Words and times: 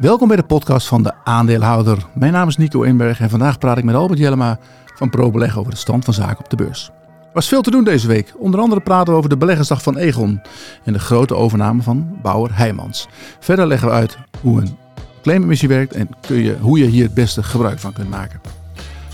Welkom 0.00 0.28
bij 0.28 0.36
de 0.36 0.42
podcast 0.42 0.86
van 0.86 1.02
de 1.02 1.12
aandeelhouder. 1.24 2.06
Mijn 2.14 2.32
naam 2.32 2.48
is 2.48 2.56
Nico 2.56 2.82
Inberg 2.82 3.20
en 3.20 3.30
vandaag 3.30 3.58
praat 3.58 3.78
ik 3.78 3.84
met 3.84 3.94
Albert 3.94 4.18
Jellema 4.18 4.58
van 4.94 5.10
ProBeleg 5.10 5.58
over 5.58 5.72
de 5.72 5.78
stand 5.78 6.04
van 6.04 6.14
zaken 6.14 6.38
op 6.38 6.50
de 6.50 6.56
beurs. 6.56 6.90
Er 7.08 7.30
was 7.32 7.48
veel 7.48 7.62
te 7.62 7.70
doen 7.70 7.84
deze 7.84 8.06
week. 8.06 8.34
Onder 8.38 8.60
andere 8.60 8.80
praten 8.80 9.12
we 9.12 9.18
over 9.18 9.30
de 9.30 9.36
beleggersdag 9.36 9.82
van 9.82 9.96
Egon 9.96 10.40
en 10.84 10.92
de 10.92 10.98
grote 10.98 11.34
overname 11.34 11.82
van 11.82 12.18
Bauer 12.22 12.50
Heijmans. 12.52 13.08
Verder 13.40 13.66
leggen 13.66 13.88
we 13.88 13.94
uit 13.94 14.18
hoe 14.40 14.60
een 14.60 14.76
claimemissie 15.22 15.68
werkt 15.68 15.94
en 15.94 16.08
kun 16.26 16.42
je, 16.42 16.56
hoe 16.60 16.78
je 16.78 16.86
hier 16.86 17.04
het 17.04 17.14
beste 17.14 17.42
gebruik 17.42 17.78
van 17.78 17.92
kunt 17.92 18.10
maken. 18.10 18.40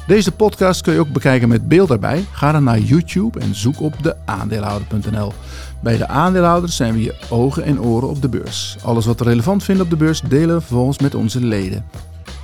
Deze 0.06 0.32
podcast 0.32 0.82
kun 0.82 0.92
je 0.92 1.00
ook 1.00 1.12
bekijken 1.12 1.48
met 1.48 1.68
beeld 1.68 1.90
erbij. 1.90 2.24
Ga 2.32 2.52
dan 2.52 2.64
naar 2.64 2.78
YouTube 2.78 3.40
en 3.40 3.54
zoek 3.54 3.80
op 3.80 4.02
de 4.02 4.16
aandeelhouder.nl. 4.24 5.32
Bij 5.80 5.96
de 5.96 6.06
aandeelhouders 6.06 6.76
zijn 6.76 6.94
we 6.94 7.02
je 7.02 7.14
ogen 7.30 7.64
en 7.64 7.80
oren 7.80 8.08
op 8.08 8.22
de 8.22 8.28
beurs. 8.28 8.76
Alles 8.82 9.06
wat 9.06 9.18
we 9.18 9.24
relevant 9.24 9.64
vinden 9.64 9.84
op 9.84 9.90
de 9.90 9.96
beurs 9.96 10.20
delen 10.20 10.54
we 10.54 10.60
vervolgens 10.60 10.98
met 10.98 11.14
onze 11.14 11.40
leden. 11.40 11.84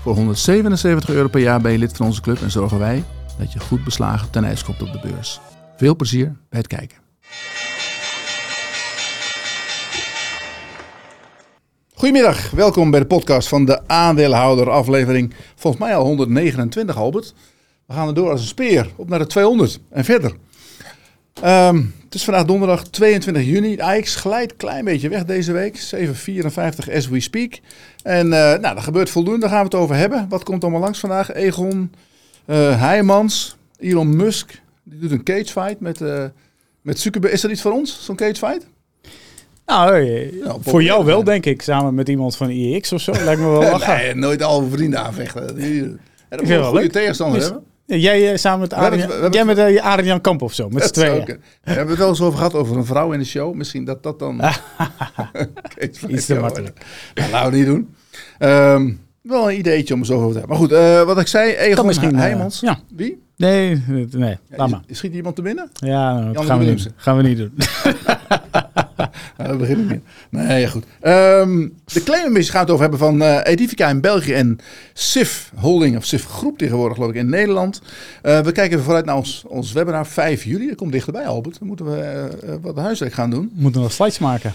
Voor 0.02 0.14
177 0.14 1.10
euro 1.10 1.28
per 1.28 1.40
jaar 1.40 1.60
ben 1.60 1.72
je 1.72 1.78
lid 1.78 1.96
van 1.96 2.06
onze 2.06 2.20
club 2.20 2.42
en 2.42 2.50
zorgen 2.50 2.78
wij 2.78 3.04
dat 3.38 3.52
je 3.52 3.60
goed 3.60 3.84
beslagen 3.84 4.30
ten 4.30 4.44
ijs 4.44 4.64
komt 4.64 4.82
op 4.82 4.92
de 4.92 5.08
beurs. 5.08 5.40
Veel 5.76 5.96
plezier 5.96 6.26
bij 6.48 6.58
het 6.58 6.66
kijken. 6.66 6.98
Goedemiddag, 11.94 12.50
welkom 12.50 12.90
bij 12.90 13.00
de 13.00 13.06
podcast 13.06 13.48
van 13.48 13.64
de 13.64 13.88
aandeelhouder 13.88 14.70
aflevering. 14.70 15.34
Volgens 15.56 15.82
mij 15.82 15.96
al 15.96 16.04
129 16.04 16.96
Albert. 16.96 17.34
We 17.86 17.94
gaan 17.94 18.08
er 18.08 18.14
door 18.14 18.30
als 18.30 18.40
een 18.40 18.46
speer 18.46 18.90
op 18.96 19.08
naar 19.08 19.18
de 19.18 19.26
200 19.26 19.80
en 19.90 20.04
verder. 20.04 20.32
Ehm, 21.40 21.76
het 22.04 22.14
is 22.14 22.24
vandaag 22.24 22.44
donderdag 22.44 22.88
22 22.88 23.44
juni. 23.44 23.76
De 23.76 23.82
AX 23.82 24.14
glijdt 24.14 24.50
een 24.52 24.56
klein 24.58 24.84
beetje 24.84 25.08
weg 25.08 25.24
deze 25.24 25.52
week. 25.52 25.76
7,54 25.78 26.94
as 26.94 27.08
we 27.08 27.20
speak. 27.20 27.58
En 28.02 28.26
uh, 28.26 28.32
nou, 28.32 28.76
er 28.76 28.82
gebeurt 28.82 29.10
voldoende, 29.10 29.40
daar 29.40 29.48
gaan 29.48 29.58
we 29.58 29.64
het 29.64 29.74
over 29.74 29.94
hebben. 29.96 30.26
Wat 30.28 30.44
komt 30.44 30.62
allemaal 30.62 30.80
langs 30.80 30.98
vandaag? 30.98 31.32
Egon, 31.32 31.92
uh, 32.46 32.80
Heijmans, 32.80 33.56
Elon 33.78 34.16
Musk. 34.16 34.60
Die 34.82 34.98
doet 34.98 35.10
een 35.10 35.22
cagefight 35.22 35.80
met, 35.80 36.00
uh, 36.00 36.24
met 36.82 37.00
Zuckerberg. 37.00 37.32
Is 37.34 37.40
dat 37.40 37.50
iets 37.50 37.62
voor 37.62 37.72
ons, 37.72 38.04
zo'n 38.04 38.16
cagefight? 38.16 38.66
Nou, 39.66 40.04
nou 40.44 40.58
voor 40.62 40.82
jou 40.82 41.04
wel, 41.04 41.24
denk 41.24 41.46
ik. 41.46 41.62
Samen 41.62 41.94
met 41.94 42.08
iemand 42.08 42.36
van 42.36 42.48
IEX 42.50 42.92
of 42.92 43.00
zo. 43.00 43.12
Lijkt 43.12 43.40
me 43.40 43.48
wel 43.48 43.60
lachen. 43.70 43.96
nee, 43.96 44.14
nooit 44.14 44.42
al 44.42 44.68
vrienden 44.70 45.00
aanvechten. 45.00 45.54
Die, 45.54 45.96
dat 46.28 46.40
moet 46.40 46.50
een 46.50 46.64
goede 46.64 46.88
tegenstander 46.90 47.38
Dus- 47.38 47.48
hebben. 47.48 47.70
Jij 47.86 48.32
uh, 48.32 48.36
samen 48.36 48.60
met 48.60 48.72
Adrian, 48.72 48.92
we 48.92 49.12
hebben- 49.12 49.30
we 49.30 49.36
jij 49.36 49.44
met 49.44 49.58
uh, 49.58 49.84
Adrian 49.84 50.20
Kamp 50.20 50.42
of 50.42 50.54
zo, 50.54 50.68
met 50.68 50.72
z'n 50.72 50.78
Dat 50.78 50.92
tweeën. 50.92 51.24
We 51.62 51.70
hebben 51.70 51.88
het 51.88 51.98
wel 51.98 52.08
eens 52.08 52.20
over 52.20 52.36
gehad 52.38 52.54
over 52.54 52.76
een 52.76 52.84
vrouw 52.84 53.12
in 53.12 53.18
de 53.18 53.24
show. 53.24 53.54
Misschien 53.54 53.84
dat 53.84 54.02
dat 54.02 54.18
dan... 54.18 54.40
Iets 56.08 56.26
te 56.26 56.34
makkelijk. 56.34 56.80
Nou, 57.14 57.30
laten 57.30 57.50
we 57.50 57.56
niet 57.56 57.66
doen. 57.66 57.94
Ehm, 58.38 58.90
wel 59.22 59.50
een 59.50 59.58
ideetje 59.58 59.94
om 59.94 60.04
zo 60.04 60.14
over 60.14 60.32
te 60.32 60.38
hebben. 60.38 60.48
Maar 60.58 60.68
goed, 60.68 60.72
eh, 60.72 61.02
wat 61.02 61.20
ik 61.20 61.26
zei, 61.26 61.52
Egon 61.52 61.86
misschien, 61.86 62.12
eh, 62.12 62.18
Heijmans. 62.18 62.60
ja. 62.60 62.78
Wie? 62.96 63.22
Nee, 63.36 63.82
nee, 64.12 64.36
laat 64.56 64.70
maar. 64.70 64.80
Schiet 64.90 65.14
iemand 65.14 65.36
te 65.36 65.42
binnen? 65.42 65.70
Ja, 65.72 66.14
nou, 66.20 66.32
Jan 66.32 66.44
gaan, 66.44 66.58
we 66.58 66.64
niet, 66.64 66.90
gaan 66.96 67.16
we 67.16 67.22
niet 67.22 67.36
doen. 67.38 67.52
We 69.36 69.56
beginnen 69.56 69.86
niet. 69.86 70.02
Nee, 70.28 70.60
ja, 70.60 70.68
goed. 70.68 70.84
Ehm, 71.00 71.68
de 71.84 72.02
claimemissie 72.02 72.52
gaat 72.52 72.60
het 72.60 72.70
over 72.70 72.82
hebben 72.82 72.98
van 72.98 73.22
eh 73.22 73.52
Edifica 73.52 73.88
in 73.88 74.00
België 74.00 74.32
en 74.32 74.58
SIF 74.92 75.52
Holding, 75.54 75.96
of 75.96 76.04
SIF 76.04 76.26
Groep 76.26 76.58
tegenwoordig 76.58 76.96
geloof 76.96 77.10
ik 77.10 77.16
in 77.16 77.30
Nederland. 77.30 77.82
Eh, 78.22 78.40
we 78.40 78.52
kijken 78.52 78.72
even 78.72 78.84
vooruit 78.84 79.04
naar 79.04 79.16
ons, 79.16 79.44
ons 79.46 79.72
webinar 79.72 80.06
5 80.06 80.44
juli. 80.44 80.66
Dat 80.68 80.76
komt 80.76 80.92
dichterbij, 80.92 81.26
Albert. 81.26 81.58
Dan 81.58 81.68
moeten 81.68 81.86
we 81.86 81.96
eh, 81.96 82.54
wat 82.60 82.76
huiswerk 82.76 83.12
gaan 83.12 83.30
doen. 83.30 83.52
We 83.54 83.62
moeten 83.62 83.80
nog 83.80 83.92
slides 83.92 84.18
maken. 84.18 84.52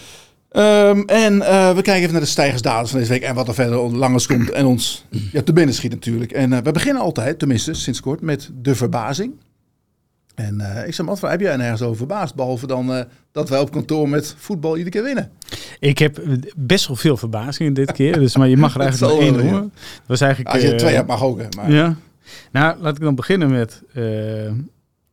Ehm, 0.51 0.99
en 0.99 1.39
we 1.75 1.81
kijken 1.81 1.93
even 1.93 2.11
naar 2.11 2.21
de 2.21 2.27
stijgersdatums 2.27 2.89
van 2.89 2.99
deze 2.99 3.11
week 3.11 3.21
en 3.21 3.35
wat 3.35 3.47
er 3.47 3.53
verder 3.53 3.77
langs 3.77 4.27
komt 4.27 4.49
en 4.49 4.65
ons 4.65 5.05
ja, 5.31 5.41
te 5.41 5.53
binnen 5.53 5.75
schiet 5.75 5.91
natuurlijk. 5.91 6.31
En 6.31 6.63
we 6.63 6.71
beginnen 6.71 7.01
altijd, 7.01 7.39
tenminste 7.39 7.73
sinds 7.73 7.99
kort, 7.99 8.21
met 8.21 8.49
de 8.61 8.75
verbazing. 8.75 9.33
En 10.37 10.61
eh, 10.61 10.87
ik 10.87 10.93
zou 10.93 11.07
me 11.07 11.13
afvragen, 11.13 11.37
heb 11.37 11.47
jij 11.47 11.57
nergens 11.57 11.81
over 11.81 11.97
verbaasd? 11.97 12.35
Behalve 12.35 12.67
dan 12.67 12.93
eh, 12.93 13.03
dat 13.31 13.49
wij 13.49 13.59
op 13.59 13.71
kantoor 13.71 14.09
met 14.09 14.35
voetbal 14.37 14.77
iedere 14.77 14.89
keer 14.89 15.03
winnen. 15.03 15.31
Ik 15.79 15.97
heb 15.97 16.21
best 16.55 16.87
wel 16.87 16.95
veel 16.95 17.17
verbazingen 17.17 17.73
dit 17.73 17.91
keer, 17.91 18.19
dus, 18.19 18.35
maar 18.35 18.47
je 18.47 18.57
mag 18.57 18.75
er 18.75 18.81
eigenlijk 18.87 19.19
één 19.19 19.35
wel, 19.35 19.43
ja. 19.43 19.49
noemen. 19.49 19.71
Dat 19.73 20.07
was 20.07 20.21
eigenlijk, 20.21 20.53
Als 20.53 20.61
je 20.61 20.67
er 20.67 20.73
eh, 20.73 20.79
twee 20.79 20.95
hebt, 20.95 21.07
mag 21.07 21.23
ook. 21.23 21.39
Hè, 21.39 21.47
maar, 21.55 21.71
Ja. 21.71 21.95
Nou, 22.51 22.81
laat 22.81 22.95
ik 22.95 23.01
dan 23.01 23.15
beginnen 23.15 23.51
met 23.51 23.81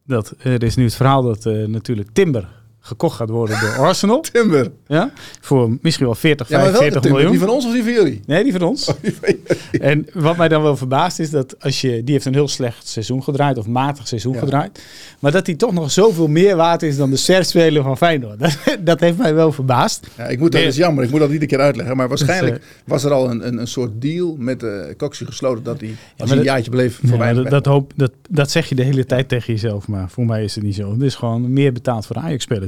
dat 0.06 0.34
er 0.38 0.62
is 0.62 0.76
nu 0.76 0.84
het 0.84 0.94
verhaal 0.94 1.22
dat 1.22 1.44
natuurlijk 1.66 2.08
Timber 2.12 2.48
gekocht 2.86 3.16
gaat 3.16 3.28
worden 3.28 3.60
door 3.60 3.86
Arsenal. 3.86 4.20
Timber. 4.32 4.70
Ja? 4.86 5.10
Voor 5.40 5.76
misschien 5.82 6.06
wel 6.06 6.14
40, 6.14 6.48
Ja, 6.48 6.54
maar 6.56 6.64
welke 6.64 6.78
45 6.78 7.02
Timber? 7.02 7.20
miljoen. 7.20 7.38
Die 7.38 7.46
van 7.48 7.56
ons 7.56 7.66
of 7.66 7.72
die 7.72 7.82
van 7.82 7.92
jullie? 7.92 8.20
Nee, 8.26 8.42
die 8.42 8.52
van 8.52 8.62
ons. 8.62 8.88
Oh, 8.88 8.94
die 9.02 9.14
van 9.20 9.28
jullie. 9.28 9.42
En 9.90 10.06
wat 10.14 10.36
mij 10.36 10.48
dan 10.48 10.62
wel 10.62 10.76
verbaast 10.76 11.18
is 11.18 11.30
dat 11.30 11.56
als 11.60 11.80
je, 11.80 12.04
die 12.04 12.12
heeft 12.14 12.24
een 12.26 12.32
heel 12.34 12.48
slecht 12.48 12.88
seizoen 12.88 13.22
gedraaid 13.22 13.58
of 13.58 13.66
matig 13.66 14.08
seizoen 14.08 14.32
Ja. 14.32 14.38
gedraaid, 14.38 14.82
maar 15.18 15.32
dat 15.32 15.46
hij 15.46 15.54
toch 15.54 15.72
nog 15.72 15.90
zoveel 15.90 16.26
meer 16.28 16.56
waard 16.56 16.82
is 16.82 16.96
dan 16.96 17.10
de 17.10 17.16
sterspeler 17.16 17.82
van 17.82 17.96
Feyenoord. 17.96 18.38
Dat, 18.38 18.56
dat 18.80 19.00
heeft 19.00 19.18
mij 19.18 19.34
wel 19.34 19.52
verbaasd. 19.52 20.06
Ja, 20.16 20.24
ik 20.26 20.38
moet 20.38 20.52
dat 20.52 20.60
is 20.60 20.76
jammer, 20.76 21.04
ik 21.04 21.10
moet 21.10 21.20
dat 21.20 21.28
iedere 21.30 21.46
keer 21.50 21.60
uitleggen. 21.60 21.96
Maar 21.96 22.08
waarschijnlijk 22.08 22.54
Dus, 22.56 22.64
was 22.86 23.04
er 23.04 23.12
al 23.12 23.30
een, 23.30 23.46
een, 23.46 23.58
een 23.58 23.66
soort 23.66 23.90
deal 24.02 24.36
met 24.38 24.60
de 24.60 24.94
Coxie 24.96 25.26
gesloten 25.26 25.64
dat 25.64 25.80
hij, 25.80 25.94
een 26.16 26.28
dat- 26.28 26.44
jaartje 26.44 26.70
bleef, 26.70 26.98
Ja, 27.02 27.08
voorbij. 27.08 27.32
dat, 27.32 27.50
dat, 27.50 27.66
hoop, 27.66 27.92
dat, 27.96 28.12
dat 28.30 28.50
zeg 28.50 28.68
je 28.68 28.74
de 28.74 28.82
hele 28.82 29.06
tijd 29.06 29.28
tegen 29.28 29.52
jezelf, 29.52 29.88
maar 29.88 30.08
voor 30.10 30.26
mij 30.26 30.44
is 30.44 30.54
het 30.54 30.64
niet 30.64 30.74
zo. 30.74 30.92
Het 30.92 31.02
is 31.02 31.14
gewoon 31.14 31.52
meer 31.52 31.72
betaald 31.72 32.06
voor 32.06 32.16
de 32.16 32.22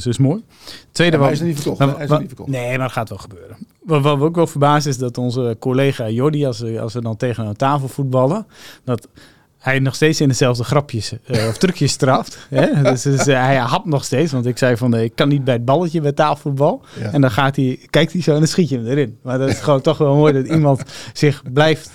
Dus 0.07 0.19
mooi. 0.19 0.45
Tweede 0.93 1.17
Ja, 1.17 1.23
wat- 1.23 1.31
hij 1.33 1.37
is 1.41 1.45
niet 1.45 1.61
verkocht. 1.63 1.97
Hij 1.97 2.05
is 2.05 2.19
niet. 2.19 2.47
Nee, 2.47 2.69
maar 2.69 2.79
dat 2.79 2.93
gaat 2.93 3.09
wel 3.09 3.19
gebeuren. 3.19 3.57
Wat, 3.83 4.03
wat 4.03 4.19
we 4.19 4.25
ook 4.25 4.35
wel 4.35 4.47
verbaasd 4.47 4.87
is 4.87 4.99
dat 4.99 5.19
onze 5.19 5.57
collega 5.61 6.09
Jordi, 6.09 6.47
als 6.47 6.57
ze, 6.59 6.81
als 6.81 6.93
ze 6.93 7.01
dan 7.01 7.17
tegen 7.17 7.47
een 7.47 7.57
tafel 7.57 7.89
voetballen, 7.89 8.47
dat 8.85 9.09
hij 9.67 9.79
nog 9.79 9.95
steeds 9.95 10.21
in 10.21 10.29
dezelfde 10.29 10.65
grapjes 10.65 11.13
eh, 11.25 11.47
of 11.49 11.59
trucjes 11.59 11.93
straft. 11.93 12.39
hè? 12.49 12.83
Dus, 12.83 13.03
dus, 13.03 13.27
eh, 13.27 13.45
hij 13.45 13.57
hapt 13.57 13.87
nog 13.87 14.05
steeds, 14.05 14.33
want 14.33 14.47
ik 14.47 14.59
zei 14.59 14.77
van 14.77 14.95
eh, 14.95 15.03
ik 15.03 15.13
kan 15.15 15.29
niet 15.29 15.45
bij 15.45 15.55
het 15.55 15.65
balletje 15.65 16.01
bij 16.01 16.13
tafelvoetbal. 16.13 16.83
Ja. 17.01 17.13
En 17.13 17.21
dan 17.21 17.31
gaat 17.31 17.57
hij, 17.57 17.79
kijkt 17.91 18.13
hij 18.13 18.23
zo 18.23 18.33
en 18.33 18.39
dan 18.39 18.49
schiet 18.49 18.69
je 18.69 18.77
hem 18.77 18.87
erin. 18.87 19.19
Maar 19.23 19.39
dat 19.39 19.49
is 19.49 19.59
gewoon 19.59 19.81
toch 19.81 19.99
wel 19.99 20.15
mooi 20.15 20.33
dat 20.33 20.47
iemand 20.47 20.83
zich 21.13 21.43
blijft 21.53 21.91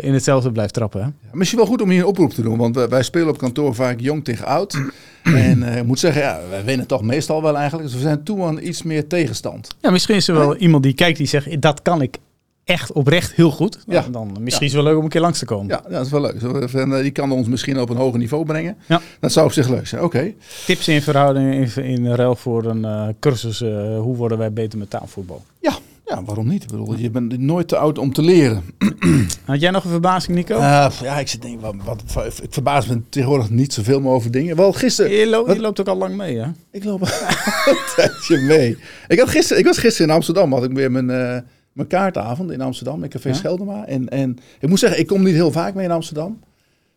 in 0.00 0.12
hetzelfde 0.12 0.52
blijft 0.52 0.74
trappen. 0.74 1.00
Hè? 1.00 1.06
Ja, 1.06 1.12
Misschien 1.32 1.58
wel 1.58 1.68
goed 1.68 1.82
om 1.82 1.90
hier 1.90 2.00
een 2.00 2.06
oproep 2.06 2.32
te 2.32 2.42
doen, 2.42 2.58
want 2.58 2.76
wij, 2.76 3.02
spelen 3.02 3.28
op 3.28 3.38
kantoor 3.38 3.74
vaak 3.74 4.00
jong 4.00 4.24
tegen 4.24 4.46
oud. 4.46 4.80
en 5.22 5.62
ik 5.62 5.84
moet 5.84 5.98
zeggen, 5.98 6.22
ja, 6.22 6.40
wij 6.50 6.64
winnen 6.64 6.86
toch 6.86 7.02
meestal 7.02 7.42
wel 7.42 7.56
eigenlijk. 7.56 7.88
Dus 7.88 7.96
we 7.96 8.02
zijn 8.02 8.22
toe 8.24 8.44
aan 8.44 8.58
iets 8.62 8.82
meer 8.82 9.06
tegenstand. 9.06 9.68
Ja, 9.80 9.90
misschien 9.90 10.16
is 10.16 10.28
er 10.28 10.34
wel 10.34 10.56
iemand 10.56 10.82
die 10.82 10.94
kijkt 10.94 11.18
die 11.18 11.26
zegt 11.26 11.62
dat 11.62 11.82
kan 11.82 12.02
ik 12.02 12.18
echt 12.68 12.92
oprecht 12.92 13.32
heel 13.32 13.50
goed. 13.50 13.78
Ja. 13.86 14.06
Dan 14.10 14.36
misschien 14.40 14.66
is 14.66 14.72
het 14.72 14.82
wel 14.82 14.90
leuk 14.90 14.98
om 14.98 15.04
een 15.04 15.10
keer 15.10 15.20
langs 15.20 15.38
te 15.38 15.44
komen. 15.44 15.66
Ja, 15.68 15.82
dat 15.90 16.04
is 16.06 16.10
wel 16.12 16.20
leuk. 16.20 16.42
En, 16.72 16.92
eh, 16.92 17.00
Die 17.02 17.10
kan 17.10 17.32
ons 17.32 17.48
misschien 17.48 17.80
op 17.80 17.90
een 17.90 17.96
hoger 17.96 18.18
niveau 18.18 18.44
brengen. 18.44 18.76
Ja. 18.86 19.00
Dat 19.20 19.32
zou 19.32 19.46
op 19.46 19.52
zich 19.52 19.68
leuk 19.68 19.86
zijn. 19.86 20.02
Oké. 20.02 20.32
Tips 20.66 20.88
in 20.88 21.02
verhouding 21.02 21.54
in, 21.76 21.84
in 21.84 22.06
ruil 22.14 22.34
voor 22.36 22.64
een 22.64 22.84
eh, 22.84 23.08
cursus 23.20 23.60
eh, 23.62 23.98
hoe 23.98 24.16
worden 24.16 24.38
wij 24.38 24.52
beter 24.52 24.78
met 24.78 24.90
taalvoetbal. 24.90 25.42
Ja. 25.60 25.72
ja, 26.06 26.22
waarom 26.24 26.48
niet? 26.48 26.62
Ik 26.62 26.68
bedoel, 26.70 26.96
je 26.96 27.10
bent 27.10 27.38
nooit 27.38 27.68
te 27.68 27.76
oud 27.76 27.98
om 27.98 28.12
te 28.12 28.22
leren. 28.22 28.62
Had 29.44 29.60
jij 29.60 29.70
nog 29.70 29.84
een 29.84 29.90
verbazing, 29.90 30.36
Nico? 30.36 30.56
Ja, 30.58 31.18
ik 31.18 31.28
zit 31.28 31.42
denk, 31.42 31.60
wat, 31.60 31.74
wat, 31.84 32.02
ik 32.42 32.52
verbaas 32.52 32.86
me 32.86 33.00
tegenwoordig 33.08 33.50
niet 33.50 33.72
zoveel 33.72 34.00
meer 34.00 34.10
over 34.10 34.30
dingen. 34.30 34.56
Wel 34.56 34.72
gisteren, 34.72 35.10
je, 35.12 35.28
lo- 35.28 35.46
wat- 35.46 35.54
je 35.56 35.60
loopt 35.62 35.80
ook 35.80 35.88
al 35.88 35.96
lang 35.96 36.16
mee, 36.16 36.36
hè? 36.38 36.46
ik 36.70 36.84
loop 36.84 37.00
een 37.66 37.76
tijdje 37.96 38.38
mee. 38.38 38.76
Ik, 39.08 39.18
had 39.18 39.28
gisteren, 39.28 39.58
ik 39.58 39.66
was 39.66 39.78
gisteren 39.78 40.08
in 40.08 40.14
Amsterdam, 40.14 40.52
had 40.52 40.64
ik 40.64 40.72
weer 40.72 40.90
mijn, 40.90 41.44
mijn 41.78 41.88
kaartavond 41.88 42.50
in 42.50 42.60
Amsterdam, 42.60 43.02
in 43.02 43.08
Café 43.08 43.28
Ja? 43.28 43.34
Scheldema. 43.34 43.86
En, 43.86 44.08
en 44.08 44.38
ik 44.60 44.68
moet 44.68 44.78
zeggen, 44.78 44.98
ik 45.00 45.06
kom 45.06 45.22
niet 45.22 45.34
heel 45.34 45.50
vaak 45.52 45.74
mee 45.74 45.84
in 45.84 45.90
Amsterdam. 45.90 46.40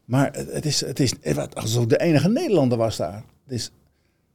Maar 0.06 0.30
het, 0.34 0.66
is, 0.66 0.86
het 0.86 1.00
is 1.00 1.14
was 1.36 1.48
alsof 1.54 1.84
ik 1.84 1.90
de 1.90 2.00
enige 2.02 2.30
Nederlander 2.30 2.78
was 2.78 2.98
daar. 2.98 3.24
Het 3.44 3.54
is, 3.54 3.72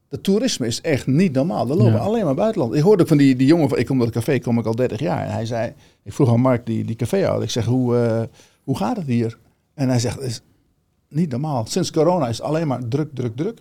het 0.09 0.23
toerisme 0.23 0.67
is 0.67 0.81
echt 0.81 1.07
niet 1.07 1.33
normaal. 1.33 1.69
Er 1.71 1.77
lopen 1.77 1.93
Ja. 1.93 1.99
alleen 1.99 2.25
maar 2.25 2.34
buitenland. 2.34 2.75
Ik 2.75 2.81
hoorde 2.83 3.03
ook 3.03 3.09
van 3.09 3.17
die, 3.17 3.37
die 3.37 3.47
jongen, 3.47 3.69
van- 3.69 3.79
ik 3.79 3.87
kom 3.87 3.99
dat 3.99 4.11
café, 4.11 4.39
kom 4.39 4.59
ik 4.59 4.67
al 4.67 4.75
30 4.75 5.01
jaar. 5.01 5.27
En 5.27 5.33
hij 5.33 5.47
zei, 5.47 5.73
ik 6.03 6.12
vroeg 6.12 6.29
aan 6.29 6.41
Mark, 6.41 6.67
die, 6.67 6.84
die 6.84 6.97
caféhouder, 6.97 7.45
ik 7.45 7.51
zeg, 7.51 7.65
hoe, 7.65 7.97
eh, 7.97 8.22
hoe 8.65 8.77
gaat 8.77 8.97
het 8.97 9.07
hier? 9.07 9.39
En 9.75 9.89
hij 9.89 9.98
zegt, 9.98 10.16
het 10.19 10.25
is 10.27 10.41
niet 11.09 11.31
normaal. 11.31 11.66
Sinds 11.66 11.91
corona 11.91 12.28
is 12.28 12.37
het 12.37 12.47
alleen 12.47 12.66
maar 12.66 12.89
druk, 12.89 13.09
druk, 13.15 13.37
druk. 13.37 13.59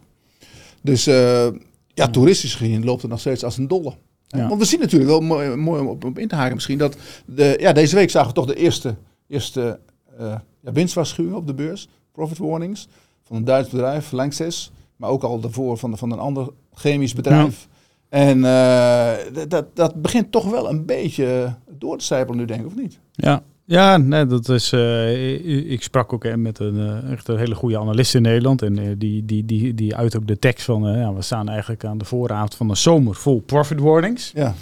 Dus 0.81 1.07
eh, 1.07 1.47
ja, 1.93 2.07
toeristisch 2.07 2.55
gezien 2.55 2.83
loopt 2.83 3.01
het 3.01 3.11
nog 3.11 3.19
steeds 3.19 3.43
als 3.43 3.57
een 3.57 3.67
dolle. 3.67 3.93
Ja. 4.27 4.47
Want 4.47 4.59
we 4.61 4.65
zien 4.67 4.79
natuurlijk 4.79 5.09
wel 5.11 5.19
mooi, 5.21 5.55
mooi 5.55 5.81
om 5.81 5.87
op, 5.87 6.03
op 6.05 6.19
in 6.19 6.27
te 6.27 6.35
haken 6.35 6.53
misschien 6.55 6.77
dat 6.77 6.95
de, 7.25 7.55
ja, 7.59 7.73
deze 7.73 7.95
week 7.95 8.09
zagen 8.09 8.27
we 8.29 8.33
toch 8.35 8.45
de 8.45 8.55
eerste, 8.55 8.95
eerste 9.27 9.79
eh 10.17 10.35
ja, 10.61 10.71
winstwaarschuwingen 10.71 11.37
op 11.37 11.47
de 11.47 11.53
beurs, 11.53 11.87
profit 12.11 12.37
warnings, 12.37 12.87
van 13.23 13.35
een 13.35 13.43
Duits 13.43 13.69
bedrijf, 13.69 14.11
Lanxess, 14.11 14.71
maar 14.95 15.09
ook 15.09 15.23
al 15.23 15.39
daarvoor 15.39 15.77
van, 15.77 15.97
van 15.97 16.11
een 16.11 16.19
ander 16.19 16.47
chemisch 16.73 17.13
bedrijf. 17.13 17.67
En 18.09 18.45
eh, 18.45 19.33
dat- 19.33 19.49
dat, 19.49 19.75
dat 19.75 20.01
begint 20.01 20.31
toch 20.31 20.49
wel 20.49 20.69
een 20.69 20.85
beetje 20.85 21.53
door 21.77 21.97
te 21.97 22.05
sijpelen 22.05 22.37
nu, 22.39 22.45
denk 22.45 22.59
ik, 22.59 22.65
of 22.67 22.75
niet? 22.75 22.99
Ja. 23.11 23.43
Ja, 23.67 23.97
nee, 23.97 24.25
dat 24.25 24.49
is. 24.49 24.73
Uh, 24.73 25.71
ik 25.71 25.83
sprak 25.83 26.13
ook 26.13 26.35
met 26.35 26.59
een 26.59 26.75
uh, 26.75 27.11
echt 27.11 27.27
een 27.27 27.37
hele 27.37 27.55
goede 27.55 27.79
analist 27.79 28.15
in 28.15 28.21
Nederland. 28.21 28.61
En 28.61 28.77
uh, 28.77 28.93
die, 28.97 29.25
die, 29.25 29.45
die, 29.45 29.73
die 29.73 29.95
uit 29.95 30.17
ook 30.17 30.27
de 30.27 30.39
tekst 30.39 30.65
van. 30.65 30.97
ja, 30.97 31.13
we 31.13 31.21
staan 31.21 31.49
eigenlijk 31.49 31.85
aan 31.85 31.97
de 31.97 32.05
vooravond 32.05 32.55
van 32.55 32.67
de 32.67 32.75
zomer 32.75 33.15
vol 33.15 33.41
profit 33.41 33.79
warnings. 33.79 34.31
Ja. 34.35 34.53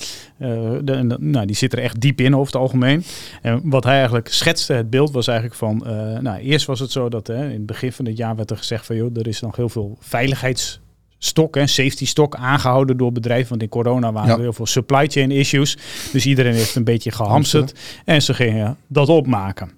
De, 0.84 1.16
nou, 1.20 1.46
die 1.46 1.56
zit 1.56 1.74
er 1.74 1.80
echt 1.80 2.02
diep 2.02 2.22
in 2.22 2.36
over 2.36 2.54
het 2.54 2.62
algemeen. 2.62 3.04
En 3.42 3.62
wat 3.64 3.84
hij 3.84 3.96
eigenlijk 3.96 4.28
schetste, 4.28 4.74
het 4.74 4.90
beeld 4.90 5.12
was 5.12 5.28
eigenlijk 5.28 5.58
van. 5.58 5.78
nou, 6.22 6.40
eerst 6.40 6.66
was 6.66 6.80
het 6.80 6.92
zo 6.92 7.10
dat 7.10 7.30
in 7.30 7.36
het 7.36 7.66
begin 7.66 7.92
van 7.92 8.06
het 8.06 8.18
jaar 8.18 8.36
werd 8.36 8.52
er 8.52 8.58
gezegd 8.58 8.86
van 8.86 8.96
joh, 8.96 9.18
er 9.18 9.28
is 9.28 9.42
nog 9.42 9.56
heel 9.56 9.70
veel 9.70 9.98
veiligheids 10.00 10.82
stok, 11.26 11.56
hè, 11.56 11.68
safety 11.68 12.06
stok, 12.06 12.36
aangehouden 12.36 12.98
door 12.98 13.12
bedrijven. 13.12 13.50
Want 13.50 13.62
in 13.62 13.70
corona 13.70 14.12
waren 14.12 14.34
er 14.34 14.40
heel 14.40 14.54
veel 14.54 14.66
supply 14.66 15.08
chain 15.08 15.32
issues. 15.32 15.78
Dus 16.12 16.26
iedereen 16.26 16.54
heeft 16.54 16.76
een 16.76 16.84
beetje 16.84 17.12
gehamsterd. 17.12 17.74
En 18.06 18.22
ze 18.22 18.34
gingen 18.34 18.78
dat 18.88 19.10
opmaken. 19.10 19.72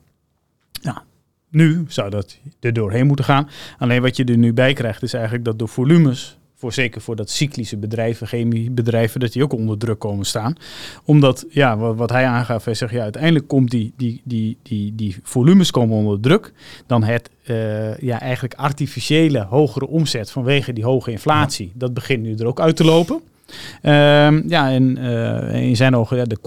Nou, 0.82 0.98
nu 1.50 1.86
zou 1.88 2.10
dat 2.10 2.38
er 2.60 2.74
doorheen 2.74 3.08
moeten 3.08 3.26
gaan. 3.26 3.50
Alleen 3.78 4.02
wat 4.02 4.18
je 4.18 4.24
er 4.24 4.38
nu 4.38 4.54
bij 4.54 4.74
krijgt 4.74 5.04
is 5.04 5.14
eigenlijk 5.14 5.46
dat 5.46 5.60
de 5.60 5.68
volumes 5.68 6.38
voor 6.56 6.74
zeker 6.74 7.02
voor 7.02 7.16
dat 7.16 7.30
cyclische 7.30 7.78
bedrijven, 7.78 8.28
chemiebedrijven, 8.28 9.20
dat 9.20 9.34
die 9.34 9.44
ook 9.44 9.54
onder 9.54 9.78
druk 9.78 10.00
komen 10.00 10.26
staan. 10.26 10.56
Omdat, 11.06 11.46
ja, 11.50 11.78
wat, 11.78 11.96
wat 11.96 12.10
hij 12.10 12.26
aangaf, 12.26 12.66
hij 12.66 12.74
zegt, 12.74 12.92
ja, 12.92 13.02
uiteindelijk 13.02 13.48
komt 13.48 13.72
die, 13.72 13.94
die, 13.98 14.22
die, 14.24 14.58
die, 14.64 14.96
die 14.96 15.16
volumes 15.24 15.72
komen 15.72 15.98
onder 15.98 16.20
druk. 16.20 16.54
Dan 16.88 17.04
het, 17.04 17.30
uh, 17.46 17.98
ja, 17.98 18.20
eigenlijk 18.20 18.54
artificiële 18.54 19.44
hogere 19.44 19.88
omzet 19.88 20.32
vanwege 20.32 20.74
die 20.74 20.84
hoge 20.84 21.12
inflatie. 21.12 21.72
Dat 21.74 21.94
begint 21.94 22.24
nu 22.24 22.36
er 22.36 22.48
ook 22.48 22.60
uit 22.60 22.76
te 22.76 22.84
lopen. 22.84 23.22
Uh, 23.82 23.92
ja, 24.48 24.72
en 24.72 24.98
uh, 24.98 25.64
in 25.64 25.76
zijn 25.76 25.96
ogen, 25.96 26.18
ja, 26.18 26.24
de 26.24 26.40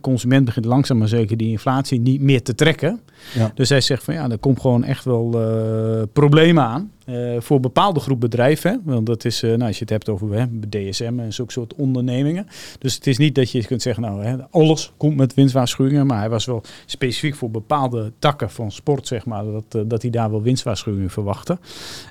consument 0.00 0.44
begint 0.44 0.64
langzaam 0.64 0.98
maar 0.98 1.08
zeker 1.08 1.36
die 1.36 1.50
inflatie 1.50 2.00
niet 2.00 2.20
meer 2.20 2.42
te 2.42 2.54
trekken. 2.54 3.00
Ja. 3.34 3.52
Dus 3.54 3.68
hij 3.68 3.80
zegt 3.80 4.04
van 4.04 4.14
ja, 4.14 4.30
er 4.30 4.38
komt 4.38 4.60
gewoon 4.60 4.84
echt 4.84 5.04
wel 5.04 5.32
uh, 5.34 6.02
problemen 6.12 6.64
aan. 6.64 6.92
Uh, 7.06 7.40
voor 7.40 7.60
bepaalde 7.60 8.00
groep 8.00 8.20
bedrijven. 8.20 8.82
Want 8.84 9.06
dat 9.06 9.24
is, 9.24 9.40
nou, 9.40 9.62
als 9.62 9.74
je 9.74 9.80
het 9.80 9.90
hebt 9.90 10.08
over 10.08 10.32
hè, 10.32 10.46
DSM 10.68 11.18
en 11.18 11.32
zulke 11.32 11.52
soort 11.52 11.74
ondernemingen. 11.74 12.46
Dus 12.78 12.94
het 12.94 13.06
is 13.06 13.18
niet 13.18 13.34
dat 13.34 13.50
je 13.50 13.66
kunt 13.66 13.82
zeggen, 13.82 14.02
nou, 14.02 14.24
hè, 14.24 14.36
alles 14.50 14.92
komt 14.96 15.16
met 15.16 15.34
winstwaarschuwingen. 15.34 16.06
Maar 16.06 16.18
hij 16.18 16.28
was 16.28 16.44
wel 16.44 16.62
specifiek 16.86 17.34
voor 17.34 17.50
bepaalde 17.50 18.12
takken 18.18 18.50
van 18.50 18.70
sport, 18.70 19.06
zeg 19.06 19.26
maar, 19.26 19.44
dat, 19.44 19.88
dat 19.90 20.02
hij 20.02 20.10
daar 20.10 20.30
wel 20.30 20.42
winstwaarschuwingen 20.42 21.10
verwachtte. 21.10 21.58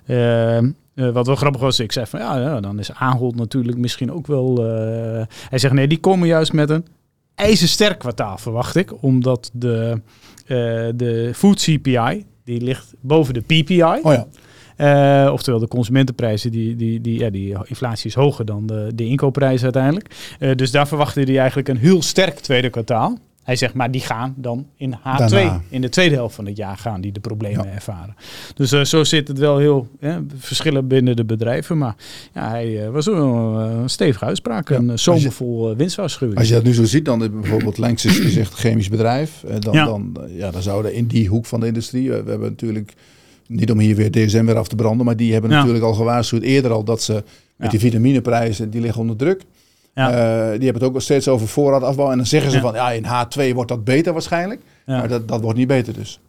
Ehm, 0.05 0.71
wat 0.93 1.27
wel 1.27 1.35
grappig 1.35 1.61
was, 1.61 1.79
ik 1.79 1.91
zei 1.91 2.05
van 2.05 2.19
ja, 2.19 2.39
ja 2.39 2.59
dan 2.59 2.79
is 2.79 2.93
Ahold 2.93 3.35
natuurlijk 3.35 3.77
misschien 3.77 4.11
ook 4.11 4.27
wel. 4.27 4.57
Hij 5.49 5.59
zegt 5.59 5.73
nee, 5.73 5.87
die 5.87 5.99
komen 5.99 6.27
juist 6.27 6.53
met 6.53 6.69
een 6.69 6.85
ijzersterk 7.37 7.99
kwartaal, 7.99 8.37
verwacht 8.37 8.75
ik. 8.75 9.03
Omdat 9.03 9.49
de, 9.53 10.01
uh, 10.47 10.57
de 10.95 11.31
food 11.35 11.59
CPI, 11.59 12.25
die 12.43 12.61
ligt 12.61 12.93
boven 12.99 13.33
de 13.33 13.41
PPI. 13.41 13.99
Oh 14.01 14.13
ja. 14.13 14.27
Uh, 14.77 15.33
oftewel 15.33 15.59
de 15.59 15.67
consumentenprijzen, 15.67 16.51
die, 16.51 16.75
die, 16.75 17.01
die, 17.01 17.19
ja, 17.19 17.29
die 17.29 17.55
inflatie 17.63 18.09
is 18.09 18.15
hoger 18.15 18.45
dan 18.45 18.67
de, 18.67 18.91
de 18.95 19.05
inkoopprijzen 19.05 19.63
uiteindelijk. 19.63 20.35
Uh, 20.39 20.55
dus 20.55 20.71
daar 20.71 20.87
verwachtte 20.87 21.21
hij 21.21 21.37
eigenlijk 21.37 21.67
een 21.67 21.77
heel 21.77 22.01
sterk 22.01 22.39
tweede 22.39 22.69
kwartaal. 22.69 23.17
Hij 23.47 23.55
zegt, 23.55 23.73
maar 23.73 23.91
die 23.91 24.01
gaan 24.01 24.33
dan 24.37 24.67
in 24.75 24.97
H2, 24.97 25.37
in 25.69 25.81
de 25.81 25.89
tweede 25.89 26.15
helft 26.15 26.35
van 26.35 26.45
het 26.45 26.57
jaar 26.57 26.77
gaan 26.77 27.01
die 27.01 27.11
de 27.11 27.19
problemen 27.19 27.73
ervaren. 27.73 28.15
Dus 28.55 28.73
uh, 28.73 28.83
zo 28.83 29.03
zit 29.03 29.27
het 29.27 29.39
wel 29.39 29.57
heel 29.57 29.87
hè, 29.99 30.19
verschillen 30.37 30.87
binnen 30.87 31.15
de 31.15 31.25
bedrijven. 31.25 31.77
Maar 31.77 31.95
ja, 32.33 32.49
hij 32.49 32.85
uh, 32.85 32.89
was 32.89 33.05
wel 33.05 33.59
uh, 33.59 33.79
een 33.81 33.89
stevige 33.89 34.25
uitspraak, 34.25 34.69
ja. 34.69 34.75
een 34.75 34.99
zomervol 34.99 35.75
winstwaarschuwing. 35.75 36.39
Als 36.39 36.47
je 36.47 36.53
dat 36.53 36.63
nu 36.63 36.73
zo 36.73 36.85
ziet, 36.85 37.05
dan 37.05 37.19
bijvoorbeeld 37.41 37.77
Lenks 37.77 38.05
is 38.05 38.19
gezegd 38.19 38.53
chemisch 38.53 38.89
bedrijf. 38.89 39.43
dan, 39.59 39.73
ja. 39.73 39.85
dan, 39.85 40.17
ja, 40.29 40.51
dan 40.51 40.61
zouden 40.61 40.93
in 40.93 41.05
die 41.05 41.27
hoek 41.27 41.45
van 41.45 41.59
de 41.59 41.67
industrie, 41.67 42.09
we 42.09 42.15
hebben 42.15 42.49
natuurlijk, 42.49 42.93
niet 43.47 43.71
om 43.71 43.79
hier 43.79 43.95
weer 43.95 44.11
DSM 44.11 44.45
weer 44.45 44.57
af 44.57 44.67
te 44.67 44.75
branden, 44.75 45.05
maar 45.05 45.17
die 45.17 45.33
hebben 45.33 45.49
natuurlijk 45.49 45.83
al 45.83 45.93
gewaarschuwd 45.93 46.43
eerder 46.43 46.71
al 46.71 46.83
dat 46.83 47.01
ze 47.01 47.23
met 47.55 47.71
die 47.71 47.79
vitamineprijzen, 47.79 48.69
die 48.69 48.81
liggen 48.81 49.01
onder 49.01 49.15
druk. 49.15 49.41
Ja. 49.97 50.09
Uh, 50.09 50.15
die 50.43 50.63
hebben 50.63 50.73
het 50.73 50.83
ook 50.83 50.93
nog 50.93 51.01
steeds 51.01 51.27
over 51.27 51.47
voorraadafbouw. 51.47 52.11
En 52.11 52.17
dan 52.17 52.25
zeggen 52.25 52.51
ze 52.51 52.59
van 52.59 52.73
ja, 52.73 52.91
in 52.91 53.05
H2 53.05 53.53
wordt 53.53 53.69
dat 53.69 53.83
beter 53.83 54.13
waarschijnlijk. 54.13 54.61
Maar 54.85 55.07
dat, 55.07 55.27
dat 55.27 55.41
wordt 55.41 55.57
niet 55.57 55.67
beter 55.67 55.93
dus. 55.93 56.19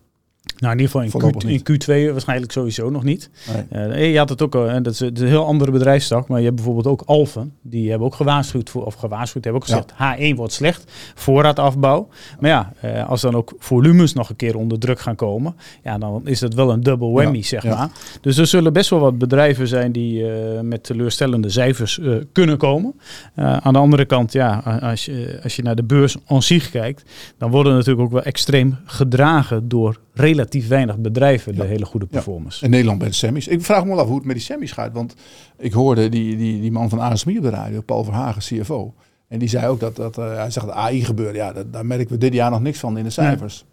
Nou, 0.58 0.72
in 0.72 0.80
ieder 0.80 1.00
geval 1.00 1.22
in, 1.22 1.60
Q, 1.60 1.68
in 1.68 1.80
Q2 1.80 2.12
waarschijnlijk 2.12 2.52
sowieso 2.52 2.90
nog 2.90 3.02
niet. 3.02 3.30
Nee. 3.70 3.88
Uh, 3.88 4.12
je 4.12 4.18
had 4.18 4.28
het 4.28 4.42
ook 4.42 4.54
al, 4.54 4.82
dat 4.82 4.92
is, 4.92 5.00
een 5.00 5.16
heel 5.16 5.46
andere 5.46 5.70
bedrijfstak, 5.70 6.28
maar 6.28 6.38
je 6.38 6.44
hebt 6.44 6.56
bijvoorbeeld 6.56 6.86
ook 6.86 7.02
Alphen. 7.06 7.52
Die 7.62 7.90
hebben 7.90 8.06
ook 8.06 8.14
gewaarschuwd, 8.14 8.70
voor, 8.70 8.84
of 8.84 8.94
gewaarschuwd, 8.94 9.44
hebben 9.44 9.62
ook 9.62 9.68
gezegd, 9.68 9.92
H1 9.92 10.36
wordt 10.36 10.52
slecht, 10.52 10.92
voorraadafbouw. 11.14 12.08
Maar 12.40 12.50
ja, 12.50 13.00
als 13.02 13.20
dan 13.20 13.34
ook 13.34 13.54
volumes 13.58 14.12
nog 14.12 14.28
een 14.28 14.36
keer 14.36 14.56
onder 14.56 14.78
druk 14.78 15.00
gaan 15.00 15.14
komen, 15.14 15.56
ja, 15.82 15.98
dan 15.98 16.20
is 16.24 16.38
dat 16.38 16.54
wel 16.54 16.70
een 16.72 16.82
double 16.82 17.10
whammy, 17.10 17.42
zeg 17.42 17.64
maar. 17.64 17.88
Dus 18.20 18.36
er 18.36 18.46
zullen 18.46 18.72
best 18.72 18.90
wel 18.90 19.00
wat 19.00 19.18
bedrijven 19.18 19.68
zijn 19.68 19.92
die 19.92 20.22
uh, 20.22 20.60
met 20.60 20.82
teleurstellende 20.84 21.50
cijfers 21.50 22.00
kunnen 22.32 22.58
komen. 22.58 22.94
aan 23.34 23.72
de 23.72 23.78
andere 23.78 24.04
kant, 24.04 24.32
ja, 24.32 24.58
als 24.82 25.04
je, 25.04 25.40
als 25.42 25.56
je 25.56 25.62
naar 25.62 25.76
de 25.76 25.84
beurs 25.84 26.16
aan 26.26 26.42
zich 26.42 26.70
kijkt, 26.70 27.02
dan 27.38 27.50
worden 27.50 27.72
natuurlijk 27.72 28.00
ook 28.00 28.12
wel 28.12 28.22
extreem 28.22 28.76
gedragen 28.84 29.68
door 29.68 29.98
relatief 30.18 30.68
weinig 30.68 30.98
bedrijven 30.98 31.54
de 31.54 31.64
hele 31.64 31.84
goede 31.84 32.06
performance. 32.06 32.64
In 32.64 32.70
Nederland 32.70 32.98
bij 32.98 33.08
de 33.08 33.14
semis. 33.14 33.48
Ik 33.48 33.64
vraag 33.64 33.84
me 33.84 33.88
wel 33.88 34.00
af 34.00 34.06
hoe 34.06 34.16
het 34.16 34.24
met 34.24 34.36
die 34.36 34.44
semis 34.44 34.72
gaat. 34.72 34.92
Want 34.92 35.14
ik 35.58 35.72
hoorde 35.72 36.08
die, 36.08 36.36
die, 36.36 36.60
die 36.60 36.72
man 36.72 36.88
van 36.88 37.00
ASMI 37.00 37.36
op 37.36 37.42
de 37.42 37.50
radio, 37.50 37.80
Paul 37.80 38.04
Verhagen, 38.04 38.42
CFO. 38.42 38.94
En 39.28 39.38
die 39.38 39.48
zei 39.48 39.66
ook 39.66 39.80
dat, 39.80 39.96
dat 39.96 40.18
uh, 40.18 40.34
hij 40.34 40.50
zegt 40.50 40.66
dat 40.66 40.74
AI 40.74 41.04
gebeurt. 41.04 41.34
Ja, 41.34 41.52
dat, 41.52 41.72
daar 41.72 41.86
merken 41.86 42.08
we 42.08 42.18
dit 42.18 42.32
jaar 42.32 42.50
nog 42.50 42.60
niks 42.60 42.78
van 42.78 42.98
in 42.98 43.04
de 43.04 43.10
cijfers. 43.10 43.64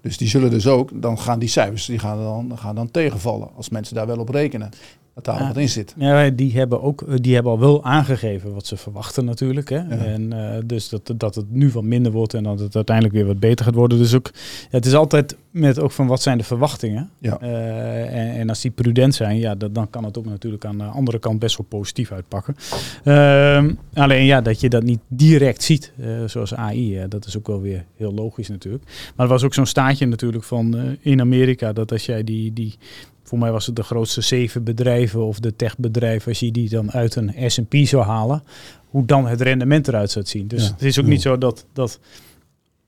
Dus 0.00 0.18
die 0.18 0.28
zullen 0.28 0.50
dus 0.50 0.66
ook, 0.66 1.02
dan 1.02 1.18
gaan 1.18 1.38
die 1.38 1.48
cijfers 1.48 1.86
die 1.86 1.98
gaan 1.98 2.18
dan, 2.18 2.58
gaan 2.58 2.74
dan 2.74 2.90
tegenvallen. 2.90 3.48
Als 3.56 3.68
mensen 3.68 3.94
daar 3.94 4.06
wel 4.06 4.18
op 4.18 4.28
rekenen 4.28 4.70
dat 5.14 5.24
daar 5.24 5.46
wat 5.46 5.56
in 5.56 5.68
zit. 5.68 5.94
Ja, 5.96 6.30
die 6.30 6.52
hebben 6.52 6.82
ook, 6.82 7.02
eh, 7.02 7.14
die 7.16 7.34
hebben 7.34 7.52
al 7.52 7.58
wel 7.58 7.84
aangegeven 7.84 8.54
wat 8.54 8.66
ze 8.66 8.76
verwachten 8.76 9.24
natuurlijk. 9.24 9.68
Hè? 9.68 9.78
En 9.88 10.34
uh, 10.34 10.50
dus 10.64 10.88
dat, 10.88 11.12
dat 11.16 11.34
het 11.34 11.50
nu 11.50 11.70
wat 11.70 11.82
minder 11.82 12.12
wordt 12.12 12.34
en 12.34 12.42
dat 12.42 12.58
het 12.58 12.74
uiteindelijk 12.74 13.16
weer 13.16 13.26
wat 13.26 13.40
beter 13.40 13.64
gaat 13.64 13.74
worden. 13.74 13.98
Dus 13.98 14.14
ook, 14.14 14.30
het 14.70 14.86
is 14.86 14.94
altijd 14.94 15.36
met 15.50 15.78
ook 15.78 15.90
van 15.90 16.06
wat 16.06 16.22
zijn 16.22 16.38
de 16.38 16.44
verwachtingen. 16.44 17.10
Ja. 17.18 17.38
Uh, 17.42 18.14
en, 18.14 18.34
en, 18.34 18.48
als 18.48 18.60
die 18.60 18.70
prudent 18.70 19.14
zijn, 19.14 19.38
ja, 19.38 19.54
dat, 19.54 19.74
dan 19.74 19.90
kan 19.90 20.04
het 20.04 20.18
ook 20.18 20.24
natuurlijk 20.24 20.64
aan 20.64 20.78
de 20.78 20.84
andere 20.84 21.18
kant 21.18 21.38
best 21.38 21.56
wel 21.56 21.66
positief 21.68 22.12
uitpakken. 22.12 22.56
Uh, 23.04 23.64
alleen 23.94 24.24
ja, 24.24 24.40
dat 24.40 24.60
je 24.60 24.68
dat 24.68 24.82
niet 24.82 25.00
direct 25.08 25.62
ziet, 25.62 25.92
zoals 26.26 26.54
AI, 26.54 27.08
dat 27.08 27.26
is 27.26 27.36
ook 27.36 27.46
wel 27.46 27.60
weer 27.60 27.84
heel 27.96 28.12
logisch 28.14 28.48
natuurlijk. 28.48 28.84
Maar 28.84 29.26
er 29.26 29.32
was 29.32 29.42
ook 29.44 29.54
zo'n 29.54 29.66
staatje 29.66 30.06
natuurlijk 30.06 30.44
van 30.44 30.96
in 31.00 31.20
Amerika, 31.20 31.72
dat 31.72 31.92
als 31.92 32.06
jij 32.06 32.24
die, 32.24 32.52
die, 32.52 32.74
voor 33.24 33.38
mij 33.38 33.52
was 33.52 33.66
het 33.66 33.76
de 33.76 33.82
grootste 33.82 34.20
zeven 34.20 34.64
bedrijven 34.64 35.26
of 35.26 35.38
de 35.38 35.56
techbedrijven, 35.56 36.28
als 36.28 36.40
je 36.40 36.50
die 36.50 36.68
dan 36.68 36.92
uit 36.92 37.16
een 37.16 37.50
S&P 37.50 37.74
zou 37.74 38.04
halen, 38.04 38.42
hoe 38.90 39.04
dan 39.04 39.26
het 39.26 39.40
rendement 39.40 39.88
eruit 39.88 40.10
zou 40.10 40.26
zien. 40.26 40.48
Dus 40.48 40.66
het 40.66 40.82
is 40.82 41.00
ook 41.00 41.06
niet 41.06 41.22
zo 41.22 41.38
dat, 41.38 41.66
dat 41.72 41.98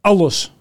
alles 0.00 0.52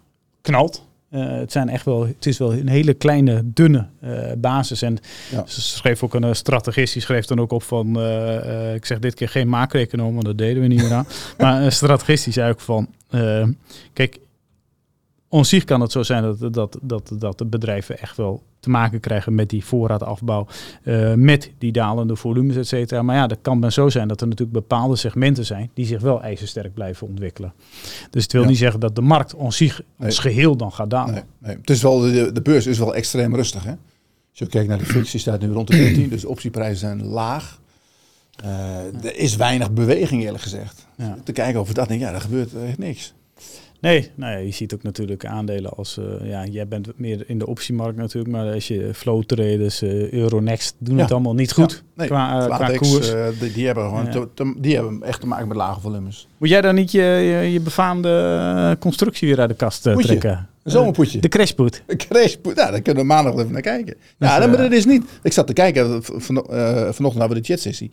knalt. 0.42 0.84
Uh, 1.12 1.38
het, 1.38 1.52
zijn 1.52 1.70
echt 1.70 1.86
wel, 1.86 2.08
het 2.08 2.26
is 2.26 2.38
wel 2.38 2.54
een 2.54 2.68
hele 2.68 2.94
kleine, 2.94 3.42
dunne 3.46 3.88
uh, 4.04 4.32
basis. 4.38 4.82
En 4.82 4.98
ze 5.46 5.62
schreef 5.62 6.04
ook 6.04 6.14
een 6.14 6.26
uh, 6.26 6.34
strategist, 6.34 6.94
die 6.94 7.02
schreef 7.02 7.26
dan 7.26 7.40
ook 7.40 7.52
op 7.52 7.64
van, 7.64 7.88
ik 8.74 8.86
zeg 8.86 9.00
dit 9.00 9.14
keer 9.14 9.30
geen 9.30 9.48
macro-econoom, 9.48 10.14
want 10.14 10.26
dat 10.26 10.38
deden 10.38 10.62
we 10.62 10.68
niet 10.68 10.82
meer 10.82 10.94
aan. 10.94 11.08
maar 11.38 11.62
een 11.62 11.72
strategist 11.72 12.24
die 12.24 12.34
zei 12.34 12.52
ook 12.52 12.60
van, 12.60 12.88
kijk, 13.94 14.20
on 15.30 15.46
zich 15.46 15.64
kan 15.64 15.82
het 15.82 15.92
zo 15.92 16.04
zijn 16.04 16.36
dat, 16.40 16.54
dat, 16.54 16.78
dat, 16.82 17.12
dat 17.20 17.38
de 17.38 17.46
bedrijven 17.46 18.00
echt 18.00 18.18
wel 18.18 18.44
te 18.60 18.70
maken 18.70 19.00
krijgen 19.00 19.36
met 19.36 19.50
die 19.50 19.66
voorraadafbouw, 19.66 20.48
uh, 20.84 21.14
met 21.14 21.52
die 21.58 21.72
dalende 21.72 22.16
volumes, 22.16 22.56
et 22.56 22.68
cetera. 22.68 23.02
Maar 23.02 23.16
ja, 23.16 23.28
dat 23.28 23.38
kan 23.42 23.62
dan 23.62 23.72
zo 23.72 23.90
zijn 23.90 24.08
dat 24.08 24.22
er 24.22 24.28
natuurlijk 24.28 24.58
bepaalde 24.58 24.96
segmenten 24.96 25.46
zijn 25.46 25.70
die 25.74 25.86
zich 25.86 26.02
wel 26.02 26.22
ijzersterk 26.22 26.74
blijven 26.74 27.08
ontwikkelen. 27.08 27.54
Dus 28.10 28.24
het 28.24 28.32
wil 28.32 28.46
niet 28.46 28.58
zeggen 28.58 28.80
dat 28.80 28.96
de 28.96 29.02
markt 29.02 29.34
on 29.34 29.52
zich 29.52 29.82
als 30.00 30.20
geheel 30.20 30.58
dan 30.58 30.72
gaat 30.72 30.90
dalen. 30.90 31.14
Nee, 31.14 31.24
nee. 31.38 31.56
Het 31.56 31.70
is 31.70 31.82
wel, 31.82 32.00
de, 32.00 32.32
de 32.32 32.42
beurs 32.42 32.66
is 32.66 32.78
wel 32.78 32.96
extreem 32.96 33.36
rustig. 33.36 33.64
Hè? 33.64 33.72
Als 33.72 34.40
je 34.40 34.48
kijkt 34.48 34.70
naar 34.70 34.78
de 34.78 34.86
FTSE, 34.86 35.18
staat 35.18 35.42
nu 35.42 35.52
rond 35.52 35.68
de 35.68 35.76
14, 35.76 36.10
dus 36.10 36.26
optieprijzen 36.26 36.78
zijn 36.78 37.06
laag. 37.06 37.60
Uh, 38.44 39.06
er 39.06 39.16
is 39.16 39.36
weinig 39.36 39.72
beweging 39.72 40.24
eerlijk 40.24 40.44
gezegd. 40.44 40.88
Ja. 40.98 41.18
Te 41.24 41.32
kijken 41.32 41.60
over 41.60 41.74
dat, 41.74 41.88
denk 41.88 42.00
ja, 42.00 42.14
er 42.14 42.22
gebeurt 42.22 42.54
echt 42.54 42.78
niks. 42.78 43.14
Nee, 43.86 44.12
nou 44.16 44.32
ja, 44.32 44.38
je 44.38 44.52
ziet 44.52 44.74
ook 44.74 44.84
natuurlijk 44.84 45.26
aandelen 45.26 45.72
als, 45.72 45.98
uh, 45.98 46.30
ja, 46.30 46.46
jij 46.46 46.68
bent 46.68 46.88
meer 46.96 47.24
in 47.28 47.38
de 47.38 47.48
optiemarkt 47.48 47.98
natuurlijk, 47.98 48.36
maar 48.36 48.54
als 48.54 48.68
je 48.68 48.90
flow 48.94 49.24
traders, 49.24 49.82
uh, 49.84 50.12
Euronext 50.12 50.76
doen 50.78 50.98
het 50.98 51.12
allemaal 51.12 51.34
niet 51.34 51.52
goed 51.52 51.84
nee, 51.96 52.08
qua, 52.08 52.48
uh, 52.48 52.56
qua 52.56 52.78
koers. 52.78 53.12
Die, 53.40 53.52
die, 53.52 53.66
hebben 53.66 53.84
gewoon 53.84 54.10
te, 54.10 54.28
te, 54.34 54.56
die 54.58 54.76
hebben 54.76 55.04
echt 55.04 55.20
te 55.20 55.28
maken 55.28 55.48
met 55.48 55.58
lage 55.58 55.80
volumes. 55.80 56.28
Moet 56.38 56.50
jij 56.50 56.62
dan 56.62 56.76
niet 56.76 56.92
je, 56.92 57.02
je, 57.02 57.52
je 57.52 57.60
befaamde 57.60 58.78
constructie 58.80 59.28
weer 59.28 59.40
uit 59.40 59.50
de 59.50 59.56
kast 59.56 59.82
trekken? 59.82 60.50
Een 60.64 60.72
zomerpoetje. 60.72 61.20
De 61.20 61.28
crashpoet. 61.28 61.84
De 61.86 61.96
crashpoet. 61.96 62.56
Ja, 62.56 62.72
daar 62.72 62.82
kunnen 62.82 63.02
we 63.02 63.08
maandag 63.08 63.34
even 63.34 63.52
naar 63.52 63.62
kijken. 63.62 63.96
Ja, 64.18 64.48
maar 64.48 64.58
dat 64.58 64.72
is 64.72 64.86
niet. 64.86 65.04
Ik 65.24 65.34
zat 65.34 65.48
te 65.48 65.54
kijken, 65.54 66.04
van, 66.04 66.46
vanochtend 66.94 67.02
hadden 67.02 67.28
we 67.28 67.42
de 67.42 67.44
chatsessie. 67.44 67.92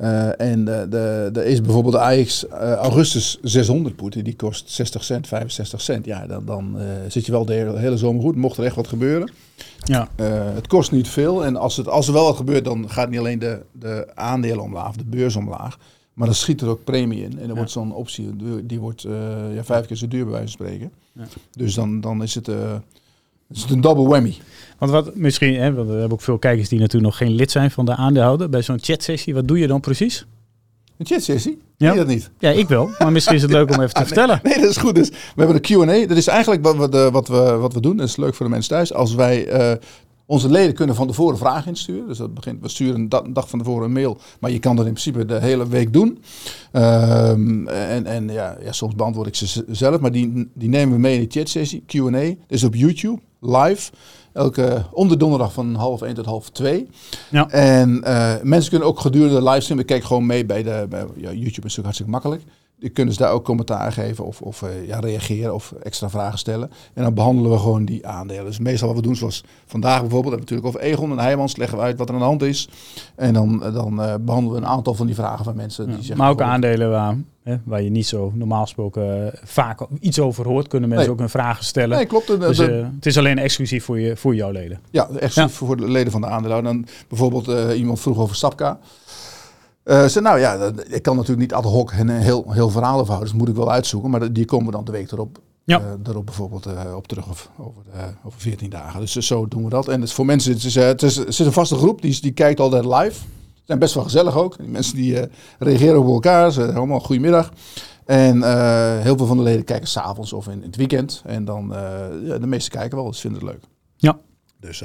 Uh, 0.00 0.40
en 0.40 0.68
er 0.68 1.44
is 1.44 1.60
bijvoorbeeld 1.60 1.94
de 1.94 2.00
AX 2.00 2.44
uh, 2.44 2.72
Augustus 2.72 3.38
600 3.42 3.96
put, 3.96 4.24
die 4.24 4.36
kost 4.36 4.70
60 4.70 5.04
cent, 5.04 5.26
65 5.26 5.80
cent. 5.80 6.04
Ja, 6.04 6.26
dan, 6.26 6.44
dan 6.44 6.74
uh, 6.76 6.82
zit 7.08 7.26
je 7.26 7.32
wel 7.32 7.44
de 7.44 7.52
hele, 7.52 7.78
hele, 7.78 7.96
zomer 7.96 8.22
goed, 8.22 8.36
mocht 8.36 8.56
er 8.56 8.64
echt 8.64 8.76
wat 8.76 8.88
gebeuren. 8.88 9.30
Ja. 9.84 10.08
het 10.54 10.66
kost 10.66 10.92
niet 10.92 11.08
veel 11.08 11.44
en 11.44 11.56
als, 11.56 11.76
het, 11.76 11.88
als 11.88 12.06
er 12.06 12.12
wel 12.12 12.24
wat 12.24 12.36
gebeurt, 12.36 12.64
dan 12.64 12.90
gaat 12.90 13.10
niet 13.10 13.18
alleen 13.18 13.38
de, 13.38 13.62
de 13.72 14.08
aandelen 14.14 14.62
omlaag, 14.62 14.96
de 14.96 15.04
beurs 15.04 15.36
omlaag. 15.36 15.78
Maar 16.12 16.26
dan 16.26 16.36
schiet 16.36 16.60
er 16.60 16.68
ook 16.68 16.84
premie 16.84 17.22
in. 17.22 17.38
En 17.38 17.46
dan 17.46 17.56
wordt 17.56 17.70
zo'n 17.70 17.94
optie, 17.94 18.36
die 18.66 18.80
wordt 18.80 19.02
ja, 19.54 19.64
vijf 19.64 19.86
keer 19.86 19.96
zo 19.96 20.08
duur 20.08 20.24
bij 20.24 20.32
wijze 20.32 20.56
van 20.56 20.66
spreken. 20.66 20.92
Ja. 21.12 21.24
Dus 21.52 21.74
dan, 21.74 22.00
dan 22.00 22.22
is 22.22 22.34
het... 22.34 22.48
is 23.50 23.62
het 23.62 23.70
een 23.70 23.80
double 23.80 24.08
whammy. 24.08 24.36
Want 24.78 24.90
wat 24.92 25.14
misschien, 25.14 25.54
hè, 25.54 25.74
want 25.74 25.88
we 25.88 25.94
hebben 25.94 26.12
ook 26.12 26.22
veel 26.22 26.38
kijkers 26.38 26.68
die 26.68 26.78
natuurlijk 26.78 27.06
nog 27.12 27.16
geen 27.16 27.34
lid 27.34 27.50
zijn 27.50 27.70
van 27.70 27.84
de 27.84 27.96
aandeelhouder. 27.96 28.48
Bij 28.48 28.62
zo'n 28.62 28.78
chatsessie, 28.80 29.34
wat 29.34 29.48
doe 29.48 29.58
je 29.58 29.66
dan 29.66 29.80
precies? 29.80 30.26
Een 30.98 31.06
chatsessie? 31.06 31.60
Ja. 31.76 31.94
dat 31.94 32.06
niet? 32.06 32.30
Ja, 32.38 32.50
ik 32.50 32.68
wel. 32.68 32.90
Maar 32.98 33.12
misschien 33.12 33.36
is 33.36 33.42
het 33.42 33.50
leuk 33.50 33.70
om 33.70 33.80
even 33.80 33.94
te 33.94 34.04
vertellen. 34.12 34.40
Nee, 34.42 34.60
dat 34.60 34.70
is 34.70 34.76
goed. 34.76 34.94
Dus 34.94 35.08
we 35.08 35.42
hebben 35.42 35.54
een 35.54 35.86
Q&A. 35.86 36.06
Dat 36.06 36.16
is 36.16 36.26
eigenlijk 36.26 36.62
wat 36.62 36.76
we, 36.76 37.10
wat, 37.10 37.28
we, 37.28 37.56
wat 37.56 37.72
we 37.72 37.80
doen. 37.80 37.96
Dat 37.96 38.08
is 38.08 38.16
leuk 38.16 38.34
voor 38.34 38.46
de 38.46 38.52
mensen 38.52 38.70
thuis. 38.70 38.92
Als 38.92 39.14
wij 39.14 39.52
uh, 39.52 39.76
onze 40.26 40.50
leden 40.50 40.74
kunnen 40.74 40.94
van 40.94 41.06
tevoren 41.06 41.38
vragen 41.38 41.68
insturen. 41.68 42.08
Dus 42.08 42.18
dat 42.18 42.34
begint, 42.34 42.60
we 42.60 42.68
sturen 42.68 43.08
een 43.10 43.32
dag 43.32 43.48
van 43.48 43.58
tevoren 43.58 43.84
een 43.84 43.92
mail. 43.92 44.18
Maar 44.40 44.50
je 44.50 44.58
kan 44.58 44.76
dat 44.76 44.86
in 44.86 44.92
principe 44.92 45.24
de 45.24 45.40
hele 45.40 45.68
week 45.68 45.92
doen. 45.92 46.18
Um, 46.72 47.68
en 47.68 48.06
en 48.06 48.28
ja, 48.28 48.56
ja, 48.62 48.72
soms 48.72 48.94
beantwoord 48.94 49.26
ik 49.26 49.34
ze 49.34 49.64
zelf. 49.68 50.00
Maar 50.00 50.12
die, 50.12 50.50
die 50.54 50.68
nemen 50.68 50.94
we 50.94 51.00
mee 51.00 51.14
in 51.14 51.28
de 51.28 51.38
chatsessie. 51.38 51.82
Q&A. 51.86 52.10
Dat 52.10 52.36
is 52.48 52.64
op 52.64 52.74
YouTube, 52.74 53.20
live. 53.40 53.90
Elke 54.32 54.84
om 54.90 55.08
de 55.08 55.16
donderdag 55.16 55.52
van 55.52 55.74
half 55.74 56.02
1 56.02 56.14
tot 56.14 56.24
half 56.24 56.50
2. 56.50 56.88
Ja. 57.30 57.48
En 57.50 58.02
uh, 58.04 58.34
mensen 58.42 58.70
kunnen 58.70 58.88
ook 58.88 59.00
gedurende 59.00 59.34
de 59.34 59.42
livestream, 59.42 59.80
ik 59.80 59.86
kijk 59.86 60.04
gewoon 60.04 60.26
mee 60.26 60.46
bij 60.46 60.62
de 60.62 60.86
bij, 60.88 61.00
ja, 61.00 61.32
YouTube 61.32 61.36
is 61.46 61.76
natuurlijk 61.76 61.84
hartstikke 61.84 62.10
makkelijk. 62.10 62.42
Die 62.78 62.90
kunnen 62.90 63.14
ze 63.14 63.20
daar 63.20 63.32
ook 63.32 63.44
commentaar 63.44 63.92
geven 63.92 64.24
of, 64.24 64.42
of 64.42 64.62
uh, 64.62 64.86
ja, 64.86 64.98
reageren 64.98 65.54
of 65.54 65.72
extra 65.82 66.10
vragen 66.10 66.38
stellen. 66.38 66.70
En 66.94 67.02
dan 67.02 67.14
behandelen 67.14 67.50
we 67.50 67.58
gewoon 67.58 67.84
die 67.84 68.06
aandelen. 68.06 68.44
Dus 68.44 68.58
meestal 68.58 68.88
wat 68.88 68.96
we 68.96 69.02
doen, 69.02 69.16
zoals 69.16 69.44
vandaag 69.66 70.00
bijvoorbeeld, 70.00 70.34
hebben 70.34 70.48
we 70.48 70.54
natuurlijk 70.54 70.76
over 70.76 70.92
Egon 70.92 71.10
en 71.10 71.24
Heijmans, 71.24 71.56
leggen 71.56 71.78
we 71.78 71.84
uit 71.84 71.98
wat 71.98 72.08
er 72.08 72.14
aan 72.14 72.20
de 72.20 72.26
hand 72.26 72.42
is. 72.42 72.68
En 73.14 73.34
dan, 73.34 73.58
dan 73.58 74.00
uh, 74.00 74.14
behandelen 74.20 74.60
we 74.60 74.66
een 74.66 74.72
aantal 74.72 74.94
van 74.94 75.06
die 75.06 75.14
vragen 75.14 75.44
van 75.44 75.56
mensen. 75.56 75.86
Die 75.86 75.96
zeggen, 75.96 76.16
maar 76.16 76.30
ook 76.30 76.40
aandelen 76.40 76.90
waar 76.90 77.16
waar 77.64 77.82
je 77.82 77.90
niet 77.90 78.06
zo 78.06 78.32
normaal 78.34 78.62
gesproken 78.62 79.32
eh, 79.32 79.40
vaak 79.44 79.80
iets 80.00 80.18
over 80.18 80.46
hoort, 80.46 80.68
kunnen 80.68 80.88
mensen 80.88 81.10
ook 81.10 81.18
hun 81.18 81.28
vragen 81.28 81.64
stellen. 81.64 81.96
Nee, 81.96 82.06
klopt. 82.06 82.26
De, 82.26 82.38
dus, 82.38 82.58
uh, 82.58 82.86
het 82.94 83.06
is 83.06 83.18
alleen 83.18 83.38
exclusief 83.38 83.84
voor, 83.84 84.00
je, 84.00 84.16
voor 84.16 84.34
jouw 84.34 84.50
leden. 84.50 84.80
Ja, 84.90 85.08
exclusief 85.08 85.56
voor 85.56 85.76
de 85.76 85.90
leden 85.90 86.12
van 86.12 86.20
de 86.20 86.26
aandeelhouder. 86.26 86.72
Dan 86.72 86.86
bijvoorbeeld 87.08 87.48
uh, 87.48 87.78
iemand 87.78 88.00
vroeg 88.00 88.18
over 88.18 88.36
Sapka. 88.36 88.78
Uh, 89.88 90.04
ze, 90.04 90.20
nou 90.20 90.38
ja, 90.38 90.72
ik 90.88 91.02
kan 91.02 91.14
natuurlijk 91.14 91.40
niet 91.40 91.54
ad 91.54 91.64
hoc 91.64 91.92
een 91.92 92.08
heel, 92.08 92.44
heel 92.52 92.70
verhaal 92.70 92.98
overhouden, 92.98 93.28
dus 93.28 93.38
moet 93.38 93.48
ik 93.48 93.54
wel 93.54 93.70
uitzoeken. 93.70 94.10
Maar 94.10 94.32
die 94.32 94.44
komen 94.44 94.66
we 94.66 94.72
dan 94.72 94.84
de 94.84 94.92
week 94.92 95.12
erop, 95.12 95.38
ja. 95.64 95.82
erop 96.06 96.26
bijvoorbeeld 96.26 96.66
op 96.94 97.06
terug 97.08 97.28
of, 97.28 97.50
over, 97.58 97.82
over 98.24 98.40
14 98.40 98.70
dagen. 98.70 99.00
Dus 99.00 99.12
zo 99.12 99.48
doen 99.48 99.64
we 99.64 99.70
dat. 99.70 99.88
En 99.88 100.00
het, 100.00 100.12
voor 100.12 100.26
mensen, 100.26 100.52
het 100.52 100.64
is, 100.64 100.74
het, 100.74 101.02
is, 101.02 101.16
het 101.16 101.28
is 101.28 101.38
een 101.38 101.52
vaste 101.52 101.74
groep, 101.74 102.02
die, 102.02 102.20
die 102.20 102.32
kijkt 102.32 102.60
altijd 102.60 102.84
live 102.84 103.20
zijn 103.64 103.78
best 103.78 103.94
wel 103.94 104.02
gezellig 104.02 104.36
ook. 104.36 104.58
Die 104.58 104.68
mensen 104.68 104.96
die 104.96 105.28
reageren 105.58 106.00
op 106.00 106.06
elkaar. 106.06 106.52
Ze 106.52 106.72
allemaal 106.72 107.00
goedemiddag. 107.00 107.52
En 108.04 108.42
heel 109.02 109.16
veel 109.16 109.26
van 109.26 109.36
de 109.36 109.42
leden 109.42 109.64
kijken 109.64 109.88
s'avonds 109.88 110.32
of 110.32 110.46
in, 110.46 110.52
in, 110.52 110.62
het 110.62 110.76
weekend. 110.76 111.22
En 111.24 111.44
dan, 111.44 111.68
ja, 112.24 112.38
de 112.38 112.46
meeste 112.46 112.70
kijken 112.70 112.96
wel, 112.96 113.06
dus 113.06 113.20
vinden 113.20 113.40
het 113.40 113.50
leuk. 113.50 113.62
Ja. 113.96 114.18
Dus 114.60 114.82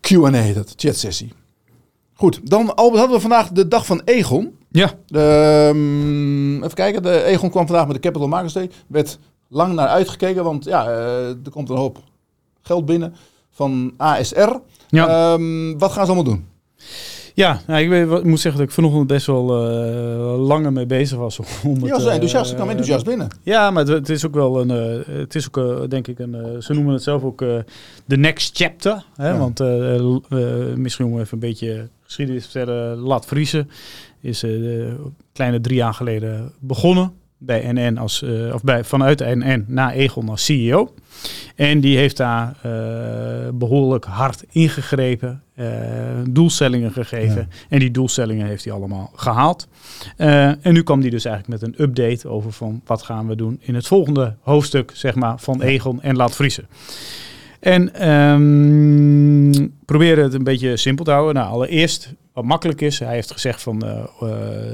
Q&A, 0.00 0.52
dat 0.52 0.72
chatsessie. 0.76 1.32
Goed, 2.22 2.40
dan 2.50 2.74
Albert 2.74 2.98
hadden 2.98 3.16
we 3.16 3.20
vandaag 3.20 3.48
de 3.48 3.68
dag 3.68 3.86
van 3.86 4.02
Egon. 4.04 4.58
Ja. 4.68 4.92
De, 5.06 5.68
um, 5.74 6.56
even 6.56 6.74
kijken, 6.74 7.02
de 7.02 7.22
Egon 7.22 7.50
kwam 7.50 7.66
vandaag 7.66 7.86
met 7.86 7.94
de 7.94 8.00
Capital 8.00 8.28
Markets 8.28 8.52
Day. 8.52 8.70
Werd 8.86 9.18
lang 9.48 9.74
naar 9.74 9.88
uitgekeken, 9.88 10.44
want 10.44 10.64
ja, 10.64 10.86
er 10.86 11.50
komt 11.50 11.68
een 11.68 11.76
hoop 11.76 11.98
geld 12.60 12.86
binnen 12.86 13.14
van 13.50 13.92
ASR. 13.96 14.50
Ja. 14.88 15.32
Um, 15.32 15.78
wat 15.78 15.92
gaan 15.92 16.06
ze 16.06 16.12
allemaal 16.12 16.32
doen? 16.32 16.46
Ja, 17.34 17.60
nou, 17.66 17.82
ik, 17.82 17.88
weet, 17.88 18.10
ik, 18.10 18.24
moet 18.24 18.40
zeggen 18.40 18.60
dat 18.60 18.68
ik 18.68 18.74
vanochtend 18.74 19.06
best 19.06 19.26
wel 19.26 19.44
uh, 19.44 20.46
langer 20.46 20.72
mee 20.72 20.86
bezig 20.86 21.18
was. 21.18 21.38
Om 21.64 21.74
het, 21.74 21.86
ja, 21.86 21.98
ze 21.98 22.10
enthousiast. 22.10 22.50
Ik 22.50 22.56
kwam 22.56 22.68
eh, 22.68 22.74
enthousiast 22.74 23.04
binnen. 23.04 23.28
Ja, 23.42 23.70
maar 23.70 23.86
het, 23.86 24.08
is 24.08 24.26
ook 24.26 24.34
wel 24.34 24.60
een, 24.60 24.70
uh, 24.70 25.18
het 25.18 25.34
is 25.34 25.48
ook 25.52 25.90
denk 25.90 26.08
ik 26.08 26.18
een, 26.18 26.62
ze 26.62 26.74
noemen 26.74 26.92
het 26.92 27.02
zelf 27.02 27.22
ook 27.22 27.38
de 28.04 28.16
next 28.16 28.56
chapter. 28.56 29.04
Hè? 29.16 29.28
Ja. 29.28 29.38
Want 29.38 29.58
misschien 30.76 31.06
om 31.06 31.20
even 31.20 31.32
een 31.32 31.38
beetje 31.38 31.88
geschiedenis 32.02 32.42
te 32.44 32.50
vertellen. 32.50 32.98
Laat 32.98 33.26
Vriezen 33.26 33.70
is 34.20 34.44
kleine 35.32 35.60
drie 35.60 35.76
jaar 35.76 35.94
geleden 35.94 36.52
begonnen 36.58 37.12
bij 37.44 37.72
NN 37.72 37.98
als, 37.98 38.24
of 38.52 38.62
bij, 38.62 38.84
vanuit 38.84 39.18
NN 39.18 39.64
naar 39.66 39.92
Egon 39.92 40.28
als 40.28 40.44
CEO. 40.44 40.94
En 41.56 41.80
die 41.80 41.96
heeft 41.96 42.16
daar 42.16 42.56
uh, 42.66 42.72
behoorlijk 43.54 44.04
hard 44.04 44.44
ingegrepen, 44.50 45.42
uh, 45.56 45.66
doelstellingen 46.30 46.92
gegeven. 46.92 47.48
En 47.68 47.78
die 47.78 47.90
doelstellingen 47.90 48.46
heeft 48.46 48.64
hij 48.64 48.72
allemaal 48.72 49.10
gehaald. 49.14 49.68
En 50.16 50.58
nu 50.62 50.82
kwam 50.82 51.00
hij 51.00 51.10
dus 51.10 51.24
eigenlijk 51.24 51.62
met 51.62 51.72
een 51.72 51.82
update 51.82 52.28
over 52.28 52.52
van 52.52 52.80
wat 52.84 53.02
gaan 53.02 53.26
we 53.28 53.36
doen 53.36 53.58
in 53.60 53.74
het 53.74 53.86
volgende 53.86 54.36
hoofdstuk 54.40 54.90
zeg 54.94 55.14
maar, 55.14 55.38
van 55.38 55.62
Egon 55.62 56.02
en 56.02 56.16
Laat 56.16 56.34
Vriezen. 56.34 56.66
En 57.62 58.10
um, 58.10 59.74
proberen 59.84 60.24
het 60.24 60.34
een 60.34 60.44
beetje 60.44 60.76
simpel 60.76 61.04
te 61.04 61.10
houden. 61.10 61.34
Nou, 61.34 61.48
allereerst 61.48 62.14
wat 62.32 62.44
makkelijk 62.44 62.80
is. 62.80 62.98
Hij 62.98 63.14
heeft 63.14 63.30
gezegd 63.30 63.62
van 63.62 63.84
uh, 63.84 64.04
uh, 64.22 64.28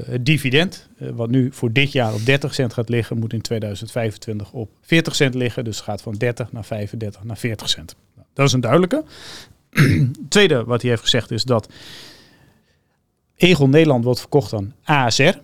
het 0.07 0.27
dividend, 0.27 0.89
uh, 0.99 1.11
wat 1.11 1.31
nu 1.31 1.49
voor 1.53 1.73
dit 1.73 1.93
jaar 1.93 2.15
op 2.15 2.25
30 2.25 2.55
cent 2.55 2.73
gaat 2.73 2.89
liggen, 2.89 3.19
moet 3.19 3.33
in 3.33 3.41
2025 3.41 4.53
op 4.53 4.71
40 4.81 5.15
cent 5.15 5.35
liggen. 5.35 5.65
Dus 5.65 5.81
gaat 5.81 6.03
van 6.03 6.15
30 6.15 6.53
naar 6.53 6.65
35 6.65 7.25
naar 7.25 7.37
40 7.37 7.69
cent. 7.69 7.97
Nou, 8.15 8.27
dat 8.33 8.47
is 8.47 8.53
een 8.53 8.61
duidelijke. 8.61 9.05
Tweede 10.29 10.65
wat 10.65 10.81
hij 10.81 10.91
heeft 10.91 11.03
gezegd 11.03 11.31
is 11.31 11.45
dat 11.45 11.69
Egon 13.37 13.71
Nederland 13.71 14.05
wordt 14.05 14.21
verkocht 14.21 14.53
aan 14.53 14.75
ASR. 14.85 15.39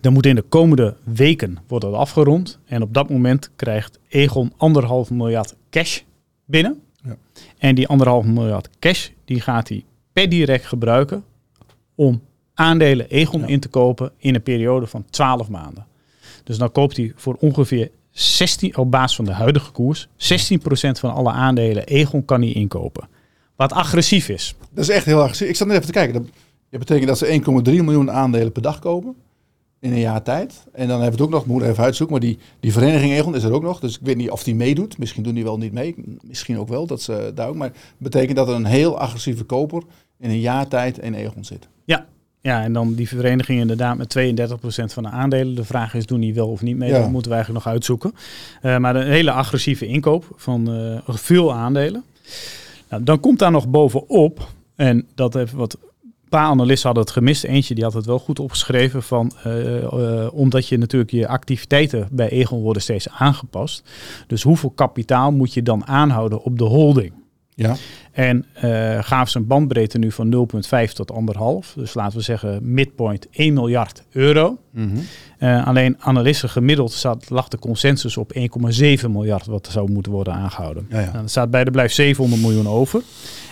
Dan 0.00 0.12
moet 0.12 0.26
in 0.26 0.34
de 0.34 0.42
komende 0.42 0.96
weken 1.04 1.58
worden 1.66 1.94
afgerond. 1.94 2.58
En 2.66 2.82
op 2.82 2.94
dat 2.94 3.10
moment 3.10 3.50
krijgt 3.56 3.98
Egon 4.08 4.52
anderhalf 4.56 5.10
miljard 5.10 5.54
cash 5.70 6.00
binnen. 6.50 6.82
Ja. 7.04 7.16
En 7.58 7.74
die 7.74 7.88
anderhalf 7.88 8.24
miljard 8.24 8.68
cash, 8.78 9.08
die 9.24 9.40
gaat 9.40 9.68
hij 9.68 9.84
per 10.12 10.28
direct 10.28 10.66
gebruiken 10.66 11.24
om 11.94 12.22
aandelen 12.54 13.08
Egon 13.08 13.48
in 13.48 13.60
te 13.60 13.68
kopen 13.68 14.12
in 14.16 14.34
een 14.34 14.42
periode 14.42 14.86
van 14.86 15.04
12 15.10 15.48
maanden. 15.48 15.86
Dus 16.44 16.58
dan 16.58 16.72
koopt 16.72 16.96
hij 16.96 17.12
voor 17.16 17.36
ongeveer 17.40 17.90
16, 18.10 18.76
op 18.76 18.90
basis 18.90 19.16
van 19.16 19.24
de 19.24 19.32
huidige 19.32 19.70
koers, 19.70 20.08
16% 20.08 20.10
van 20.90 21.12
alle 21.12 21.30
aandelen 21.30 21.86
Egon 21.86 22.24
kan 22.24 22.40
hij 22.40 22.52
inkopen. 22.52 23.08
Wat 23.56 23.72
agressief 23.72 24.28
is. 24.28 24.54
Dat 24.70 24.84
is 24.84 24.90
echt 24.90 25.04
heel 25.04 25.20
agressief. 25.22 25.48
Ik 25.48 25.56
zat 25.56 25.66
net 25.66 25.76
even 25.76 25.92
te 25.92 25.98
kijken. 25.98 26.28
Dat 26.70 26.80
betekent 26.80 27.06
dat 27.08 27.18
ze 27.18 27.40
1,3 27.66 27.84
miljoen 27.84 28.10
aandelen 28.10 28.52
per 28.52 28.62
dag 28.62 28.78
kopen 28.78 29.16
in 29.80 29.92
een 29.92 29.98
jaar 29.98 30.22
tijd. 30.22 30.64
En 30.72 30.88
dan 30.88 31.00
hebben 31.00 31.18
we 31.18 31.24
het 31.24 31.34
ook 31.34 31.40
nog, 31.40 31.46
moet 31.46 31.62
even 31.62 31.84
uitzoeken, 31.84 32.16
maar 32.16 32.26
die, 32.26 32.38
die 32.60 32.72
vereniging 32.72 33.12
Egon 33.12 33.34
is 33.34 33.42
er 33.42 33.52
ook 33.52 33.62
nog. 33.62 33.80
Dus 33.80 33.94
ik 33.94 34.00
weet 34.02 34.16
niet 34.16 34.30
of 34.30 34.42
die 34.42 34.54
meedoet. 34.54 34.98
Misschien 34.98 35.22
doen 35.22 35.34
die 35.34 35.44
wel 35.44 35.58
niet 35.58 35.72
mee. 35.72 35.94
Misschien 36.22 36.58
ook 36.58 36.68
wel, 36.68 36.86
dat 36.86 37.02
ze 37.02 37.32
daar 37.34 37.48
ook. 37.48 37.54
Maar 37.54 37.68
het 37.68 37.76
betekent 37.96 38.36
dat 38.36 38.48
er 38.48 38.54
een 38.54 38.64
heel 38.64 38.98
agressieve 38.98 39.44
koper 39.44 39.82
in 40.18 40.30
een 40.30 40.40
jaar 40.40 40.68
tijd 40.68 40.98
in 40.98 41.14
Egon 41.14 41.44
zit. 41.44 41.68
Ja, 41.84 42.06
ja, 42.40 42.62
en 42.62 42.72
dan 42.72 42.94
die 42.94 43.08
vereniging 43.08 43.60
inderdaad 43.60 43.96
met 43.96 44.18
32% 44.18 44.92
van 44.92 45.02
de 45.02 45.08
aandelen. 45.08 45.54
De 45.54 45.64
vraag 45.64 45.94
is, 45.94 46.06
doen 46.06 46.20
die 46.20 46.34
wel 46.34 46.48
of 46.48 46.62
niet 46.62 46.76
mee? 46.76 46.92
Dat 46.92 47.10
moeten 47.10 47.30
we 47.30 47.36
eigenlijk 47.36 47.64
nog 47.64 47.74
uitzoeken. 47.74 48.12
Uh, 48.62 48.76
maar 48.76 48.96
een 48.96 49.06
hele 49.06 49.32
agressieve 49.32 49.86
inkoop 49.86 50.24
van 50.36 50.70
uh, 50.70 50.98
veel 51.06 51.54
aandelen. 51.54 52.04
Nou, 52.88 53.02
dan 53.02 53.20
komt 53.20 53.38
daar 53.38 53.50
nog 53.50 53.68
bovenop, 53.68 54.48
en 54.76 55.06
dat 55.14 55.34
heeft 55.34 55.52
wat 55.52 55.78
paar 56.30 56.46
analisten 56.46 56.86
hadden 56.86 57.04
het 57.04 57.12
gemist. 57.12 57.44
Eentje 57.44 57.74
die 57.74 57.84
had 57.84 57.92
het 57.92 58.06
wel 58.06 58.18
goed 58.18 58.38
opgeschreven 58.38 59.02
van 59.02 59.32
uh, 59.46 60.28
omdat 60.32 60.68
je 60.68 60.78
natuurlijk 60.78 61.10
je 61.10 61.28
activiteiten 61.28 62.08
bij 62.10 62.28
Egon 62.28 62.60
worden 62.60 62.82
steeds 62.82 63.08
aangepast. 63.08 63.82
Dus 64.26 64.42
hoeveel 64.42 64.70
kapitaal 64.70 65.32
moet 65.32 65.54
je 65.54 65.62
dan 65.62 65.86
aanhouden 65.86 66.42
op 66.42 66.58
de 66.58 66.64
holding? 66.64 67.19
Ja. 67.62 67.76
En 68.12 68.44
uh, 68.64 68.98
gaven 69.02 69.30
ze 69.30 69.38
een 69.38 69.46
bandbreedte 69.46 69.98
nu 69.98 70.12
van 70.12 70.48
0,5 70.86 70.92
tot 70.92 71.12
1,5. 71.66 71.74
Dus 71.74 71.94
laten 71.94 72.18
we 72.18 72.24
zeggen 72.24 72.72
midpoint 72.72 73.26
1 73.30 73.54
miljard 73.54 74.02
euro. 74.10 74.58
Mm 74.70 74.92
-hmm. 75.38 75.58
alleen 75.64 75.96
analisten 75.98 76.48
gemiddeld 76.48 76.92
zat, 76.92 77.30
lag 77.30 77.48
de 77.48 77.58
consensus 77.58 78.16
op 78.16 78.32
1,7 78.34 78.40
miljard 79.10 79.46
wat 79.46 79.68
zou 79.70 79.90
moeten 79.90 80.12
worden 80.12 80.32
aangehouden. 80.34 80.86
Ja, 80.90 81.00
ja. 81.00 81.10
Nou, 81.10 81.22
er 81.22 81.30
staat 81.30 81.50
bij 81.50 81.64
de 81.64 81.70
blijft 81.70 81.94
700 81.94 82.42
miljoen 82.42 82.68
over. 82.68 83.02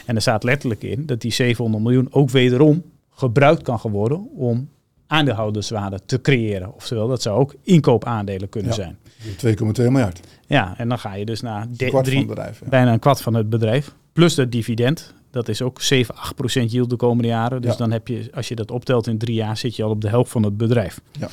En 0.06 0.14
er 0.14 0.20
staat 0.20 0.42
letterlijk 0.42 0.82
in 0.82 1.06
dat 1.06 1.20
die 1.20 1.32
700 1.32 1.82
miljoen 1.82 2.08
ook 2.10 2.30
wederom 2.30 2.82
gebruikt 3.10 3.62
kan 3.62 3.80
worden 3.82 4.28
om 4.36 4.68
aandeelhouderswaarde 5.06 6.00
te 6.06 6.20
creëren. 6.20 6.74
Oftewel, 6.74 7.08
dat 7.08 7.22
zou 7.22 7.38
ook 7.38 7.54
inkoopaandelen 7.62 8.48
kunnen 8.48 8.74
zijn. 8.74 8.98
2,2 9.46 9.62
miljard. 9.74 10.20
Ja, 10.46 10.74
en 10.76 10.88
dan 10.88 10.98
ga 10.98 11.14
je 11.14 11.24
dus 11.24 11.40
naar 11.40 11.66
drie, 11.76 12.26
bedrijf, 12.26 12.62
bijna 12.68 12.92
een 12.92 12.98
kwart 12.98 13.22
van 13.22 13.34
het 13.34 13.50
bedrijf. 13.50 13.94
Plus 14.12 14.36
het 14.36 14.52
dividend. 14.52 15.14
Dat 15.30 15.48
is 15.48 15.62
ook 15.62 15.82
7, 15.82 16.14
8 16.14 16.34
procent 16.34 16.72
yield 16.72 16.90
de 16.90 16.96
komende 16.96 17.28
jaren. 17.28 17.62
Dus 17.62 17.70
Ja. 17.70 17.76
dan 17.76 17.90
heb 17.90 18.08
je, 18.08 18.28
als 18.34 18.48
je 18.48 18.54
dat 18.54 18.70
optelt 18.70 19.06
in 19.06 19.18
drie 19.18 19.34
jaar, 19.34 19.56
zit 19.56 19.76
je 19.76 19.82
al 19.82 19.90
op 19.90 20.00
de 20.00 20.08
helft 20.08 20.30
van 20.30 20.42
het 20.42 20.56
bedrijf. 20.56 21.00
Ja. 21.18 21.28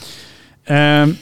Ehm, 0.63 1.13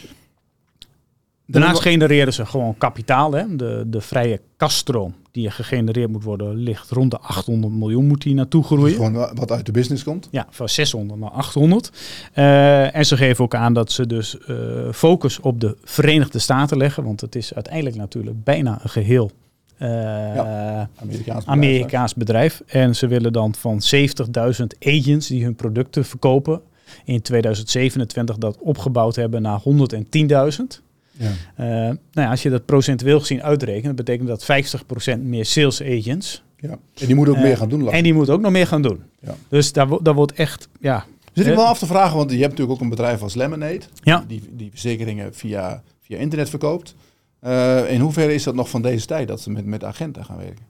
daarnaast 1.47 1.81
genereren 1.81 2.33
ze 2.33 2.45
gewoon 2.45 2.77
kapitaal. 2.77 3.31
Hè. 3.33 3.55
De, 3.55 3.83
de 3.87 4.01
vrije 4.01 4.41
kaststroom 4.57 5.13
die 5.31 5.45
er 5.45 5.51
gegenereerd 5.51 6.09
moet 6.11 6.23
worden, 6.23 6.55
ligt 6.55 6.89
rond 6.89 7.11
de 7.11 7.19
800 7.19 7.73
miljoen 7.73 8.07
moet 8.07 8.21
die 8.21 8.33
naartoe 8.33 8.63
groeien. 8.63 8.95
Gewoon 8.95 9.13
wa- 9.13 9.33
wat 9.33 9.51
uit 9.51 9.65
de 9.65 9.71
business 9.71 10.03
komt. 10.03 10.27
Ja, 10.31 10.47
van 10.49 10.69
600 10.69 11.19
naar 11.19 11.29
800. 11.29 11.91
Eh, 12.33 12.95
en 12.95 13.05
ze 13.05 13.17
geven 13.17 13.43
ook 13.43 13.55
aan 13.55 13.73
dat 13.73 13.91
ze 13.91 14.07
dus 14.07 14.37
eh, 14.39 14.55
focus 14.91 15.39
op 15.39 15.59
de 15.61 15.77
Verenigde 15.83 16.39
Staten 16.39 16.77
leggen. 16.77 17.03
Want 17.03 17.21
het 17.21 17.35
is 17.35 17.53
uiteindelijk 17.53 17.95
natuurlijk 17.95 18.43
bijna 18.43 18.79
een 18.83 18.89
geheel 18.89 19.31
eh, 19.77 19.89
Amerikaans 19.89 21.23
bedrijf. 21.25 21.45
Amerikaans 21.45 22.13
bedrijf. 22.13 22.61
En 22.65 22.95
ze 22.95 23.07
willen 23.07 23.33
dan 23.33 23.55
van 23.55 23.81
70.000 23.95 24.65
agents 24.79 25.27
die 25.27 25.43
hun 25.43 25.55
producten 25.55 26.05
verkopen 26.05 26.61
in 27.05 27.21
2027 27.21 28.37
dat 28.37 28.57
opgebouwd 28.59 29.15
hebben 29.15 29.41
naar 29.41 29.59
110.000. 29.59 30.81
Ja. 31.17 31.29
Eh, 31.55 31.65
nou 31.65 31.97
ja, 32.13 32.29
als 32.29 32.43
je 32.43 32.49
dat 32.49 32.65
procentueel 32.65 33.19
gezien 33.19 33.43
uitrekent, 33.43 33.95
betekent 33.95 34.27
dat 34.27 34.43
50% 34.43 35.19
meer 35.21 35.45
sales 35.45 35.81
agents. 35.81 36.43
Ja. 36.57 36.69
En 36.69 37.05
die 37.05 37.15
moeten 37.15 37.33
ook 37.33 37.39
Eh, 37.39 37.45
meer 37.45 37.57
gaan 37.57 37.69
doen. 37.69 37.91
En 37.91 38.03
die 38.03 38.13
moeten 38.13 38.33
ook 38.33 38.41
nog 38.41 38.51
meer 38.51 38.67
gaan 38.67 38.81
doen. 38.81 39.03
Ja. 39.19 39.35
Dus 39.47 39.73
daar, 39.73 39.87
daar 40.01 40.13
wordt 40.13 40.33
echt, 40.33 40.67
ja, 40.79 41.05
Zit 41.33 41.47
ik 41.47 41.55
wel 41.55 41.65
af 41.65 41.79
te 41.79 41.85
vragen, 41.85 42.17
want 42.17 42.31
je 42.31 42.37
hebt 42.37 42.49
natuurlijk 42.49 42.77
ook 42.77 42.81
een 42.83 42.89
bedrijf 42.89 43.21
als 43.21 43.35
Lemonade. 43.35 43.81
Ja. 44.03 44.23
Die, 44.27 44.41
die 44.51 44.69
verzekeringen 44.69 45.33
via, 45.33 45.83
via 46.01 46.17
internet 46.17 46.49
verkoopt. 46.49 46.95
Eh, 47.43 47.91
in 47.91 47.99
hoeverre 47.99 48.33
is 48.33 48.43
dat 48.43 48.55
nog 48.55 48.69
van 48.69 48.81
deze 48.81 49.05
tijd 49.05 49.27
dat 49.27 49.41
ze 49.41 49.49
met, 49.49 49.65
met 49.65 49.83
agenten 49.83 50.25
gaan 50.25 50.37
werken? 50.37 50.65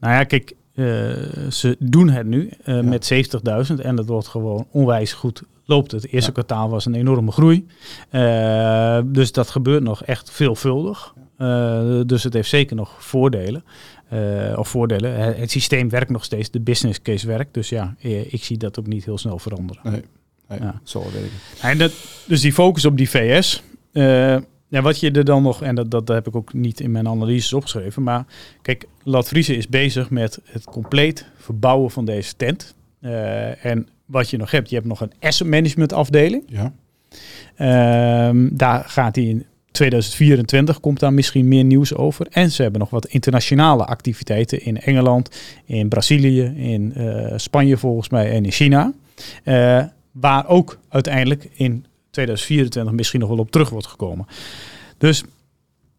Nou 0.00 0.14
ja, 0.14 0.24
kijk, 0.24 0.52
eh, 0.74 0.84
ze 1.50 1.76
doen 1.78 2.08
het 2.08 2.26
nu 2.26 2.50
Ja. 2.64 2.82
met 2.82 3.06
70.000 3.06 3.80
en 3.80 3.96
dat 3.96 4.06
wordt 4.06 4.26
gewoon 4.28 4.66
onwijs 4.70 5.12
goed 5.12 5.42
loopt. 5.64 5.90
Het 5.92 6.04
eerste 6.08 6.26
Ja. 6.26 6.32
kwartaal 6.32 6.68
was 6.70 6.86
een 6.86 6.94
enorme 6.94 7.30
groei. 7.32 7.66
Dus 9.12 9.32
dat 9.32 9.50
gebeurt 9.50 9.82
nog 9.82 10.04
echt 10.04 10.30
veelvuldig. 10.30 11.14
Dus 12.06 12.22
het 12.24 12.32
heeft 12.32 12.48
zeker 12.48 12.76
nog 12.76 13.04
voordelen. 13.04 13.64
Of 14.56 14.68
voordelen. 14.68 15.14
Het, 15.20 15.36
het 15.36 15.50
systeem 15.50 15.88
werkt 15.88 16.10
nog 16.10 16.24
steeds, 16.24 16.50
de 16.50 16.60
business 16.60 17.02
case 17.02 17.26
werkt. 17.26 17.54
Dus 17.54 17.68
ja, 17.68 17.94
ik 18.28 18.44
zie 18.44 18.56
dat 18.58 18.78
ook 18.78 18.86
niet 18.86 19.04
heel 19.04 19.18
snel 19.18 19.38
veranderen. 19.38 19.82
Nee, 19.92 20.02
nee 20.48 20.58
Ja. 20.60 20.80
zo 20.84 21.00
wel 21.00 21.12
werken. 21.12 21.30
En 21.60 21.78
dat, 21.78 21.92
dus 22.26 22.40
die 22.40 22.52
focus 22.52 22.84
op 22.84 22.96
die 22.96 23.10
VS. 23.10 23.62
ja, 24.70 24.82
wat 24.82 25.00
je 25.00 25.10
er 25.10 25.24
dan 25.24 25.42
nog, 25.42 25.62
en 25.62 25.74
dat, 25.74 25.90
dat 25.90 26.08
heb 26.08 26.26
ik 26.26 26.36
ook 26.36 26.52
niet 26.52 26.80
in 26.80 26.90
mijn 26.90 27.08
analyses 27.08 27.52
opgeschreven, 27.52 28.02
maar 28.02 28.24
kijk, 28.62 28.86
Lat 29.02 29.28
Friese 29.28 29.56
is 29.56 29.68
bezig 29.68 30.10
met 30.10 30.40
het 30.44 30.64
compleet 30.64 31.26
verbouwen 31.36 31.90
van 31.90 32.04
deze 32.04 32.36
tent. 32.36 32.74
Eh, 33.00 33.64
en 33.64 33.88
wat 34.04 34.30
je 34.30 34.36
nog 34.36 34.50
hebt, 34.50 34.68
je 34.68 34.74
hebt 34.74 34.86
nog 34.86 35.00
een 35.00 35.12
asset 35.20 35.46
management 35.46 35.92
afdeling. 35.92 36.42
Ja. 36.46 36.72
Ehm, 37.56 38.48
daar 38.52 38.84
gaat 38.84 39.16
hij 39.16 39.24
in 39.24 39.44
2024 39.70 40.80
komt 40.80 41.00
daar 41.00 41.12
misschien 41.12 41.48
meer 41.48 41.64
nieuws 41.64 41.94
over. 41.94 42.26
En 42.30 42.50
ze 42.50 42.62
hebben 42.62 42.80
nog 42.80 42.90
wat 42.90 43.06
internationale 43.06 43.84
activiteiten 43.84 44.62
in 44.64 44.80
Engeland, 44.80 45.40
in 45.64 45.88
Brazilië, 45.88 46.42
in 46.56 46.94
eh, 46.94 47.32
Spanje 47.36 47.76
volgens 47.76 48.08
mij 48.08 48.30
en 48.30 48.44
in 48.44 48.50
China. 48.50 48.92
Eh, 49.44 49.84
waar 50.12 50.48
ook 50.48 50.78
uiteindelijk 50.88 51.48
in 51.52 51.84
2024 52.10 52.94
misschien 52.94 53.20
nog 53.20 53.28
wel 53.28 53.38
op 53.38 53.50
terug 53.50 53.68
wordt 53.70 53.86
gekomen. 53.86 54.26
Dus 54.98 55.22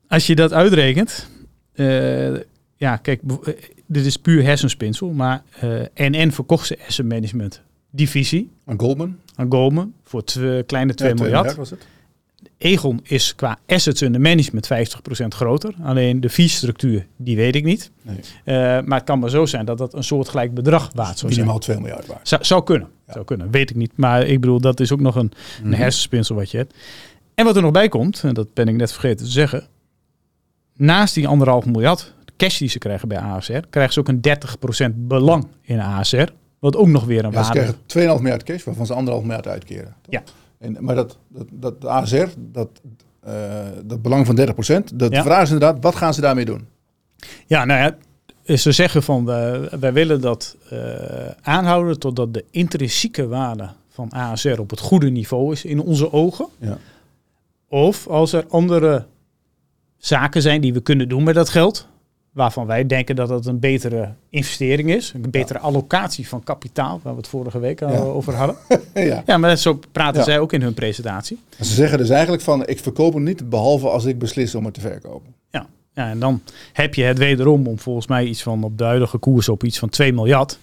als 0.07 0.27
je 0.27 0.35
dat 0.35 0.53
uitrekent, 0.53 1.29
eh, 1.73 2.33
ja, 2.75 2.97
kijk, 2.97 3.21
eh, 3.43 3.53
dit 3.87 4.05
is 4.05 4.17
puur 4.17 4.43
hersenspinsel, 4.43 5.09
maar 5.09 5.43
eh 5.59 5.81
NN 5.95 6.31
verkocht 6.31 6.67
zijn 6.67 6.79
asset 6.87 7.05
management 7.05 7.61
divisie 7.89 8.49
Aan 8.65 8.79
Goldman. 8.79 9.17
aan 9.35 9.51
Goldman 9.51 9.93
voor 10.03 10.23
twe- 10.23 10.63
kleine 10.65 10.93
2 10.93 11.09
Ja, 11.09 11.15
miljard. 11.15 11.55
was 11.55 11.69
het. 11.69 11.85
Egon 12.63 12.99
is 13.03 13.35
qua 13.35 13.57
assets 13.67 14.01
under 14.01 14.21
management 14.21 14.67
50% 15.23 15.27
groter. 15.27 15.73
Alleen 15.83 16.21
de 16.21 16.29
fee-structuur, 16.29 17.07
die 17.17 17.35
weet 17.35 17.55
ik 17.55 17.63
niet. 17.63 17.91
Nee. 18.01 18.17
Eh, 18.43 18.55
maar 18.85 18.97
het 18.97 19.03
kan 19.03 19.19
maar 19.19 19.29
zo 19.29 19.45
zijn 19.45 19.65
dat 19.65 19.77
dat 19.77 19.93
een 19.93 20.03
soortgelijk 20.03 20.53
bedrag 20.53 20.91
waard 20.95 21.17
zou 21.17 21.17
zijn. 21.33 21.45
Minimaal 21.45 21.59
2 21.59 21.79
miljard 21.79 22.05
waard. 22.07 22.27
Zou, 22.27 22.43
zou 22.43 22.63
kunnen. 22.63 22.87
Ja. 23.07 23.13
Zou 23.13 23.25
kunnen. 23.25 23.51
Weet 23.51 23.69
ik 23.69 23.75
niet. 23.75 23.91
Maar 23.95 24.27
ik 24.27 24.39
bedoel, 24.41 24.59
dat 24.61 24.79
is 24.79 24.91
ook 24.91 24.99
nog 24.99 25.15
een, 25.15 25.31
een 25.63 25.69
Mhm. 25.69 25.79
hersenspinsel 25.79 26.35
wat 26.35 26.51
je 26.51 26.57
hebt. 26.57 26.75
En 27.35 27.45
wat 27.45 27.55
er 27.55 27.61
nog 27.61 27.71
bij 27.71 27.89
komt, 27.89 28.23
en 28.23 28.33
dat 28.33 28.53
ben 28.53 28.67
ik 28.67 28.75
net 28.75 28.91
vergeten 28.91 29.25
te 29.25 29.31
zeggen. 29.31 29.67
Naast 30.75 31.13
die 31.13 31.27
anderhalf 31.27 31.65
miljard 31.65 32.13
cash 32.37 32.57
die 32.57 32.69
ze 32.69 32.77
krijgen 32.77 33.07
bij 33.07 33.17
ASR, 33.17 33.57
krijgen 33.69 33.93
ze 33.93 33.99
ook 33.99 34.07
een 34.07 34.21
30% 34.21 34.93
belang 35.07 35.47
in 35.61 35.79
ASR. 35.79 36.27
Wat 36.59 36.75
ook 36.75 36.87
nog 36.87 37.03
weer 37.05 37.25
een 37.25 37.31
Ja, 37.31 37.43
ze 37.43 37.53
waarde 37.53 37.73
krijgen 37.87 38.17
2,5 38.17 38.21
miljard 38.21 38.43
cash, 38.43 38.63
waarvan 38.63 38.85
ze 38.85 38.93
1,5 38.93 39.21
miljard 39.21 39.47
uitkeren. 39.47 39.95
Ja. 40.09 40.23
En, 40.61 40.77
maar 40.79 40.95
dat, 40.95 41.17
dat, 41.27 41.47
dat 41.51 41.81
de 41.81 41.87
ASR, 41.89 42.27
dat, 42.37 42.69
eh, 43.19 43.33
dat 43.83 44.01
belang 44.01 44.25
van 44.25 44.35
30%, 44.35 44.93
dat 44.95 45.11
Ja. 45.11 45.23
vraag 45.23 45.41
is 45.43 45.51
inderdaad, 45.51 45.77
wat 45.83 45.95
gaan 45.95 46.13
ze 46.13 46.21
daarmee 46.21 46.45
doen? 46.45 46.67
Ja, 47.47 47.65
nou 47.65 47.79
ja, 48.45 48.57
ze 48.57 48.71
zeggen 48.71 49.03
van 49.03 49.31
eh, 49.31 49.61
wij 49.79 49.93
willen 49.93 50.21
dat 50.21 50.57
eh, 50.69 50.79
aanhouden 51.41 51.99
totdat 51.99 52.33
de 52.33 52.45
intrinsieke 52.51 53.27
waarde 53.27 53.69
van 53.89 54.11
ASR 54.11 54.59
op 54.59 54.69
het 54.69 54.79
goede 54.79 55.09
niveau 55.09 55.51
is 55.51 55.65
in 55.65 55.79
onze 55.79 56.11
ogen. 56.13 56.47
Ja. 56.59 56.77
Of 57.67 58.07
als 58.07 58.33
er 58.33 58.45
andere 58.49 59.05
zaken 59.97 60.41
zijn 60.41 60.61
die 60.61 60.73
we 60.73 60.81
kunnen 60.81 61.09
doen 61.09 61.23
met 61.23 61.35
dat 61.35 61.49
geld, 61.49 61.87
waarvan 62.31 62.65
wij 62.65 62.85
denken 62.87 63.15
dat 63.15 63.29
het 63.29 63.45
een 63.45 63.59
betere 63.59 64.13
investering 64.29 64.89
is, 64.93 65.13
een 65.13 65.31
betere 65.31 65.59
allocatie 65.59 66.27
van 66.27 66.43
kapitaal, 66.43 66.99
waar 67.03 67.13
we 67.13 67.19
het 67.19 67.27
vorige 67.29 67.59
week 67.59 67.79
Ja. 67.79 67.87
over 67.99 68.33
hadden. 68.35 68.55
ja. 68.93 69.23
Ja, 69.25 69.37
maar 69.37 69.57
zo 69.57 69.79
praten 69.91 70.23
zij 70.23 70.39
ook 70.39 70.53
in 70.53 70.61
hun 70.61 70.73
presentatie. 70.73 71.39
En 71.57 71.65
Ze 71.65 71.73
zeggen 71.73 71.97
dus 71.97 72.09
eigenlijk 72.09 72.43
van, 72.43 72.67
ik 72.67 72.79
verkoop 72.79 73.13
hem 73.13 73.23
niet, 73.23 73.49
behalve 73.49 73.87
als 73.89 74.05
ik 74.05 74.19
beslis 74.19 74.55
om 74.55 74.65
het 74.65 74.73
te 74.73 74.81
verkopen. 74.81 75.33
Ja. 75.49 75.67
ja, 75.93 76.09
en 76.09 76.19
dan 76.19 76.41
heb 76.73 76.93
je 76.95 77.03
het 77.03 77.17
wederom 77.17 77.67
om 77.67 77.79
volgens 77.79 78.07
mij 78.07 78.25
iets 78.25 78.43
van 78.43 78.63
op 78.63 78.77
de 78.77 78.83
huidige 78.83 79.17
koers 79.17 79.49
op 79.49 79.63
iets 79.63 79.79
van 79.79 79.89
2 79.89 80.13
miljard. 80.13 80.59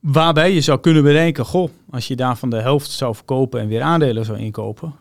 Waarbij 0.00 0.52
je 0.54 0.60
zou 0.60 0.80
kunnen 0.80 1.02
bedenken, 1.02 1.44
goh, 1.44 1.70
als 1.90 2.08
je 2.08 2.16
daarvan 2.16 2.50
de 2.50 2.60
helft 2.60 2.90
zou 2.90 3.14
verkopen 3.14 3.60
en 3.60 3.68
weer 3.68 3.82
aandelen 3.82 4.24
zou 4.24 4.38
inkopen, 4.38 4.94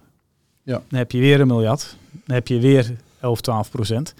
Ja. 0.63 0.81
dan 0.89 0.99
heb 0.99 1.11
je 1.11 1.19
weer 1.19 1.39
een 1.39 1.47
miljard. 1.47 1.95
Dan 2.25 2.35
heb 2.35 2.47
je 2.47 2.59
weer 2.59 2.91
11, 3.21 3.41
12 3.41 3.71
procent. 3.71 4.13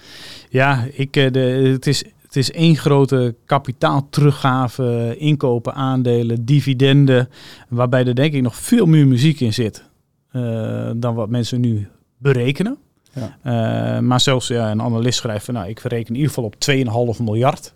Ja, 0.49 0.87
ik, 0.91 1.15
eh, 1.15 1.31
de, 1.31 1.39
het, 1.73 1.87
is, 1.87 2.03
het 2.21 2.35
is 2.35 2.51
één 2.51 2.75
grote 2.75 3.35
kapitaalteruggave, 3.45 5.15
inkopen, 5.17 5.73
aandelen, 5.73 6.45
dividenden, 6.45 7.29
waarbij 7.69 8.05
er 8.05 8.15
denk 8.15 8.33
ik 8.33 8.41
nog 8.41 8.55
veel 8.55 8.85
meer 8.85 9.07
muziek 9.07 9.39
in 9.39 9.53
zit 9.53 9.83
eh, 10.31 10.91
dan 10.95 11.15
wat 11.15 11.29
mensen 11.29 11.61
nu 11.61 11.87
berekenen. 12.17 12.77
Ja. 13.13 13.37
Eh, 13.41 14.01
maar 14.01 14.19
zelfs 14.19 14.47
ja, 14.47 14.71
een 14.71 14.81
analist 14.81 15.17
schrijft 15.17 15.45
van, 15.45 15.53
nou, 15.53 15.69
ik 15.69 15.79
verreken 15.79 16.07
in 16.07 16.15
ieder 16.15 16.29
geval 16.29 16.43
op 16.43 16.55
2,5 17.17 17.23
miljard 17.23 17.73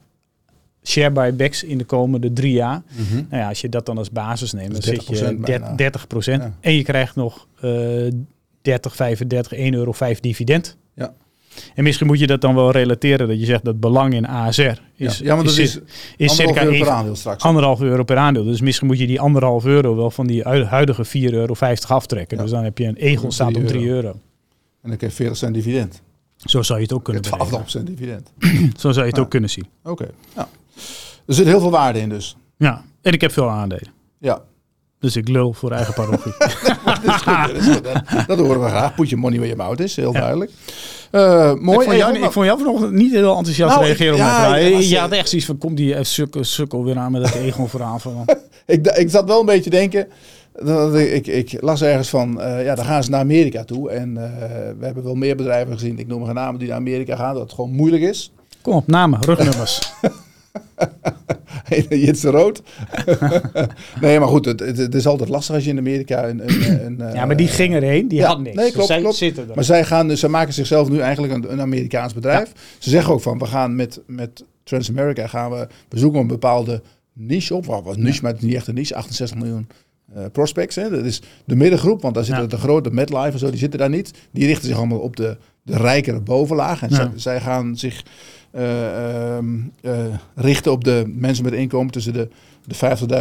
share 0.83 1.11
buybacks 1.11 1.63
in 1.63 1.77
de 1.77 1.83
komende 1.83 2.33
drie 2.33 2.53
jaar. 2.53 2.81
Nou 3.29 3.41
ja, 3.41 3.47
als 3.47 3.61
je 3.61 3.69
dat 3.69 3.85
dan 3.85 3.97
als 3.97 4.11
basis 4.11 4.53
neemt, 4.53 4.71
dan 4.71 4.81
Dat 4.81 4.93
is 4.93 5.05
zit 5.05 5.19
je 5.19 5.35
30% 5.35 5.39
bijna. 5.39 5.75
30 5.75 6.07
procent. 6.07 6.43
Ja. 6.43 6.53
En 6.59 6.73
je 6.73 6.83
krijgt 6.83 7.15
nog 7.15 7.47
eh 7.61 8.11
30, 8.61 8.95
35, 8.95 9.51
1 9.51 9.73
euro 9.73 9.91
5 9.91 10.19
dividend. 10.19 10.77
En 11.75 11.83
misschien 11.83 12.07
moet 12.07 12.19
je 12.19 12.27
dat 12.27 12.41
dan 12.41 12.55
wel 12.55 12.71
relateren 12.71 13.27
dat 13.27 13.39
je 13.39 13.45
zegt 13.45 13.65
dat 13.65 13.79
belang 13.79 14.13
in 14.13 14.27
ASR 14.27 14.61
is, 14.95 15.17
ja. 15.17 15.35
want 15.35 15.47
dat 15.47 15.57
is, 15.57 15.79
is 16.17 16.35
circa 16.35 16.63
euro 16.63 16.77
per 16.79 16.89
aandeel 16.89 17.15
straks. 17.15 17.43
anderhalf 17.43 17.81
euro 17.81 18.03
per 18.03 18.17
aandeel. 18.17 18.43
Dus 18.43 18.61
misschien 18.61 18.87
moet 18.87 18.99
je 18.99 19.07
die 19.07 19.19
anderhalf 19.21 19.65
euro 19.65 19.95
wel 19.95 20.11
van 20.11 20.27
die 20.27 20.41
hu- 20.41 20.63
huidige 20.63 21.05
4,50 21.05 21.11
euro 21.33 21.53
aftrekken. 21.87 22.37
Ja. 22.37 22.43
Dus 22.43 22.51
dan 22.51 22.63
heb 22.63 22.77
je 22.77 22.85
een 22.85 22.95
Egon 22.95 23.31
staat 23.31 23.47
op 23.47 23.53
3 23.53 23.65
3 23.67 23.87
euro. 23.87 24.09
En 24.81 24.89
dan 24.89 24.97
krijg 24.97 25.11
je 25.11 25.17
40 25.17 25.37
cent 25.37 25.53
dividend. 25.53 26.01
Zo 26.37 26.61
zou 26.61 26.77
je 26.79 26.83
het 26.85 26.93
ook 26.93 27.03
kunnen 27.03 27.23
hebt 27.23 27.37
berekenen. 27.37 27.65
12% 27.65 27.83
dividend. 27.83 28.31
Zo 28.81 28.91
zou 28.91 28.99
je 28.99 29.05
het 29.05 29.15
Ja. 29.15 29.21
ook 29.21 29.29
kunnen 29.29 29.49
zien. 29.49 29.65
Oké. 29.83 30.07
Ja. 30.35 30.47
Er 31.25 31.33
zit 31.33 31.45
heel 31.45 31.59
veel 31.59 31.71
waarde 31.71 31.99
in 31.99 32.09
dus. 32.09 32.35
Ja, 32.57 32.83
en 33.01 33.13
ik 33.13 33.21
heb 33.21 33.31
veel 33.31 33.49
aandelen. 33.49 33.87
Ja, 34.19 34.41
Dus 34.99 35.15
ik 35.15 35.27
lul 35.27 35.53
voor 35.53 35.71
eigen 35.71 35.93
parochie. 35.93 36.33
dat 37.05 37.15
is 37.15 37.21
goed. 37.21 37.47
Dat, 37.53 37.61
is 37.61 37.67
goed. 37.73 37.83
Dat, 37.83 38.27
dat 38.27 38.37
horen 38.39 38.61
we 38.63 38.67
graag. 38.69 38.95
Put 38.95 39.15
money 39.15 39.37
where 39.39 39.55
your 39.55 39.63
mouth 39.63 39.79
is. 39.79 39.95
Heel 39.95 40.13
Ja. 40.13 40.19
duidelijk. 40.19 40.51
Eh, 41.11 41.53
mooi. 41.53 41.77
Ik 41.77 41.83
vond, 41.83 41.97
jou, 41.97 42.17
ik 42.23 42.31
vond 42.31 42.45
jou 42.45 42.57
vanochtend 42.59 42.91
niet 42.91 43.11
heel 43.11 43.35
enthousiast 43.37 43.73
Nou, 43.75 43.85
reageren 43.85 44.13
op 44.13 44.19
ik- 44.19 44.25
mijn 44.25 44.35
ja, 44.63 44.69
vraag. 44.69 44.89
Je 44.89 44.97
had 44.97 45.11
echt 45.11 45.29
zoiets 45.29 45.47
van, 45.47 45.57
komt 45.57 45.77
die 45.77 45.95
eh, 45.95 46.03
sukkel, 46.03 46.43
sukkel 46.43 46.83
weer 46.83 46.97
aan 46.97 47.11
met 47.11 47.21
dat 47.21 47.33
Egon 47.45 47.69
verhaal 47.69 47.99
van... 47.99 48.25
ik, 48.65 48.87
ik 48.87 49.09
zat 49.09 49.25
wel 49.27 49.39
een 49.39 49.45
beetje 49.45 49.69
te 49.69 49.69
denken. 49.69 50.07
Dat 50.63 50.95
ik, 50.95 51.27
ik, 51.27 51.57
las 51.61 51.81
ergens 51.81 52.09
van, 52.09 52.41
eh, 52.41 52.63
ja, 52.65 52.75
dan 52.75 52.85
gaan 52.85 53.03
ze 53.03 53.09
naar 53.09 53.19
Amerika 53.19 53.63
toe. 53.63 53.89
En 53.89 54.13
we 54.79 54.85
hebben 54.85 55.03
wel 55.03 55.15
meer 55.15 55.35
bedrijven 55.35 55.73
gezien, 55.73 55.99
ik 55.99 56.07
noem 56.07 56.25
geen 56.25 56.33
namen, 56.35 56.59
die 56.59 56.67
naar 56.67 56.77
Amerika 56.77 57.15
gaan. 57.15 57.33
Dat 57.33 57.43
het 57.43 57.53
gewoon 57.53 57.71
moeilijk 57.71 58.03
is. 58.03 58.31
Kom 58.61 58.73
op, 58.73 58.87
namen, 58.87 59.21
rugnummers. 59.23 59.79
Jitse 61.89 62.29
Rood. 62.29 62.61
nee, 64.01 64.19
maar 64.19 64.27
goed, 64.27 64.45
het, 64.45 64.95
is 64.95 65.07
altijd 65.07 65.29
lastig 65.29 65.55
als 65.55 65.63
je 65.63 65.69
in 65.69 65.77
Amerika 65.77 66.27
een... 66.27 66.41
een, 66.45 66.85
een 67.01 67.13
ja, 67.13 67.25
maar 67.25 67.35
die 67.35 67.47
ging 67.47 67.73
erheen, 67.73 68.07
die 68.07 68.19
ja, 68.19 68.27
had 68.27 68.39
niks. 68.41 68.55
nee, 68.55 68.63
klopt, 68.71 68.77
Dus 68.77 68.87
zij 68.87 68.99
klopt. 68.99 69.15
zitten 69.15 69.49
er. 69.49 69.55
Maar 69.55 69.63
zij, 69.63 69.83
gaan, 69.85 70.07
dus- 70.07 70.19
zij 70.19 70.29
maken 70.29 70.53
zichzelf 70.53 70.89
nu 70.89 70.99
eigenlijk 70.99 71.33
een, 71.33 71.51
een 71.51 71.61
Amerikaans 71.61 72.13
bedrijf. 72.13 72.51
Ze 72.79 72.89
zeggen 72.89 73.13
ook 73.13 73.21
van, 73.21 73.37
we 73.37 73.45
gaan 73.45 73.75
met, 73.75 74.01
met 74.07 74.43
Transamerica 74.63 75.27
gaan 75.27 75.51
we, 75.51 75.67
we 75.89 75.99
zoeken 75.99 76.19
een 76.19 76.27
bepaalde 76.27 76.81
niche 77.13 77.55
op. 77.55 77.65
Wat 77.65 77.83
was 77.83 77.97
niche, 77.97 78.21
maar 78.21 78.31
het 78.31 78.41
is 78.41 78.47
niet 78.47 78.55
echt 78.55 78.67
een 78.67 78.73
niche. 78.75 78.95
68 78.95 79.37
miljoen 79.37 79.67
eh, 80.13 80.23
prospects. 80.31 80.75
Hè. 80.75 80.89
Dat 80.89 81.05
is 81.05 81.21
de 81.45 81.55
middengroep, 81.55 82.01
want 82.01 82.15
daar 82.15 82.23
zitten 82.23 82.43
Ja. 82.43 82.49
de 82.49 82.57
grote 82.57 82.89
MetLife 82.91 83.31
en 83.31 83.39
zo, 83.39 83.49
die 83.49 83.59
zitten 83.59 83.79
daar 83.79 83.89
niet. 83.89 84.11
Die 84.31 84.45
richten 84.45 84.67
zich 84.67 84.77
allemaal 84.77 84.99
op 84.99 85.15
de, 85.15 85.37
de 85.63 85.77
rijkere 85.77 86.19
bovenlaag. 86.19 86.81
En 86.81 86.89
Ja. 86.89 86.95
zij, 86.95 87.09
zij 87.15 87.41
gaan 87.41 87.77
zich 87.77 87.93
eh, 87.95 88.01
eh, 88.01 88.09
richten 90.35 90.71
op 90.71 90.83
de 90.83 91.03
mensen 91.15 91.43
met 91.43 91.53
inkomen 91.53 91.91
tussen 91.91 92.13
de, 92.13 92.29
de 92.65 92.75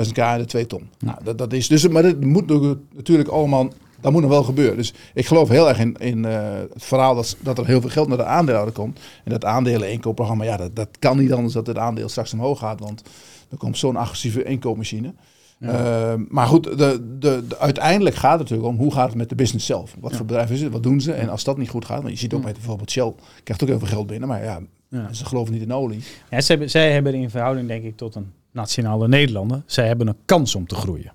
50.000 0.06 0.12
k 0.12 0.18
en 0.18 0.38
de 0.38 0.44
2 0.44 0.66
ton. 0.66 0.88
Nou, 0.98 1.18
dat, 1.24 1.38
dat 1.38 1.52
is 1.52 1.68
dus, 1.68 1.88
maar 1.88 2.02
dat 2.02 2.20
moet 2.20 2.46
natuurlijk 2.94 3.28
allemaal, 3.28 3.68
dat 4.00 4.12
moet 4.12 4.22
nog 4.22 4.30
wel 4.30 4.42
gebeuren. 4.42 4.76
Dus 4.76 4.94
ik 5.14 5.26
geloof 5.26 5.48
heel 5.48 5.68
erg 5.68 5.78
in, 5.78 5.96
in 5.98 6.24
eh, 6.24 6.42
het 6.72 6.84
verhaal 6.84 7.14
dat, 7.14 7.36
dat 7.40 7.58
er 7.58 7.66
heel 7.66 7.80
veel 7.80 7.90
geld 7.90 8.08
naar 8.08 8.16
de 8.16 8.24
aandeelhouder 8.24 8.74
komt. 8.74 8.98
En 9.24 9.30
dat 9.30 9.44
aandelen 9.44 9.90
inkoopprogramma, 9.92 10.44
ja, 10.44 10.56
dat, 10.56 10.76
dat 10.76 10.88
kan 10.98 11.18
niet 11.18 11.32
anders 11.32 11.54
dat 11.54 11.66
het 11.66 11.78
aandeel 11.78 12.08
straks 12.08 12.32
omhoog 12.32 12.58
gaat. 12.58 12.80
Want 12.80 13.02
er 13.50 13.56
komt 13.56 13.78
zo'n 13.78 13.96
agressieve 13.96 14.42
inkoopmachine. 14.44 15.12
Eh, 15.58 16.14
maar 16.28 16.46
goed, 16.46 16.64
de, 16.64 17.16
de, 17.18 17.44
de- 17.48 17.58
uiteindelijk 17.58 18.16
gaat 18.16 18.30
het 18.30 18.40
natuurlijk 18.40 18.68
om 18.68 18.76
hoe 18.76 18.92
gaat 18.92 19.08
het 19.08 19.16
met 19.16 19.28
de 19.28 19.34
business 19.34 19.66
zelf. 19.66 19.96
Wat 20.00 20.16
voor 20.16 20.26
bedrijf 20.26 20.50
is 20.50 20.60
het? 20.62 20.72
Wat 20.72 20.82
doen 20.82 21.00
ze? 21.00 21.12
En 21.12 21.28
als 21.28 21.44
dat 21.44 21.58
niet 21.58 21.68
goed 21.68 21.84
gaat, 21.84 22.02
want 22.02 22.12
je 22.12 22.18
ziet 22.18 22.34
ook 22.34 22.44
met 22.44 22.52
bijvoorbeeld 22.54 22.90
Shell, 22.90 23.12
krijgt 23.44 23.62
ook 23.62 23.68
heel 23.68 23.78
veel 23.78 23.88
geld 23.88 24.06
binnen, 24.06 24.28
maar 24.28 24.44
ja, 24.44 24.60
Ja. 25.02 25.12
ze 25.12 25.24
geloven 25.24 25.52
niet 25.52 25.62
in 25.62 25.72
olie. 25.72 25.98
Ja, 26.30 26.40
zij, 26.40 26.42
hebben- 26.46 26.70
zij 26.70 26.92
hebben 26.92 27.14
in 27.14 27.30
verhouding, 27.30 27.68
denk 27.68 27.84
ik, 27.84 27.96
tot 27.96 28.14
een 28.14 28.32
nationale 28.50 29.08
Nederlander, 29.08 29.62
zij 29.66 29.86
hebben 29.86 30.06
een 30.06 30.16
kans 30.24 30.54
om 30.54 30.66
te 30.66 30.74
groeien. 30.74 31.12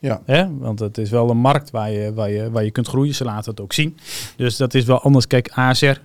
Ja. 0.00 0.22
Hè? 0.24 0.56
Want 0.58 0.78
het 0.78 0.98
is 0.98 1.10
wel 1.10 1.30
een 1.30 1.36
markt 1.38 1.70
waar 1.70 1.90
je, 1.90 2.14
waar, 2.14 2.30
je, 2.30 2.50
waar 2.50 2.64
je 2.64 2.70
kunt 2.70 2.88
groeien. 2.88 3.14
Ze 3.14 3.24
laten 3.24 3.50
het 3.50 3.60
ook 3.60 3.72
zien. 3.72 3.96
Dus 4.36 4.56
dat 4.56 4.74
is 4.74 4.84
wel 4.84 5.00
anders. 5.02 5.26
Kijk, 5.26 5.50
ASR 5.54 5.96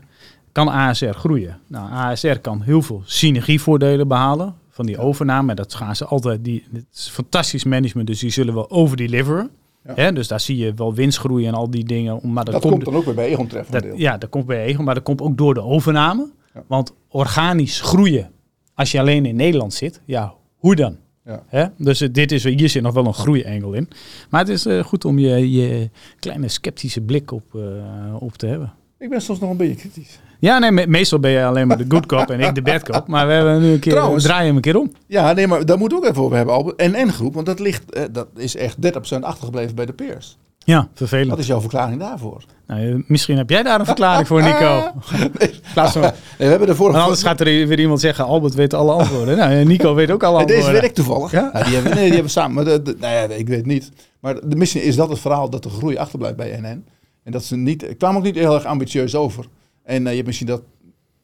kan 0.52 0.67
ASR 0.69 1.06
groeien. 1.06 1.60
Nou, 1.67 1.91
ASR 1.91 2.36
kan 2.41 2.62
heel 2.62 2.82
veel 2.82 3.02
synergievoordelen 3.06 4.08
behalen 4.08 4.56
van 4.69 4.86
die 4.86 4.97
overname. 4.97 5.56
Dat 5.56 5.73
gaan 5.73 5.95
ze 5.95 6.06
altijd. 6.06 6.43
Die, 6.43 6.63
het 6.73 6.86
is 6.93 7.10
fantastisch 7.10 7.63
management, 7.63 8.08
dus 8.08 8.19
die 8.19 8.30
zullen 8.30 8.54
wel 8.54 8.69
overdeliveren. 8.71 9.49
Ja. 9.88 9.93
Hè? 9.95 10.13
Dus 10.13 10.28
daar 10.28 10.39
zie 10.39 10.58
je 10.58 10.73
wel 10.73 10.93
winstgroei 10.93 11.47
en 11.47 11.54
al 11.54 11.69
die 11.69 11.84
dingen. 11.86 12.19
Maar 12.34 12.43
dat, 12.45 12.54
Dat, 12.54 12.62
komt, 12.62 12.73
komt 12.73 12.86
dan 12.86 12.95
ook 12.95 13.06
weer 13.06 13.13
bij 13.15 13.28
Egon 13.28 13.47
treffen. 13.47 13.73
dat, 13.82 13.97
ja, 13.97 14.17
dat 14.17 14.30
komt 14.30 14.45
bij 14.45 14.63
Egon, 14.63 14.86
maar 14.86 14.95
dat 14.95 15.04
komt 15.04 15.21
ook 15.21 15.38
door 15.38 15.54
de 15.54 15.62
overname. 15.62 16.30
Ja. 16.54 16.63
Want 16.67 16.93
organisch 17.13 17.82
groeien, 17.82 18.32
als 18.73 18.91
je 18.91 18.99
alleen 18.99 19.26
in 19.26 19.36
Nederland 19.36 19.73
zit, 19.73 20.02
ja, 20.06 20.34
hoe 20.58 20.76
dan? 20.76 20.97
Ja. 21.26 21.43
Hè? 21.47 21.65
Dus 21.78 22.02
eh, 22.02 22.10
dit 22.12 22.32
is, 22.32 22.43
hier 22.43 22.69
zit 22.69 22.82
nog 22.82 22.93
wel 22.93 23.06
een 23.06 23.13
groeiengel 23.13 23.73
in. 23.73 23.89
Maar 24.30 24.39
het 24.39 24.49
is 24.49 24.65
eh, 24.65 24.84
goed 24.84 25.06
om 25.06 25.19
je, 25.19 25.52
je 25.52 25.89
kleine 26.19 26.47
sceptische 26.47 27.02
blik 27.02 27.32
op, 27.32 27.56
eh, 27.56 28.15
op 28.19 28.34
te 28.38 28.47
hebben. 28.47 28.73
Ik 28.99 29.10
ben 29.10 29.21
soms 29.21 29.39
nog 29.39 29.49
een 29.49 29.58
beetje 29.58 29.76
kritisch. 29.76 30.19
Ja, 30.39 30.60
nee, 30.60 30.71
me- 30.71 30.88
meestal 30.88 31.19
ben 31.19 31.32
je 31.32 31.45
alleen 31.45 31.67
maar 31.67 31.78
de 31.78 31.86
good 31.88 32.06
cop 32.06 32.30
en 32.30 32.39
ik 32.39 32.56
de 32.56 32.62
bad 32.62 32.84
cop. 32.84 33.08
Maar 33.08 33.28
we 33.28 33.34
hebben 33.34 33.62
nu 33.62 33.71
een 33.71 33.80
keer, 33.80 33.91
Trouwens- 33.93 34.23
draaien 34.23 34.45
hem 34.45 34.56
een 34.56 34.62
keer 34.62 34.78
om. 34.78 34.91
Ja, 35.08 35.34
nee, 35.34 35.47
maar 35.47 35.65
daar 35.65 35.78
moet 35.78 35.93
ook 35.93 36.06
even 36.06 36.21
over 36.23 36.38
hebben. 36.38 36.56
Albert. 36.56 36.76
En 36.76 37.08
N-groep, 37.08 37.34
want 37.34 37.45
dat, 37.45 37.60
ligt, 37.60 37.91
eh, 37.91 38.04
dat 38.12 38.28
is 38.36 38.56
echt 38.56 38.82
30% 38.82 39.23
achtergebleven 39.23 39.76
bij 39.76 39.86
de 39.86 39.93
peers. 39.93 40.38
Ja, 40.65 40.88
vervelend. 40.93 41.30
Wat 41.30 41.39
is 41.39 41.47
jouw 41.47 41.60
verklaring 41.60 41.99
daarvoor? 41.99 42.43
Nou, 42.67 43.04
misschien 43.08 43.38
heb 43.38 43.49
jij 43.49 43.63
daar 43.63 43.80
een 43.80 43.86
verklaring 43.86 44.28
voor, 44.28 44.41
Nico. 44.43 44.91
nee, 45.39 45.49
In 45.49 45.60
plaats 45.73 45.91
van, 45.91 46.02
nee, 46.02 46.12
we 46.38 46.45
hebben 46.45 46.67
de 46.67 46.76
vorige... 46.76 46.93
want 46.97 47.04
anders 47.04 47.23
gaat 47.23 47.39
er 47.39 47.45
weer 47.45 47.80
iemand 47.80 47.99
zeggen, 47.99 48.26
Albert 48.26 48.54
weet 48.54 48.73
alle 48.73 48.91
antwoorden. 48.91 49.38
Nou, 49.38 49.63
Nico 49.65 49.93
weet 49.93 50.12
ook 50.12 50.23
alle 50.23 50.38
Nee, 50.38 50.45
deze 50.45 50.58
antwoorden. 50.58 50.82
weet 50.82 50.89
ik 50.89 50.95
toevallig. 51.06 51.32
Ja? 51.32 51.49
Nou, 51.54 51.65
die, 51.65 51.73
hebben, 51.73 51.93
nee, 51.93 52.04
die 52.06 52.13
hebben 52.13 52.32
samen. 52.32 52.54
Maar 52.56 52.65
de, 52.65 52.82
de- 52.82 52.95
nou 52.99 53.13
ja, 53.13 53.36
ik 53.36 53.47
weet 53.47 53.65
niet. 53.65 53.91
Maar 54.19 54.49
de, 54.49 54.56
misschien 54.56 54.82
is 54.84 54.95
dat 54.95 55.10
het 55.10 55.19
verhaal 55.19 55.49
dat 55.49 55.63
de 55.63 55.69
groei 55.69 55.97
achterblijft 55.97 56.38
bij 56.38 56.60
NN. 56.62 56.86
En 57.23 57.32
dat 57.32 57.43
ze 57.43 57.56
niet. 57.56 57.89
Ik 57.89 57.97
kwam 57.97 58.15
ook 58.17 58.23
niet 58.23 58.36
heel 58.36 58.54
erg 58.54 58.65
ambitieus 58.65 59.15
over. 59.15 59.45
En 59.84 60.04
eh, 60.04 60.10
je 60.10 60.15
hebt 60.15 60.26
misschien 60.28 60.47
dat. 60.47 60.62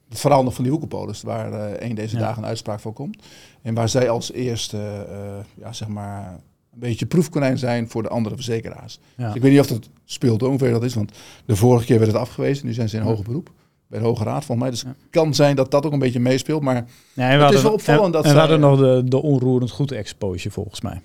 Het 0.09 0.19
verhaal 0.19 0.43
nog 0.43 0.53
van 0.53 0.63
die 0.63 0.71
Woekerpolis, 0.71 1.21
waar 1.21 1.53
eh 1.53 1.87
een 1.89 1.95
deze 1.95 2.15
Ja. 2.15 2.21
dagen 2.21 2.43
een 2.43 2.49
uitspraak 2.49 2.79
voor 2.79 2.93
komt. 2.93 3.23
En 3.61 3.73
waar 3.73 3.89
zij 3.89 4.09
als 4.09 4.31
eerste, 4.31 4.77
eh, 5.09 5.15
ja, 5.63 5.73
zeg 5.73 5.87
maar, 5.87 6.39
een 6.73 6.79
beetje 6.79 7.05
proefkonijn 7.05 7.57
zijn 7.57 7.89
voor 7.89 8.03
de 8.03 8.09
andere 8.09 8.35
verzekeraars. 8.35 8.99
Ja. 9.17 9.25
Dus 9.25 9.35
ik 9.35 9.41
weet 9.41 9.51
niet 9.51 9.59
of 9.59 9.67
dat 9.67 9.89
speelt, 10.05 10.41
hoeveel 10.41 10.71
dat 10.71 10.83
is. 10.83 10.93
Want 10.93 11.11
de 11.45 11.55
vorige 11.55 11.85
keer 11.85 11.99
werd 11.99 12.11
het 12.11 12.21
afgewezen. 12.21 12.65
Nu 12.65 12.73
zijn 12.73 12.89
ze 12.89 12.97
in 12.97 13.03
hoger 13.03 13.23
beroep. 13.23 13.51
Bij 13.87 13.99
de 13.99 14.05
Hoge 14.05 14.23
Raad, 14.23 14.45
volgens 14.45 14.59
mij. 14.59 14.69
Dus 14.69 14.81
het 14.81 15.09
kan 15.09 15.33
zijn 15.35 15.55
dat 15.55 15.71
dat 15.71 15.85
ook 15.85 15.91
een 15.93 15.99
beetje 15.99 16.19
meespeelt. 16.19 16.61
Maar 16.61 16.75
Het 16.75 17.39
hadden, 17.39 17.57
is 17.57 17.61
wel 17.63 17.73
opvallend 17.73 18.05
en, 18.05 18.11
dat 18.11 18.25
en 18.25 18.33
we 18.33 18.39
hadden 18.39 18.59
nog 18.59 18.79
de, 18.79 19.01
de 19.05 19.21
onroerend 19.21 19.71
goed 19.71 19.91
exposure 19.91 20.51
volgens 20.53 20.81
mij. 20.81 21.01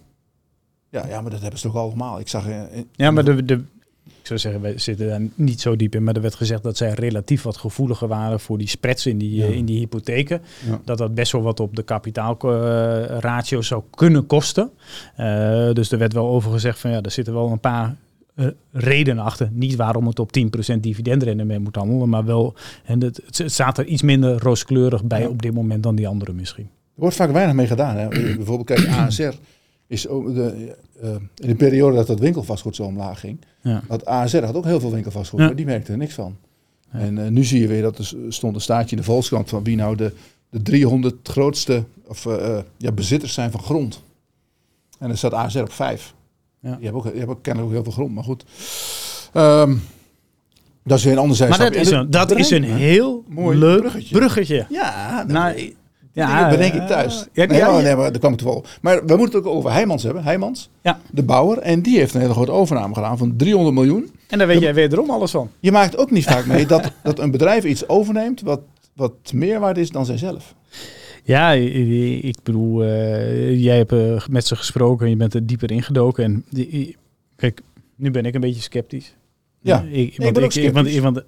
ja, 0.91 1.07
ja, 1.07 1.21
maar 1.21 1.31
dat 1.31 1.41
hebben 1.41 1.59
ze 1.61 1.67
toch 1.67 1.77
allemaal. 1.77 2.21
Ik 2.21 2.29
zag... 2.29 2.47
eh, 2.49 2.77
in- 2.77 2.89
Ja, 2.93 3.11
maar 3.11 3.25
de, 3.25 3.45
de, 3.45 3.65
ik 4.07 4.27
zou 4.31 4.39
zeggen, 4.39 4.61
we 4.61 4.73
zitten 4.79 5.09
daar 5.09 5.21
niet 5.35 5.61
zo 5.61 5.77
diep 5.77 5.95
in. 5.95 6.05
Maar 6.05 6.15
er 6.15 6.21
werd 6.23 6.35
gezegd 6.35 6.63
dat 6.63 6.77
zij 6.77 6.93
relatief 6.93 7.43
wat 7.43 7.57
gevoeliger 7.57 8.09
waren 8.09 8.41
voor 8.41 8.59
die 8.59 8.69
spreads 8.69 9.07
in 9.07 9.19
die, 9.19 9.35
Ja. 9.35 9.47
in 9.47 9.65
die 9.65 9.79
hypotheken. 9.79 10.43
Ja. 10.69 10.81
Dat 10.85 10.99
dat 10.99 11.15
best 11.15 11.33
wel 11.33 11.43
wat 11.43 11.61
op 11.61 11.77
de 11.77 11.83
kapitaalratio 11.83 13.63
zou 13.63 13.83
kunnen 13.91 14.27
kosten. 14.27 14.71
Eh, 15.17 15.73
dus 15.73 15.93
er 15.93 15.99
werd 15.99 16.13
wel 16.13 16.27
over 16.29 16.51
gezegd 16.53 16.79
van 16.79 16.91
ja, 16.91 17.01
er 17.03 17.11
zitten 17.11 17.35
wel 17.35 17.51
een 17.51 17.61
paar 17.61 17.97
eh, 18.35 18.47
redenen 18.73 19.25
achter. 19.25 19.49
Niet 19.53 19.77
waarom 19.77 20.07
het 20.07 20.19
op 20.19 20.31
10% 20.33 20.81
dividendrendement 20.81 21.65
moet 21.65 21.77
handelen, 21.77 22.09
maar 22.09 22.25
wel, 22.25 22.55
en 22.85 23.03
het, 23.03 23.21
het 23.37 23.53
staat 23.53 23.79
er 23.79 23.85
iets 23.87 24.03
minder 24.03 24.39
rooskleurig 24.43 25.05
bij 25.05 25.21
Ja. 25.21 25.29
op 25.29 25.43
dit 25.43 25.55
moment 25.55 25.83
dan 25.83 25.95
die 25.95 26.09
andere 26.09 26.33
misschien. 26.33 26.65
Er 26.65 27.01
wordt 27.01 27.17
vaak 27.17 27.31
weinig 27.33 27.55
mee 27.55 27.67
gedaan. 27.67 27.97
Hè. 27.97 28.09
Bijvoorbeeld, 28.37 28.65
kijk, 28.67 28.89
ASR 28.89 29.33
is 29.87 30.09
ook 30.09 30.35
de, 30.35 30.77
eh, 31.01 31.09
in 31.35 31.49
de 31.49 31.55
periode 31.55 31.97
dat 31.97 32.07
dat 32.07 32.19
winkelvastgoed 32.19 32.77
zo 32.77 32.83
omlaag 32.83 33.21
ging. 33.21 33.39
Ja. 33.61 33.83
Dat 33.89 34.07
ASR 34.07 34.45
had 34.45 34.55
ook 34.55 34.65
heel 34.65 34.81
veel 34.81 34.91
winkelvastgoed, 34.93 35.41
Ja. 35.41 35.47
maar 35.47 35.57
die 35.57 35.65
merkte 35.67 35.93
er 35.93 35.99
niks 35.99 36.15
van. 36.15 36.37
Ja. 36.93 36.99
En 36.99 37.19
eh, 37.25 37.31
nu 37.31 37.45
zie 37.45 37.61
je 37.61 37.67
weer 37.67 37.83
dat 37.83 37.99
er 37.99 38.15
stond 38.29 38.55
een 38.55 38.61
staartje 38.61 38.97
in 38.97 39.03
de 39.03 39.09
Volkskrant 39.09 39.49
van 39.49 39.65
wie 39.65 39.77
nou 39.77 39.97
de, 39.97 40.13
de 40.51 40.63
300 40.63 41.29
grootste 41.29 41.85
of, 42.07 42.27
eh, 42.27 42.57
eh, 42.59 42.65
ja, 42.77 42.93
bezitters 42.93 43.35
zijn 43.35 43.51
van 43.51 43.61
grond. 43.61 44.03
En 44.99 45.11
er 45.11 45.17
staat 45.17 45.33
ASR 45.35 45.59
op 45.61 45.73
5. 45.73 46.15
Ja. 46.61 46.75
Die 46.75 46.85
hebben 46.85 47.01
ook, 47.03 47.09
die 47.09 47.19
hebben 47.19 47.37
ook 47.37 47.43
kennelijk 47.43 47.69
ook 47.73 47.75
heel 47.75 47.85
veel 47.93 48.03
grond, 48.03 48.15
maar 48.15 48.25
goed. 48.25 48.45
Ehm, 49.33 49.77
dat 50.85 50.99
is 50.99 51.05
weer 51.05 51.13
een 51.13 51.19
ander 51.19 51.49
Maar 51.49 51.59
dat 51.59 51.75
is 51.75 51.91
En 51.91 51.99
een, 51.99 52.11
dat 52.11 52.31
is 52.37 52.51
een 52.51 52.65
heel 52.65 53.25
Mooi 53.29 53.59
leuk 53.59 53.81
bruggetje. 53.81 54.15
bruggetje. 54.17 54.67
Ja, 54.71 55.25
Nou, 55.29 55.75
ja, 56.15 56.35
dingen 56.37 56.51
bedenk 56.51 56.75
ik 56.75 56.81
eh, 56.81 56.87
thuis. 56.87 57.27
Ja, 57.33 57.45
nee, 57.45 57.59
ja, 57.59 57.81
nee, 57.81 57.97
maar 57.97 58.11
daar 58.11 58.19
kwam 58.21 58.33
ik 58.33 58.39
toevallig. 58.39 58.79
Maar 58.83 59.07
we 59.07 59.17
moeten 59.17 59.39
het 59.39 59.49
ook 59.49 59.55
over 59.55 59.73
Heijmans 59.73 60.03
hebben. 60.03 60.23
Heijmans, 60.25 60.71
Ja. 60.83 61.01
de 61.11 61.23
bouwer. 61.23 61.59
En 61.59 61.83
die 61.83 61.99
heeft 61.99 62.15
een 62.15 62.21
hele 62.21 62.33
grote 62.33 62.51
overname 62.53 62.95
gedaan 62.95 63.19
van 63.19 63.37
300 63.37 63.75
miljoen. 63.75 64.11
En 64.29 64.39
daar 64.39 64.47
weet 64.47 64.61
jij 64.61 64.75
wederom 64.75 65.11
alles 65.11 65.31
van. 65.31 65.51
Je 65.61 65.73
maakt 65.73 65.97
ook 65.97 66.11
niet 66.11 66.25
vaak 66.25 66.47
mee 66.47 66.67
dat, 66.67 66.91
dat 67.03 67.19
een 67.19 67.31
bedrijf 67.31 67.65
iets 67.65 67.89
overneemt 67.89 68.41
wat, 68.41 68.61
wat 68.95 69.15
meer 69.33 69.61
waard 69.61 69.79
is 69.79 69.91
dan 69.91 70.07
zijzelf. 70.07 70.55
Ja, 71.27 71.53
ik 71.53 72.37
bedoel, 72.43 72.83
eh, 72.85 73.63
jij 73.63 73.77
hebt 73.77 73.93
eh, 73.93 74.27
met 74.29 74.47
ze 74.47 74.57
gesproken 74.57 75.05
en 75.05 75.11
je 75.11 75.17
bent 75.17 75.35
er 75.35 75.47
dieper 75.47 75.71
ingedoken. 75.71 76.25
En 76.25 76.45
die- 76.51 76.97
kijk, 77.37 77.61
nu 77.97 78.11
ben 78.11 78.25
ik 78.25 78.35
een 78.35 78.41
beetje 78.41 78.63
sceptisch. 78.63 79.15
Ja, 79.61 79.85
ik, 79.91 80.15
want, 80.17 80.33
ben 80.33 80.43
ook 80.45 80.55
ik, 80.55 80.63
ik- 80.63 80.73
want, 80.73 80.87
sceptisch. 80.89 81.03
want 81.03 81.23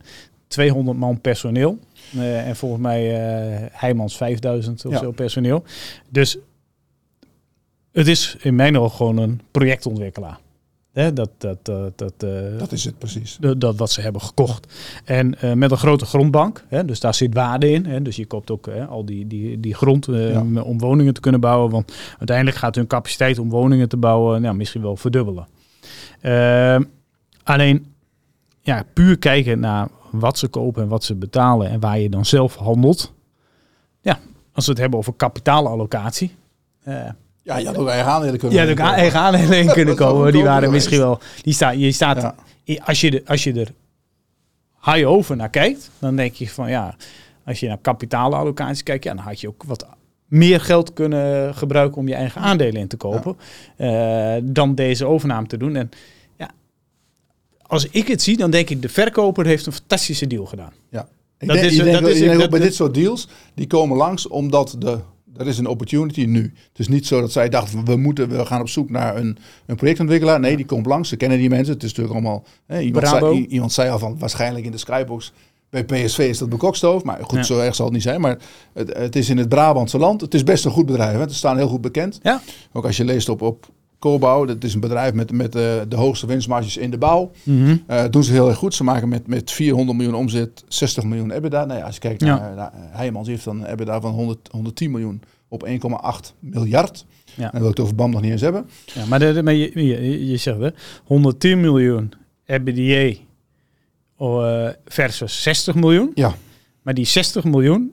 200 0.49 0.99
man 0.99 1.21
personeel. 1.21 1.79
eh, 2.17 2.49
en 2.49 2.57
volgens 2.57 2.83
mij 2.83 3.15
eh 3.15 3.67
Heijmans 3.73 4.17
5000 4.17 4.85
of 4.87 4.93
Ja. 4.93 4.99
zo 4.99 5.11
personeel. 5.11 5.65
Dus 6.11 6.39
het 7.93 8.07
is 8.07 8.37
in 8.41 8.55
mijn 8.55 8.79
ogen 8.79 8.97
gewoon 8.97 9.17
een 9.17 9.41
projectontwikkelaar. 9.51 10.39
Hè, 10.93 11.13
dat, 11.13 11.31
dat, 11.39 11.65
dat, 11.65 11.99
dat, 11.99 12.13
eh, 12.19 12.59
Dat 12.59 12.73
is 12.73 12.85
het 12.85 12.99
precies. 12.99 13.39
dat 13.59 13.77
wat 13.77 13.91
ze 13.91 14.01
hebben 14.01 14.21
gekocht. 14.21 14.75
En 15.05 15.35
met 15.55 15.71
een 15.71 15.77
grote 15.77 16.05
grondbank, 16.07 16.65
hè, 16.69 16.85
dus 16.85 17.01
daar 17.01 17.15
zit 17.15 17.35
waarde 17.35 17.71
in. 17.71 17.87
Hè, 17.87 18.03
dus 18.03 18.17
je 18.17 18.27
koopt 18.27 18.51
ook 18.51 18.67
hè, 18.67 18.85
al 18.87 19.05
die, 19.05 19.27
die, 19.27 19.61
die 19.61 19.75
grond 19.75 20.07
Ja. 20.11 20.41
om 20.63 20.79
woningen 20.79 21.15
te 21.15 21.21
kunnen 21.21 21.41
bouwen. 21.41 21.71
Want 21.71 21.93
uiteindelijk 22.19 22.57
gaat 22.57 22.75
hun 22.75 22.87
capaciteit 22.87 23.39
om 23.39 23.49
woningen 23.49 23.89
te 23.89 23.97
bouwen 23.97 24.43
nou, 24.43 24.57
misschien 24.57 24.83
wel 24.83 24.97
verdubbelen. 24.97 25.47
Ehm, 26.21 26.83
alleen, 27.43 27.95
ja, 28.67 28.85
puur 28.93 29.19
kijken 29.19 29.61
naar 29.61 29.89
wat 30.11 30.39
ze 30.39 30.49
kopen 30.49 30.83
en 30.83 30.89
wat 30.89 31.05
ze 31.05 31.15
betalen 31.15 31.71
en 31.71 31.81
waar 31.81 31.99
je 31.99 32.09
dan 32.11 32.25
zelf 32.27 32.55
handelt. 32.55 33.13
Ja, 34.01 34.19
als 34.53 34.65
we 34.65 34.71
het 34.71 34.81
hebben 34.81 34.99
over 34.99 35.13
kapitaalallocatie. 35.13 36.35
eh, 36.83 36.95
Ja, 37.43 37.57
je 37.57 37.67
had 37.67 37.77
ook 37.77 37.89
eigen 37.89 38.13
aandelen 38.13 38.39
kunnen 38.39 38.59
ja, 38.59 38.75
kopen. 38.75 38.85
eigen 38.95 39.21
aandelen 39.21 39.59
in 39.59 39.67
kunnen 39.81 39.97
komen. 39.97 40.33
Die 40.33 40.45
waren 40.45 40.71
misschien 40.71 40.99
wel. 40.99 41.19
Die 41.43 41.55
staan, 41.55 41.79
je 41.79 41.93
staat, 41.93 42.35
Ja. 42.65 42.83
als, 42.85 43.01
je 43.01 43.11
de, 43.11 43.23
als 43.27 43.45
je 43.45 43.53
er 43.53 43.73
high 44.93 45.09
over 45.09 45.37
naar 45.37 45.51
kijkt, 45.51 45.91
dan 45.99 46.17
denk 46.17 46.35
je 46.35 46.49
van 46.49 46.71
ja, 46.71 46.95
als 47.45 47.61
je 47.61 47.69
naar 47.69 47.79
kapitaalallocatie 47.79 48.83
kijkt, 48.85 49.05
ja, 49.05 49.15
dan 49.15 49.25
had 49.25 49.41
je 49.41 49.49
ook 49.49 49.63
wat 49.67 49.87
meer 50.27 50.61
geld 50.61 50.93
kunnen 50.93 51.55
gebruiken 51.55 51.99
om 51.99 52.09
je 52.09 52.15
eigen 52.15 52.41
aandelen 52.41 52.81
in 52.81 52.89
te 52.89 52.97
kopen. 52.97 53.37
eh, 53.77 54.35
dan 54.43 54.75
deze 54.75 55.07
overname 55.07 55.47
te 55.47 55.57
doen. 55.57 55.77
En 55.77 55.91
als 57.67 57.87
ik 57.91 58.09
het 58.09 58.23
zie, 58.23 58.37
dan 58.37 58.51
denk 58.51 58.71
ik 58.71 58.83
de 58.83 58.89
verkoper 58.89 59.47
heeft 59.47 59.67
een 59.67 59.73
fantastische 59.73 60.27
deal 60.27 60.47
gedaan. 60.47 60.73
Ja. 60.91 61.09
Ik 61.39 61.47
Dat 61.49 61.57
denk, 61.57 61.71
is- 61.71 61.77
je 61.77 61.85
dat 61.85 62.09
is- 62.09 62.39
dat- 62.39 62.51
bij 62.51 62.61
dit 62.61 62.75
soort 62.75 62.95
deals, 62.95 63.29
die 63.55 63.67
komen 63.67 63.97
langs 63.97 64.29
omdat 64.29 64.77
de, 64.79 64.99
er 65.37 65.47
is 65.47 65.59
een 65.59 65.67
opportunity 65.67 66.25
nu. 66.25 66.43
Het 66.43 66.79
is 66.79 66.89
niet 66.89 67.07
zo 67.07 67.21
dat 67.21 67.33
zij 67.33 67.49
dachten, 67.49 67.85
we, 67.85 67.97
moeten, 67.97 68.29
we 68.29 68.47
gaan 68.47 68.61
op 68.61 68.69
zoek 68.69 68.91
naar 68.91 69.17
een, 69.17 69.39
een 69.67 69.77
projectontwikkelaar. 69.77 70.41
Nee, 70.41 70.57
die 70.57 70.67
komt 70.67 70.87
langs, 70.87 71.09
ze 71.09 71.17
kennen 71.17 71.39
die 71.39 71.49
mensen. 71.49 71.75
Het 71.75 71.83
is 71.83 71.89
natuurlijk 71.95 72.15
allemaal... 72.15 72.45
Hè, 72.67 72.81
iemand, 72.81 73.05
Brabo. 73.05 73.33
zei, 73.33 73.47
iemand 73.47 73.73
zei 73.73 73.91
al 73.91 73.99
van, 73.99 74.19
waarschijnlijk 74.19 74.65
in 74.65 74.71
de 74.71 74.79
skybox 74.79 75.33
Bij 75.71 75.85
PSV 75.85 76.19
is 76.19 76.39
dat 76.39 76.49
bekokstoof, 76.49 77.03
maar 77.05 77.19
goed, 77.23 77.39
Ja. 77.39 77.43
zo 77.43 77.59
erg 77.59 77.75
zal 77.75 77.85
het 77.85 77.95
niet 77.95 78.03
zijn. 78.03 78.21
Maar 78.21 78.39
het, 78.73 78.97
het 78.97 79.17
is 79.17 79.29
in 79.29 79.39
het 79.39 79.49
Brabantse 79.49 79.99
land. 79.99 80.21
Het 80.21 80.35
is 80.35 80.43
best 80.43 80.65
een 80.65 80.71
goed 80.71 80.87
bedrijf. 80.87 81.19
Hè? 81.19 81.29
Ze 81.29 81.35
staan 81.35 81.57
heel 81.57 81.69
goed 81.69 81.81
bekend. 81.81 82.19
Ja. 82.23 82.43
Ook 82.73 82.85
als 82.85 82.97
je 82.97 83.05
leest 83.05 83.29
op, 83.29 83.43
op 83.43 83.67
Dat 84.47 84.65
is 84.65 84.75
een 84.75 84.81
bedrijf 84.81 85.13
met, 85.13 85.33
met 85.33 85.55
eh, 85.55 85.63
de 85.89 85.97
hoogste 85.97 86.27
winstmarges 86.27 86.77
in 86.77 86.91
de 86.91 86.99
bouw. 86.99 87.31
Eh 87.87 88.05
doen 88.11 88.25
ze 88.25 88.33
heel 88.33 88.49
erg 88.49 88.59
goed. 88.59 88.75
Ze 88.75 88.85
maken 88.85 89.09
met, 89.09 89.27
met 89.27 89.51
400 89.51 89.99
miljoen 89.99 90.17
omzet 90.17 90.65
60 90.69 91.05
miljoen 91.05 91.31
EBITDA. 91.31 91.65
Nou 91.65 91.79
ja, 91.79 91.85
als 91.87 91.95
je 91.95 92.01
kijkt 92.01 92.21
Ja. 92.21 92.39
naar, 92.39 92.55
naar 92.55 92.73
Heijmans, 92.75 93.29
heeft 93.29 93.45
dan 93.45 93.61
een 93.65 93.71
EBITDA 93.71 94.01
van 94.01 94.13
100, 94.13 94.49
110 94.51 94.91
miljoen 94.91 95.23
op 95.49 95.67
1,8 95.67 96.35
miljard. 96.39 97.05
Ja. 97.35 97.53
En 97.53 97.61
wil 97.61 97.71
ik 97.71 97.77
het 97.77 97.85
over 97.85 97.95
BAM 97.95 98.11
nog 98.11 98.21
niet 98.21 98.31
eens 98.31 98.41
hebben. 98.41 98.69
Ja, 98.85 99.07
maar, 99.07 99.19
de, 99.19 99.43
maar 99.43 99.55
je, 99.55 99.71
je, 99.87 100.27
je 100.27 100.37
zegt 100.37 100.59
hè, 100.59 100.69
110 101.05 101.61
miljoen 101.61 102.13
EBITDA 102.47 103.15
eh, 104.19 104.69
versus 104.87 105.43
60 105.43 105.75
miljoen. 105.75 106.11
Ja. 106.15 106.35
Maar 106.83 106.95
die 106.95 107.05
60 107.05 107.45
miljoen, 107.45 107.93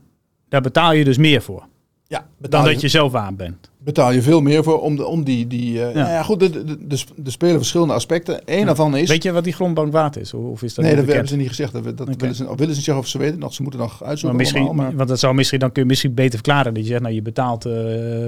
daar 0.50 0.62
betaal 0.62 0.94
je 0.94 1.04
dus 1.04 1.18
meer 1.18 1.42
voor 1.42 1.64
Ja, 2.08 2.28
dan 2.38 2.66
dat 2.66 2.82
je 2.82 2.88
zelf 2.88 3.16
aan 3.16 3.36
bent. 3.36 3.72
Betaal 3.84 4.12
je 4.12 4.22
veel 4.22 4.42
meer 4.42 4.64
voor 4.64 4.82
om, 4.82 4.96
de, 4.96 5.06
om 5.06 5.24
die... 5.24 5.48
die 5.48 5.86
eh, 5.86 5.96
nou 5.96 6.10
ja, 6.10 6.24
goed, 6.24 6.42
er 6.42 6.52
de, 6.52 6.88
de, 6.88 7.04
de, 7.16 7.32
spelen 7.32 7.56
verschillende 7.56 7.94
aspecten. 7.94 8.42
Eén 8.46 8.66
daarvan 8.66 8.98
is... 8.98 9.10
Weet 9.10 9.24
je 9.24 9.32
wat 9.32 9.44
die 9.44 9.54
grondbank 9.54 9.92
waard 9.92 10.18
is? 10.18 10.34
Of 10.34 10.64
is 10.64 10.74
dat 10.74 10.86
nee, 10.86 10.96
dat 10.96 11.06
hebben 11.06 11.28
ze 11.28 11.36
niet 11.36 11.48
gezegd. 11.48 11.74
Dat, 11.74 11.98
dat 11.98 12.08
willen, 12.18 12.36
ze, 12.36 12.44
of 12.44 12.50
willen 12.50 12.68
ze 12.68 12.76
niet 12.76 12.84
zeggen 12.84 13.04
of 13.04 13.08
ze 13.10 13.18
weten 13.18 13.40
dat. 13.40 13.54
Ze 13.54 13.62
moeten 13.62 13.80
nog 13.80 14.00
Maar 14.00 14.10
uitzoeken 14.10 14.38
misschien, 14.38 14.64
allemaal, 14.66 14.86
maar- 14.86 14.96
want 14.96 15.10
dat 15.10 15.20
zou 15.20 15.34
misschien, 15.34 15.60
dan 15.60 15.72
kun 15.72 15.82
je 15.82 15.88
misschien 15.88 16.14
beter 16.14 16.34
verklaren. 16.34 16.74
Dat 16.74 16.84
je 16.84 16.90
zegt, 16.90 17.02
nou 17.02 17.14
je 17.14 17.22
betaalt, 17.22 17.66
eh, 17.66 17.74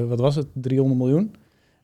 wat 0.07 0.19
was 0.19 0.35
het, 0.35 0.47
300 0.53 0.99
miljoen. 0.99 1.35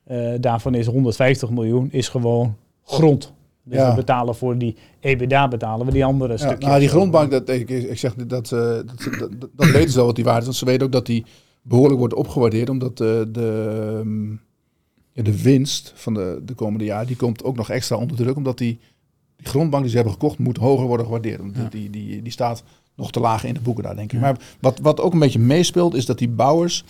Eh, 0.04 0.32
daarvan 0.40 0.74
is 0.74 0.86
150 0.86 1.50
miljoen 1.50 1.88
is 1.90 2.08
gewoon 2.08 2.56
grond. 2.84 3.32
Dus 3.64 3.78
Ja. 3.78 3.88
we 3.90 3.96
betalen 3.96 4.34
voor 4.34 4.58
die 4.58 4.76
EBITDA 5.00 5.48
betalen 5.48 5.86
we 5.86 5.92
die 5.92 6.04
andere 6.04 6.32
Ja, 6.32 6.38
stukjes. 6.38 6.64
nou, 6.68 6.78
die 6.80 6.88
grondbank, 6.88 7.30
dat, 7.30 7.48
ik, 7.48 7.68
ik 7.70 7.98
zeg 7.98 8.14
dat, 8.14 8.28
dat, 8.28 8.48
dat, 8.48 9.30
dat 9.56 9.70
weten 9.70 9.90
ze 9.90 9.96
wel 9.96 10.06
wat 10.06 10.14
die 10.16 10.24
waard 10.24 10.38
is. 10.38 10.44
Want 10.44 10.56
ze 10.56 10.64
weten 10.64 10.86
ook 10.86 10.92
dat 10.92 11.06
die 11.06 11.24
behoorlijk 11.62 11.98
wordt 11.98 12.14
opgewaardeerd. 12.14 12.68
Omdat 12.68 12.96
de, 12.96 13.28
de, 13.32 14.00
ehm, 14.00 15.24
de 15.24 15.42
winst 15.42 15.92
van 15.94 16.14
de, 16.14 16.40
de 16.44 16.54
komende 16.54 16.84
jaar, 16.84 17.06
die 17.06 17.16
komt 17.16 17.44
ook 17.44 17.56
nog 17.56 17.70
extra 17.70 17.96
onder 17.96 18.16
druk. 18.16 18.36
Omdat 18.36 18.58
die, 18.58 18.78
die 19.36 19.46
grondbank 19.46 19.82
die 19.82 19.90
ze 19.90 19.96
hebben 19.96 20.14
gekocht, 20.14 20.38
moet 20.38 20.56
hoger 20.56 20.86
worden 20.86 21.06
gewaardeerd. 21.06 21.40
Omdat 21.40 21.62
Ja. 21.62 21.68
die, 21.68 21.90
die, 21.90 22.22
die 22.22 22.32
staat 22.32 22.62
nog 22.96 23.10
te 23.12 23.20
laag 23.20 23.44
in 23.44 23.54
de 23.54 23.60
boeken 23.60 23.84
daar, 23.84 23.96
denk 23.96 24.12
ik. 24.12 24.18
Ja. 24.18 24.24
Maar 24.24 24.38
wat, 24.60 24.78
wat 24.78 25.00
ook 25.00 25.12
een 25.12 25.18
beetje 25.18 25.38
meespeelt, 25.38 25.94
is 25.94 26.06
dat 26.06 26.18
die 26.18 26.28
bouwers, 26.28 26.84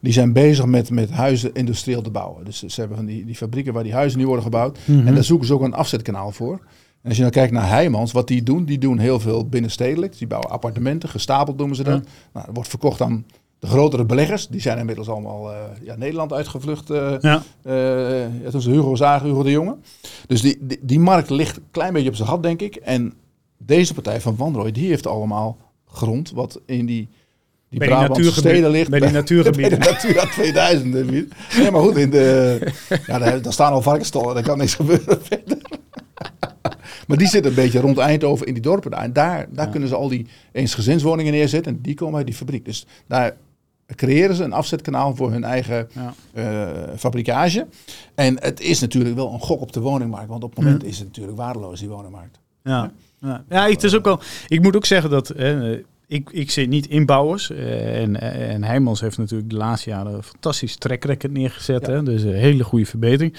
die 0.00 0.12
zijn 0.12 0.32
bezig 0.32 0.66
met, 0.66 0.90
met 0.90 1.10
huizen 1.10 1.54
industrieel 1.54 2.02
te 2.02 2.10
bouwen. 2.10 2.44
Dus 2.44 2.58
ze 2.62 2.80
hebben 2.80 2.96
van 2.96 3.06
die, 3.06 3.24
die 3.24 3.34
fabrieken 3.34 3.72
waar 3.72 3.82
die 3.82 3.92
huizen 3.92 4.18
nu 4.18 4.24
worden 4.26 4.44
gebouwd. 4.44 4.78
Mhm. 4.84 5.06
En 5.06 5.14
daar 5.14 5.24
zoeken 5.24 5.46
ze 5.46 5.54
ook 5.54 5.62
een 5.62 5.74
afzetkanaal 5.74 6.30
voor. 6.32 6.60
En 7.02 7.08
als 7.08 7.14
je 7.16 7.22
nou 7.22 7.34
kijkt 7.34 7.52
naar 7.52 7.68
Heijmans, 7.68 8.12
wat 8.12 8.28
die 8.28 8.42
doen, 8.42 8.64
die 8.64 8.78
doen 8.78 8.98
heel 8.98 9.20
veel 9.20 9.48
binnenstedelijk. 9.48 10.18
Die 10.18 10.26
bouwen 10.26 10.50
appartementen, 10.50 11.08
gestapeld 11.08 11.56
noemen 11.56 11.76
ze 11.76 11.82
dat. 11.82 12.04
Ja. 12.04 12.10
Nou, 12.32 12.46
dat 12.46 12.54
wordt 12.54 12.70
verkocht 12.70 13.00
aan 13.00 13.24
de 13.58 13.66
grotere 13.66 14.04
beleggers. 14.04 14.48
Die 14.48 14.60
zijn 14.60 14.78
inmiddels 14.78 15.08
allemaal 15.08 15.52
eh, 15.52 15.56
ja, 15.82 15.96
Nederland 15.96 16.32
uitgevlucht. 16.32 16.90
eh 16.90 17.14
Ja, 17.20 17.42
ja, 18.42 18.50
toen 18.50 18.60
ze 18.62 18.70
Hugo 18.70 18.94
zagen, 18.96 19.28
Hugo 19.28 19.42
de 19.42 19.50
Jonge. 19.50 19.76
Dus 20.26 20.40
die, 20.40 20.58
die, 20.60 20.78
die 20.82 21.00
markt 21.00 21.30
ligt 21.30 21.56
een 21.56 21.62
klein 21.70 21.92
beetje 21.92 22.08
op 22.08 22.14
zijn 22.14 22.28
gat, 22.28 22.42
denk 22.42 22.60
ik. 22.60 22.76
En 22.76 23.12
deze 23.58 23.94
partij 23.94 24.20
van 24.20 24.36
Van 24.36 24.54
Rooij, 24.54 24.72
die 24.72 24.88
heeft 24.88 25.06
allemaal 25.06 25.56
grond 25.86 26.30
wat 26.30 26.60
in 26.66 26.86
die, 26.86 27.08
die 27.68 27.78
Bij 27.78 27.88
Brabantse 27.88 28.32
steden 28.32 28.70
ligt. 28.70 28.90
bij 28.90 29.00
die 29.00 29.10
natuurgebieden. 29.22 29.78
Bij 29.78 29.88
de 29.88 29.92
Natura 29.92 30.24
2000. 30.30 30.94
hè, 30.94 31.04
Piet. 31.04 31.34
Nee, 31.58 31.70
maar 31.70 31.80
goed, 31.82 31.96
in 31.96 32.10
de, 32.10 32.58
ja, 33.06 33.18
daar, 33.18 33.42
daar 33.42 33.52
staan 33.52 33.72
al 33.72 33.82
varkensstallen, 33.82 34.34
daar 34.34 34.42
kan 34.44 34.58
niks 34.58 34.74
gebeuren 34.74 35.18
verder. 35.28 35.58
Maar 37.06 37.16
die 37.18 37.28
zitten 37.28 37.50
een 37.50 37.56
beetje 37.56 37.80
rond 37.80 37.98
Eindhoven 37.98 38.46
in 38.46 38.52
die 38.54 38.62
dorpen 38.62 38.90
daar. 38.90 39.02
En 39.02 39.12
daar, 39.12 39.46
daar 39.50 39.64
Ja. 39.64 39.70
kunnen 39.70 39.88
ze 39.88 39.94
al 39.94 40.08
die 40.08 40.26
eensgezinswoningen 40.52 41.32
neerzetten. 41.32 41.72
En 41.72 41.78
die 41.82 41.94
komen 41.94 42.16
uit 42.16 42.26
die 42.26 42.34
fabriek. 42.34 42.64
Dus 42.64 42.86
daar 43.06 43.36
creëren 43.94 44.34
ze 44.34 44.44
een 44.44 44.52
afzetkanaal 44.52 45.14
voor 45.16 45.30
hun 45.30 45.44
eigen 45.44 45.88
ja. 45.94 46.14
eh, 46.32 46.96
fabrikage. 46.96 47.66
En 48.14 48.40
het 48.42 48.60
is 48.60 48.80
natuurlijk 48.80 49.14
wel 49.14 49.32
een 49.32 49.40
gok 49.40 49.60
op 49.60 49.72
de 49.72 49.80
woningmarkt. 49.80 50.28
Want 50.28 50.44
op 50.44 50.54
het 50.56 50.64
moment 50.64 50.84
is 50.84 50.98
het 50.98 51.06
natuurlijk 51.06 51.36
waardeloos, 51.36 51.80
die 51.80 51.88
woningmarkt. 51.88 52.38
Ja, 52.62 52.92
ja. 53.20 53.44
ja 53.48 53.68
het 53.68 53.84
is 53.84 53.94
ook 53.94 54.04
wel. 54.04 54.20
Ik 54.48 54.62
moet 54.62 54.76
ook 54.76 54.86
zeggen 54.86 55.10
dat 55.10 55.32
ik, 56.08 56.30
ik 56.30 56.50
zit 56.50 56.68
niet 56.68 56.86
in 56.86 57.06
bouwers. 57.06 57.50
eh, 57.50 58.00
en, 58.00 58.20
en 58.20 58.64
Heijmans 58.64 59.00
heeft 59.00 59.18
natuurlijk 59.18 59.50
de 59.50 59.56
laatste 59.56 59.90
jaren 59.90 60.14
een 60.14 60.22
fantastisch 60.22 60.76
track 60.76 61.04
record 61.04 61.32
neergezet. 61.32 61.86
Ja. 61.86 61.92
Hè, 61.92 62.02
dus 62.02 62.22
een 62.22 62.32
hele 62.32 62.64
goede 62.64 62.86
verbetering. 62.86 63.36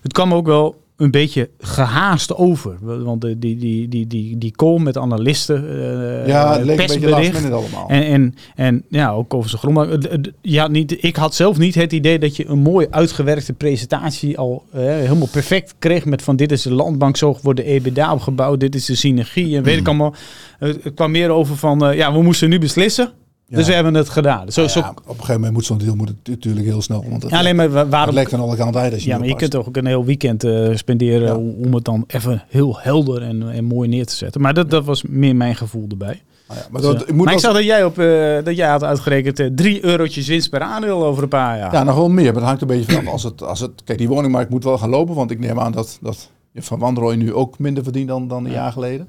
Het 0.00 0.12
kwam 0.12 0.34
ook 0.34 0.46
wel 0.46 0.81
een 0.96 1.10
beetje 1.10 1.50
gehaast 1.60 2.34
over. 2.34 2.76
Want 3.04 3.20
die, 3.20 3.38
die, 3.38 3.88
die, 3.88 4.06
die, 4.06 4.38
die 4.38 4.50
call 4.50 4.78
met 4.78 4.96
analisten, 4.96 5.68
eh 5.68 6.26
ja, 6.26 6.52
het 6.56 6.64
leek 6.64 6.80
een 6.80 6.86
beetje 6.86 7.08
last 7.08 7.32
minute 7.32 7.54
allemaal. 7.54 7.88
En, 7.88 8.02
en, 8.04 8.34
en 8.54 8.84
ja, 8.88 9.10
ook 9.10 9.34
over 9.34 9.50
zijn. 9.50 9.74
Het- 9.76 10.10
het- 10.10 10.32
Ja, 10.40 10.66
niet, 10.68 11.04
ik 11.04 11.16
had 11.16 11.34
zelf 11.34 11.58
niet 11.58 11.74
het 11.74 11.92
idee 11.92 12.18
dat 12.18 12.36
je 12.36 12.46
een 12.48 12.58
mooi 12.58 12.86
uitgewerkte 12.90 13.52
presentatie 13.52 14.38
al 14.38 14.64
eh, 14.72 14.80
helemaal 14.80 15.28
perfect 15.32 15.74
kreeg. 15.78 16.04
Met 16.04 16.22
van 16.22 16.36
dit 16.36 16.52
is 16.52 16.62
de 16.62 16.72
landbank, 16.74 17.16
zo 17.16 17.36
wordt 17.42 17.58
de 17.60 17.64
EBITDA 17.66 18.12
opgebouwd, 18.12 18.60
dit 18.60 18.74
is 18.74 18.84
de 18.84 18.94
synergie 18.94 19.56
en 19.56 19.62
weet 19.62 19.78
ik 19.78 19.86
allemaal. 19.88 20.14
Het, 20.58 20.84
het 20.84 20.94
kwam 20.94 21.10
meer 21.10 21.30
over 21.30 21.56
van, 21.56 21.86
eh, 21.86 21.96
ja, 21.96 22.12
we 22.12 22.22
moesten 22.22 22.48
nu 22.48 22.58
beslissen. 22.58 23.12
Ja. 23.52 23.58
Dus 23.58 23.66
we 23.66 23.74
hebben 23.74 23.94
het 23.94 24.08
gedaan. 24.08 24.52
Zo, 24.52 24.66
zo, 24.66 24.78
op 24.78 24.86
een 25.06 25.14
gegeven 25.14 25.34
moment 25.34 25.52
moet 25.52 25.64
zo'n 25.64 25.78
deal 25.78 25.94
moet 25.96 26.08
het 26.08 26.16
natuurlijk 26.28 26.66
heel 26.66 26.82
snel. 26.82 27.04
Want 27.08 27.22
het, 27.22 27.32
ja, 27.32 27.38
alleen 27.38 27.56
maar 27.56 27.70
het 27.70 27.88
waarom... 27.88 28.14
lekt 28.14 28.32
aan 28.32 28.40
alle 28.40 28.56
kanten 28.56 28.80
uit 28.80 28.92
als 28.92 29.02
je 29.02 29.08
Ja, 29.08 29.18
maar 29.18 29.26
je 29.26 29.36
kunt 29.36 29.50
toch 29.50 29.68
ook 29.68 29.76
een 29.76 29.86
heel 29.86 30.04
weekend 30.04 30.44
eh, 30.44 30.68
spenderen 30.74 31.36
om 31.36 31.74
het 31.74 31.84
dan 31.84 32.04
even 32.06 32.42
heel 32.48 32.78
helder 32.80 33.22
en, 33.22 33.50
en 33.50 33.64
mooi 33.64 33.88
neer 33.88 34.06
te 34.06 34.14
zetten. 34.14 34.40
Maar 34.40 34.54
dat, 34.54 34.70
dat 34.70 34.84
was 34.84 35.02
meer 35.02 35.36
mijn 35.36 35.56
gevoel 35.56 35.86
erbij. 35.90 36.22
Ja, 36.48 36.54
maar 36.70 36.80
Dus, 36.80 36.90
dat, 36.90 37.02
eh, 37.02 37.08
ik 37.08 37.14
moet 37.14 37.24
maar 37.24 37.34
ik 37.34 37.40
zag 37.40 37.52
dat 37.54 37.64
jij, 37.64 37.84
op, 37.84 37.98
eh, 37.98 38.44
dat 38.44 38.56
jij 38.56 38.68
had 38.68 38.84
uitgerekend 38.84 39.56
drie 39.56 39.84
eurotjes 39.84 40.26
winst 40.28 40.50
per 40.50 40.60
aandeel 40.60 41.04
over 41.04 41.22
een 41.22 41.28
paar 41.28 41.58
jaar. 41.58 41.72
Ja, 41.72 41.82
nog 41.84 41.96
wel 41.96 42.08
meer. 42.08 42.24
Maar 42.24 42.32
dat 42.34 42.42
hangt 42.42 42.60
een 42.62 42.68
beetje 42.68 42.92
vanaf. 42.92 43.12
Als 43.12 43.22
het, 43.22 43.42
als 43.42 43.60
het, 43.60 43.70
kijk, 43.84 43.98
die 43.98 44.08
woningmarkt 44.08 44.50
moet 44.50 44.64
wel 44.64 44.78
gaan 44.78 44.90
lopen. 44.90 45.14
Want 45.14 45.30
ik 45.30 45.38
neem 45.38 45.60
aan 45.60 45.72
dat, 45.72 45.98
dat 46.00 46.30
je 46.52 46.62
van 46.62 46.78
Wanrooy 46.78 47.14
nu 47.14 47.34
ook 47.34 47.58
minder 47.58 47.82
verdient 47.82 48.08
dan, 48.08 48.28
dan 48.28 48.44
een 48.44 48.50
Ja. 48.50 48.56
jaar 48.56 48.72
geleden. 48.72 49.08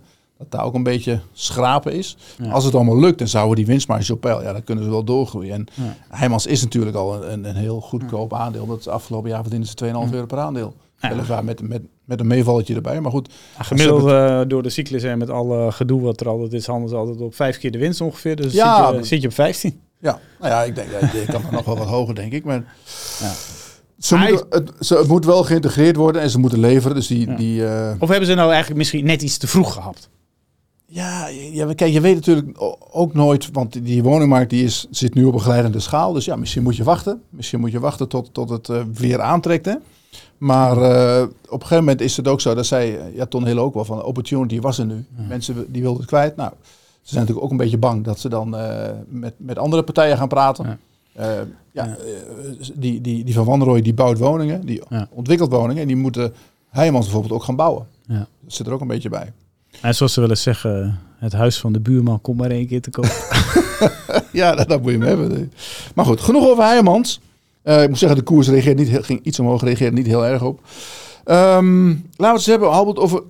Dat 0.50 0.52
daar 0.60 0.66
ook 0.68 0.74
een 0.74 0.84
beetje 0.84 1.20
schrapen 1.34 1.94
is. 1.94 2.18
Ja. 2.38 2.52
Als 2.52 2.66
het 2.66 2.76
allemaal 2.76 3.00
lukt, 3.00 3.18
dan 3.20 3.28
zouden 3.28 3.56
die 3.56 3.66
winstmarges 3.66 4.10
op 4.10 4.22
peil. 4.22 4.42
Ja, 4.42 4.52
dan 4.54 4.64
kunnen 4.64 4.84
ze 4.84 4.90
wel 4.90 5.04
doorgroeien. 5.04 5.54
En 5.54 5.66
Ja. 5.74 5.96
Heijmans 6.10 6.46
is 6.46 6.62
natuurlijk 6.62 6.96
al 6.96 7.24
een, 7.24 7.46
een 7.46 7.56
heel 7.56 7.82
goedkoop 7.82 8.34
aandeel. 8.34 8.66
Dat 8.66 8.88
afgelopen 8.88 9.30
jaar 9.30 9.42
verdienen 9.42 9.68
ze 9.68 9.76
2,5 10.08 10.14
euro 10.14 10.26
per 10.26 10.38
aandeel. 10.40 10.74
Weliswaar 11.00 11.44
met, 11.44 11.62
met, 11.68 11.82
met 12.06 12.20
een 12.20 12.28
meevalletje 12.28 12.76
erbij. 12.76 13.02
Maar 13.02 13.12
goed, 13.12 13.30
Ja, 13.58 13.64
Gemiddeld 13.64 14.08
eh, 14.10 14.42
door 14.48 14.64
de 14.64 14.70
cyclus 14.70 15.04
en 15.04 15.18
met 15.18 15.30
alle 15.30 15.72
gedoe 15.72 16.02
wat 16.02 16.20
er 16.22 16.28
altijd 16.28 16.54
is, 16.54 16.66
handelen 16.66 16.90
ze 16.90 16.96
altijd 16.96 17.22
op 17.22 17.36
vijf 17.36 17.58
keer 17.58 17.72
de 17.72 17.78
winst 17.78 18.02
ongeveer. 18.02 18.36
Dus 18.36 18.54
Ja, 18.54 18.88
zit, 18.92 19.00
je, 19.00 19.06
zit 19.06 19.22
je 19.22 19.28
op 19.28 19.34
15. 19.34 19.80
ja, 20.00 20.20
nou 20.40 20.52
ja, 20.52 20.64
ik 20.64 20.76
denk, 20.76 20.88
ja, 20.92 21.12
ik 21.20 21.28
kan 21.28 21.44
er 21.46 21.52
nog 21.52 21.66
wel 21.66 21.78
wat 21.78 21.88
hoger, 21.88 22.16
denk 22.16 22.32
ik. 22.32 22.44
Maar 22.44 22.64
Ja. 23.20 23.32
ze 24.00 24.16
moeten, 24.16 24.46
het, 24.50 24.72
ze, 24.86 24.96
het 24.98 25.08
moet 25.08 25.26
wel 25.26 25.44
geïntegreerd 25.44 25.96
worden 25.96 26.22
en 26.22 26.30
ze 26.30 26.40
moeten 26.40 26.60
leveren. 26.60 26.96
Dus 26.96 27.08
die, 27.08 27.30
Ja. 27.30 27.36
die, 27.36 27.66
eh, 27.68 27.92
Of 28.00 28.10
hebben 28.10 28.28
ze 28.28 28.34
nou 28.34 28.48
eigenlijk 28.50 28.78
misschien 28.78 29.06
net 29.06 29.22
iets 29.22 29.38
te 29.38 29.48
vroeg 29.48 29.74
gehad? 29.74 30.10
Ja, 30.94 31.28
ja, 31.28 31.74
kijk, 31.74 31.94
je 31.94 32.02
weet 32.02 32.16
natuurlijk 32.16 32.48
ook 32.92 33.14
nooit, 33.14 33.50
want 33.52 33.86
die 33.86 34.04
woningmarkt 34.04 34.50
die 34.50 34.64
is, 34.64 34.88
zit 34.90 35.14
nu 35.14 35.26
op 35.26 35.34
een 35.34 35.40
glijdende 35.40 35.80
schaal. 35.80 36.14
Dus 36.14 36.26
ja, 36.26 36.36
misschien 36.36 36.64
moet 36.64 36.76
je 36.76 36.84
wachten. 36.84 37.22
Misschien 37.30 37.60
moet 37.60 37.72
je 37.72 37.80
wachten 37.80 38.08
tot, 38.08 38.34
tot 38.34 38.50
het 38.50 38.70
eh, 38.70 38.82
weer 38.94 39.22
aantrekt. 39.22 39.66
Hè? 39.66 39.76
Maar 40.38 40.78
eh, 40.78 41.24
op 41.24 41.62
een 41.62 41.62
gegeven 41.62 41.78
moment 41.78 42.02
is 42.02 42.18
het 42.18 42.28
ook 42.28 42.42
zo, 42.42 42.54
dat 42.54 42.66
zei 42.66 42.96
eh, 42.96 43.16
ja, 43.16 43.26
Ton 43.26 43.46
Hill 43.46 43.58
ook 43.58 43.74
wel, 43.74 43.86
van 43.86 43.98
de 43.98 44.06
opportunity 44.06 44.60
was 44.60 44.78
er 44.78 44.86
nu. 44.86 45.06
Mensen 45.28 45.72
die 45.72 45.82
wilden 45.82 46.00
het 46.02 46.10
kwijt. 46.10 46.36
Nou, 46.36 46.52
ze 47.02 47.10
zijn 47.10 47.20
natuurlijk 47.20 47.46
ook 47.46 47.52
een 47.52 47.64
beetje 47.64 47.78
bang 47.78 48.04
dat 48.04 48.20
ze 48.20 48.30
dan 48.30 48.50
met, 49.08 49.34
met 49.38 49.58
andere 49.58 49.84
partijen 49.84 50.18
gaan 50.18 50.28
praten. 50.28 50.80
Ja. 51.14 51.46
Ja. 51.72 51.98
die, 52.74 53.02
die, 53.02 53.24
die 53.24 53.34
van 53.34 53.46
Wanrooy 53.46 53.82
die 53.82 53.94
bouwt 53.94 54.18
woningen, 54.18 54.66
die 54.66 54.82
ontwikkelt 55.10 55.52
woningen. 55.52 55.82
En 55.82 55.88
die 55.88 55.98
moeten 55.98 56.34
Heijmans 56.70 57.06
bijvoorbeeld 57.06 57.34
ook 57.34 57.44
gaan 57.44 57.56
bouwen. 57.56 57.88
Ja. 58.08 58.28
Dat 58.40 58.54
zit 58.54 58.68
er 58.68 58.74
ook 58.74 58.82
een 58.82 58.88
beetje 58.88 59.10
bij. 59.10 59.34
En 59.84 59.96
zoals 59.96 60.14
ze 60.14 60.20
wel 60.20 60.30
eens 60.30 60.42
zeggen, 60.42 61.00
het 61.18 61.34
huis 61.34 61.60
van 61.60 61.74
de 61.74 61.80
buurman 61.80 62.22
komt 62.22 62.38
maar 62.38 62.50
één 62.52 62.68
keer 62.68 62.82
te 62.82 62.90
koop. 62.90 63.06
Ja, 64.32 64.56
dat, 64.56 64.68
dat 64.70 64.82
moet 64.82 64.92
je 64.92 64.98
hem 64.98 65.08
hebben. 65.08 65.52
Maar 65.96 66.06
goed, 66.06 66.22
genoeg 66.22 66.48
over 66.48 66.64
Heijmans. 66.64 67.20
Eh, 67.62 67.82
ik 67.84 67.90
moet 67.90 67.98
zeggen, 67.98 68.18
de 68.18 68.24
koers 68.24 68.48
reageert 68.48 68.78
niet, 68.78 68.88
heel- 68.88 69.02
ging 69.04 69.20
iets 69.24 69.40
omhoog, 69.40 69.62
reageert 69.64 69.94
niet 69.94 70.06
heel 70.06 70.26
erg 70.26 70.42
op. 70.42 70.62
Ehm, 71.26 71.88
laten 71.88 72.00
we 72.18 72.26
het 72.26 72.34
eens 72.34 72.46
hebben, 72.46 72.70
Albert, 72.72 72.98
over 73.00 73.24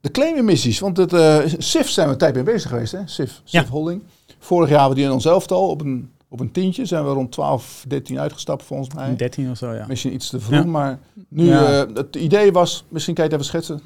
de 0.00 0.10
claimemissies. 0.10 0.78
Want 0.78 0.96
het 0.96 1.12
eh 1.12 1.38
SIF 1.58 1.88
zijn 1.90 2.06
we 2.06 2.12
een 2.12 2.18
tijd 2.18 2.34
mee 2.34 2.42
bezig 2.42 2.70
geweest, 2.70 2.92
hè? 2.92 2.98
SIF, 3.04 3.40
SIF 3.44 3.62
Ja. 3.62 3.64
Holding. 3.70 4.02
Vorig 4.38 4.68
jaar 4.68 4.78
hadden 4.78 4.96
we 4.96 5.00
die 5.02 5.10
in 5.10 5.16
ons 5.16 5.24
elftal 5.24 5.68
op 5.68 5.80
een, 5.80 6.10
op 6.28 6.40
een 6.40 6.52
tientje. 6.52 6.84
Zijn 6.84 7.04
we 7.04 7.10
rond 7.10 7.32
12, 7.32 7.84
13 7.88 8.20
uitgestapt 8.20 8.64
volgens 8.64 8.94
mij. 8.94 9.16
13 9.16 9.50
of 9.50 9.56
zo, 9.56 9.72
ja. 9.74 9.84
Misschien 9.88 10.14
iets 10.14 10.28
te 10.30 10.40
vroeg, 10.40 10.58
Ja. 10.58 10.64
maar 10.64 10.98
nu, 11.28 11.44
Ja. 11.46 11.82
eh, 11.82 11.94
het 11.94 12.16
idee 12.16 12.52
was, 12.52 12.84
misschien 12.88 13.14
kan 13.14 13.24
je 13.24 13.30
het 13.30 13.40
even 13.40 13.52
schetsen. 13.52 13.80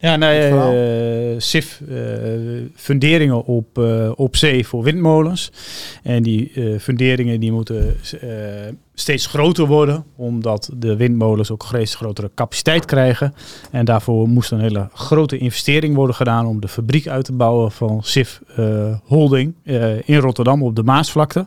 Ja, 0.00 0.16
nou, 0.16 0.40
verhaal. 0.40 0.72
eh 0.72 1.20
SIF, 1.40 1.82
eh, 1.88 1.96
funderingen 2.74 3.44
op, 3.44 3.78
eh, 3.78 4.10
op 4.14 4.36
zee 4.36 4.66
voor 4.66 4.82
windmolens. 4.82 5.52
En 6.02 6.22
die 6.22 6.52
funderingen 6.80 7.40
die 7.40 7.52
moeten 7.52 7.96
steeds 8.94 9.26
groter 9.26 9.66
worden, 9.66 10.04
omdat 10.16 10.70
de 10.76 10.96
windmolens 10.96 11.50
ook 11.50 11.64
steeds 11.66 11.94
grotere 11.94 12.30
capaciteit 12.34 12.84
krijgen. 12.84 13.34
En 13.70 13.84
daarvoor 13.84 14.28
moest 14.28 14.50
een 14.50 14.60
hele 14.60 14.88
grote 14.94 15.38
investering 15.38 15.94
worden 15.94 16.14
gedaan 16.14 16.46
om 16.46 16.60
de 16.60 16.68
fabriek 16.68 17.08
uit 17.08 17.24
te 17.24 17.32
bouwen 17.32 17.72
van 17.72 18.02
SIF 18.02 18.40
Holding 19.04 19.54
in 20.04 20.16
Rotterdam 20.16 20.62
op 20.62 20.76
de 20.76 20.82
Maasvlakte. 20.82 21.46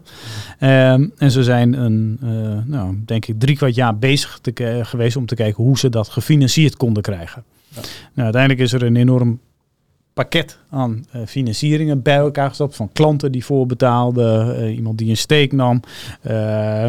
Ehm, 0.59 1.07
en 1.17 1.31
ze 1.31 1.43
zijn 1.43 1.73
een, 1.73 2.19
nou, 2.65 2.97
denk 3.05 3.25
ik, 3.25 3.39
drie 3.39 3.55
kwart 3.55 3.75
jaar 3.75 3.97
bezig 3.97 4.39
te, 4.41 4.81
geweest 4.83 5.15
om 5.15 5.25
te 5.25 5.35
kijken 5.35 5.63
hoe 5.63 5.77
ze 5.77 5.89
dat 5.89 6.09
gefinancierd 6.09 6.77
konden 6.77 7.03
krijgen. 7.03 7.43
Nou, 7.73 7.85
uiteindelijk 8.13 8.61
is 8.61 8.73
er 8.73 8.83
een 8.83 8.95
enorm 8.95 9.39
pakket 10.13 10.59
aan 10.73 11.05
eh, 11.11 11.21
financieringen 11.25 12.01
bij 12.01 12.15
elkaar 12.15 12.49
gestopt. 12.49 12.75
Van 12.75 12.89
klanten 12.93 13.31
die 13.31 13.45
voorbetaalden, 13.45 14.57
eh, 14.57 14.75
iemand 14.75 14.97
die 14.97 15.09
een 15.09 15.17
steek 15.17 15.51
nam, 15.51 15.79
eh, 16.21 16.85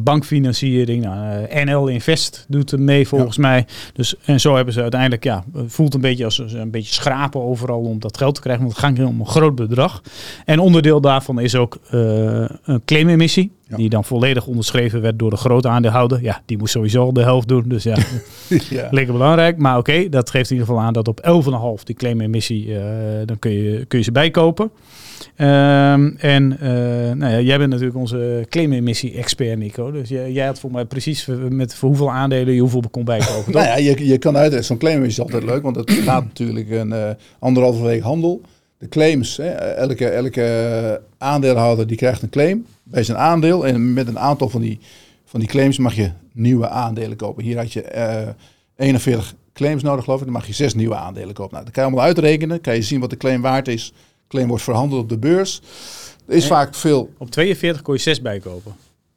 bankfinanciering. 0.00 1.04
Nou, 1.04 1.46
NL 1.64 1.86
Invest 1.86 2.44
doet 2.48 2.72
er 2.72 2.80
mee 2.80 3.08
volgens 3.08 3.36
mij. 3.36 3.66
Dus, 3.92 4.14
en 4.24 4.40
zo 4.40 4.54
hebben 4.54 4.74
ze 4.74 4.82
uiteindelijk, 4.82 5.24
ja, 5.24 5.44
voelt 5.66 5.94
een 5.94 6.00
beetje 6.00 6.24
als 6.24 6.34
ze 6.34 6.58
een 6.58 6.70
beetje 6.70 6.92
schrapen 6.92 7.40
overal 7.40 7.80
om 7.80 8.00
dat 8.00 8.16
geld 8.16 8.34
te 8.34 8.40
krijgen. 8.40 8.64
Want 8.64 8.76
het 8.76 8.84
gaat 8.84 9.06
om 9.06 9.20
een 9.20 9.26
groot 9.26 9.54
bedrag. 9.54 10.02
En 10.44 10.58
onderdeel 10.58 11.00
daarvan 11.00 11.40
is 11.40 11.54
ook 11.54 11.78
een 11.90 12.82
claimemissie. 12.84 13.56
Ja. 13.68 13.76
Die 13.76 13.88
dan 13.88 14.04
volledig 14.04 14.46
onderschreven 14.46 15.00
werd 15.00 15.18
door 15.18 15.30
de 15.30 15.36
grote 15.36 15.68
aandeelhouder. 15.68 16.22
Ja, 16.22 16.42
die 16.46 16.58
moest 16.58 16.72
sowieso 16.72 17.02
al 17.02 17.12
de 17.12 17.22
helft 17.22 17.48
doen. 17.48 17.64
Dus 17.66 17.82
ja, 17.82 17.96
ja. 18.70 18.88
Lekker 18.90 19.12
belangrijk, 19.12 19.58
maar 19.58 19.78
oké, 19.78 20.08
dat 20.08 20.30
geeft 20.30 20.50
in 20.50 20.56
ieder 20.56 20.68
geval 20.68 20.86
aan 20.86 20.92
dat 20.92 21.08
op 21.08 21.20
11,5 21.78 21.82
die 21.84 21.94
claimemissie, 21.94 22.74
dan 23.24 23.38
kun 23.38 23.50
je, 23.50 23.84
kun 23.86 23.98
je 23.98 24.04
ze 24.04 24.12
bijkopen. 24.12 24.70
Ehm, 25.36 26.10
en 26.16 26.60
eh, 26.60 26.70
nou 27.14 27.32
ja, 27.32 27.40
jij 27.40 27.58
bent 27.58 27.70
natuurlijk 27.70 27.98
onze 27.98 28.46
claimemissie-expert, 28.48 29.58
Nico. 29.58 29.90
Dus 29.90 30.08
jij, 30.08 30.32
jij 30.32 30.46
had 30.46 30.60
voor 30.60 30.70
mij 30.70 30.84
precies 30.84 31.26
met 31.48 31.74
voor 31.74 31.88
hoeveel 31.88 32.10
aandelen 32.10 32.54
je 32.54 32.60
hoeveel 32.60 32.84
kon 32.90 33.04
bijkopen. 33.04 33.52
Nou 33.52 33.66
ja, 33.66 33.76
je, 33.76 34.06
je 34.06 34.18
kan 34.18 34.36
uit. 34.36 34.64
Zo'n 34.64 34.78
claim 34.78 35.04
is 35.04 35.20
altijd 35.20 35.44
leuk, 35.44 35.62
want 35.62 35.76
het 35.76 35.90
gaat 35.90 36.24
natuurlijk 36.24 36.70
een 36.70 36.92
eh, 36.92 37.10
anderhalve 37.38 37.82
week 37.82 38.02
handel. 38.02 38.40
De 38.78 38.88
claims, 38.88 39.36
hè, 39.36 39.48
elke, 39.50 40.08
elke 40.08 41.00
aandeelhouder 41.18 41.86
die 41.86 41.96
krijgt 41.96 42.22
een 42.22 42.30
claim 42.30 42.66
bij 42.82 43.02
zijn 43.02 43.18
aandeel. 43.18 43.66
En 43.66 43.92
met 43.92 44.08
een 44.08 44.18
aantal 44.18 44.48
van 44.48 44.60
die, 44.60 44.78
van 45.24 45.40
die 45.40 45.48
claims 45.48 45.78
mag 45.78 45.94
je 45.94 46.10
nieuwe 46.32 46.68
aandelen 46.68 47.16
kopen. 47.16 47.44
Hier 47.44 47.56
had 47.56 47.72
je 47.72 47.82
eh 47.82 48.28
41 48.78 49.34
claims 49.58 49.82
nodig, 49.82 50.04
geloof 50.04 50.18
ik. 50.18 50.24
Dan 50.24 50.34
mag 50.34 50.46
je 50.46 50.52
zes 50.52 50.74
nieuwe 50.74 50.94
aandelen 50.94 51.34
kopen. 51.34 51.52
Nou, 51.52 51.64
dat 51.64 51.72
kan 51.74 51.82
je 51.82 51.88
allemaal 51.88 52.06
uitrekenen. 52.06 52.60
Kan 52.60 52.74
je 52.74 52.82
zien 52.82 53.00
wat 53.00 53.10
de 53.10 53.16
claim 53.16 53.40
waard 53.42 53.68
is. 53.68 53.86
De 53.94 54.28
claim 54.28 54.48
wordt 54.48 54.62
verhandeld 54.62 55.02
op 55.02 55.08
de 55.08 55.18
beurs. 55.18 55.60
Er 56.26 56.34
is 56.34 56.42
En- 56.42 56.48
vaak 56.48 56.74
veel, 56.74 57.10
Op 57.18 57.30
42 57.30 57.82
kon 57.82 57.94
je 57.94 58.00
6 58.00 58.20
bijkopen. 58.22 58.72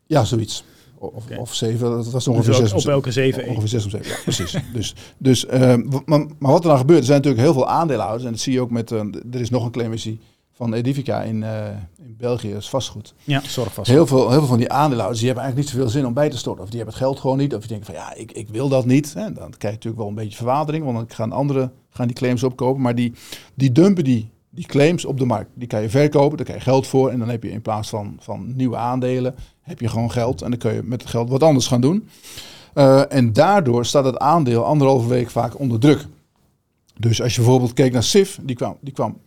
ja, 0.08 0.24
zoiets. 0.24 0.64
Of, 0.98 1.24
of 1.38 1.54
zeven, 1.56 1.90
dat 1.90 2.04
was 2.04 2.12
Dus 2.14 2.28
ongeveer 2.28 2.54
zes. 2.54 2.74
op 2.74 2.86
elke 2.86 3.12
7 3.12 3.48
Ongeveer 3.48 3.68
6 3.70 3.84
om 3.84 3.90
7, 3.90 4.08
ja, 4.10 4.16
precies. 4.24 4.56
dus, 4.74 4.96
dus, 5.18 5.46
ehm, 5.46 5.82
maar, 6.06 6.26
maar 6.40 6.52
wat 6.52 6.64
er 6.64 6.70
dan 6.70 6.78
gebeurt, 6.78 7.00
er 7.00 7.06
zijn 7.06 7.18
natuurlijk 7.18 7.44
heel 7.46 7.54
veel 7.54 7.68
aandeelhouders. 7.68 8.24
En 8.24 8.32
dat 8.32 8.40
zie 8.40 8.54
je 8.54 8.62
ook 8.62 8.72
met, 8.72 8.92
eh, 8.92 9.00
er 9.32 9.40
is 9.42 9.50
nog 9.50 9.66
een 9.66 9.72
claimissie 9.72 10.20
van 10.62 10.74
Edifica 10.74 11.22
in, 11.22 11.44
eh, 11.44 11.68
in 11.98 12.16
België, 12.18 12.52
is 12.52 12.70
vastgoed. 12.70 13.14
Ja, 13.24 13.42
zorg 13.44 13.74
vast. 13.74 13.90
Heel 13.90 14.08
veel, 14.08 14.30
heel 14.30 14.40
veel 14.40 14.48
van 14.48 14.58
die 14.58 14.72
aandeelhouders, 14.72 15.20
die 15.20 15.28
hebben 15.28 15.46
eigenlijk 15.46 15.74
niet 15.74 15.82
zoveel 15.82 16.00
zin 16.00 16.08
om 16.08 16.14
bij 16.14 16.30
te 16.30 16.38
storten. 16.38 16.64
Of 16.64 16.70
die 16.70 16.78
hebben 16.78 16.96
het 16.96 17.04
geld 17.04 17.20
gewoon 17.20 17.38
niet. 17.38 17.54
Of 17.54 17.60
die 17.60 17.70
denken 17.70 17.86
van, 17.86 17.96
ja, 17.96 18.14
ik, 18.16 18.32
ik 18.32 18.50
wil 18.50 18.70
dat 18.70 18.86
niet. 18.86 19.14
Hè. 19.14 19.22
Dan 19.22 19.34
krijg 19.34 19.60
je 19.60 19.68
natuurlijk 19.68 19.98
wel 19.98 20.08
een 20.08 20.16
beetje 20.16 20.36
verwatering, 20.36 20.84
want 20.84 20.98
dan 20.98 21.06
gaan 21.10 21.32
anderen 21.32 21.72
gaan 21.90 22.08
die 22.08 22.16
claims 22.16 22.44
opkopen. 22.44 22.82
Maar 22.82 22.96
die, 22.96 23.14
die 23.54 23.72
dumpen 23.72 24.04
die, 24.04 24.30
die 24.50 24.66
claims 24.66 25.06
op 25.06 25.18
de 25.18 25.26
markt. 25.26 25.50
Die 25.54 25.68
kan 25.68 25.82
je 25.82 25.90
verkopen, 25.90 26.38
daar 26.38 26.46
krijg 26.46 26.64
je 26.64 26.70
geld 26.70 26.88
voor. 26.88 27.10
En 27.10 27.20
dan 27.20 27.30
heb 27.30 27.44
je 27.44 27.52
in 27.52 27.62
plaats 27.62 27.90
van, 27.90 28.18
van 28.20 28.56
nieuwe 28.56 28.78
aandelen, 28.78 29.36
heb 29.62 29.80
je 29.80 29.88
gewoon 29.88 30.12
geld. 30.12 30.42
En 30.42 30.50
dan 30.50 30.60
kun 30.60 30.74
je 30.74 30.84
met 30.84 31.02
het 31.02 31.10
geld 31.10 31.30
wat 31.30 31.44
anders 31.44 31.68
gaan 31.68 31.82
doen. 31.82 32.08
Eh, 32.74 33.14
en 33.14 33.34
daardoor 33.34 33.86
staat 33.86 34.06
het 34.06 34.18
aandeel 34.18 34.66
anderhalve 34.66 35.08
week 35.08 35.30
vaak 35.30 35.60
onder 35.60 35.80
druk. 35.80 36.06
Dus 36.98 37.22
als 37.22 37.36
je 37.36 37.42
bijvoorbeeld 37.42 37.74
keek 37.74 37.94
naar 37.94 38.04
SIF, 38.04 38.40
die 38.42 38.56
kwam, 38.56 38.78
die 38.82 38.94
kwam 38.94 39.18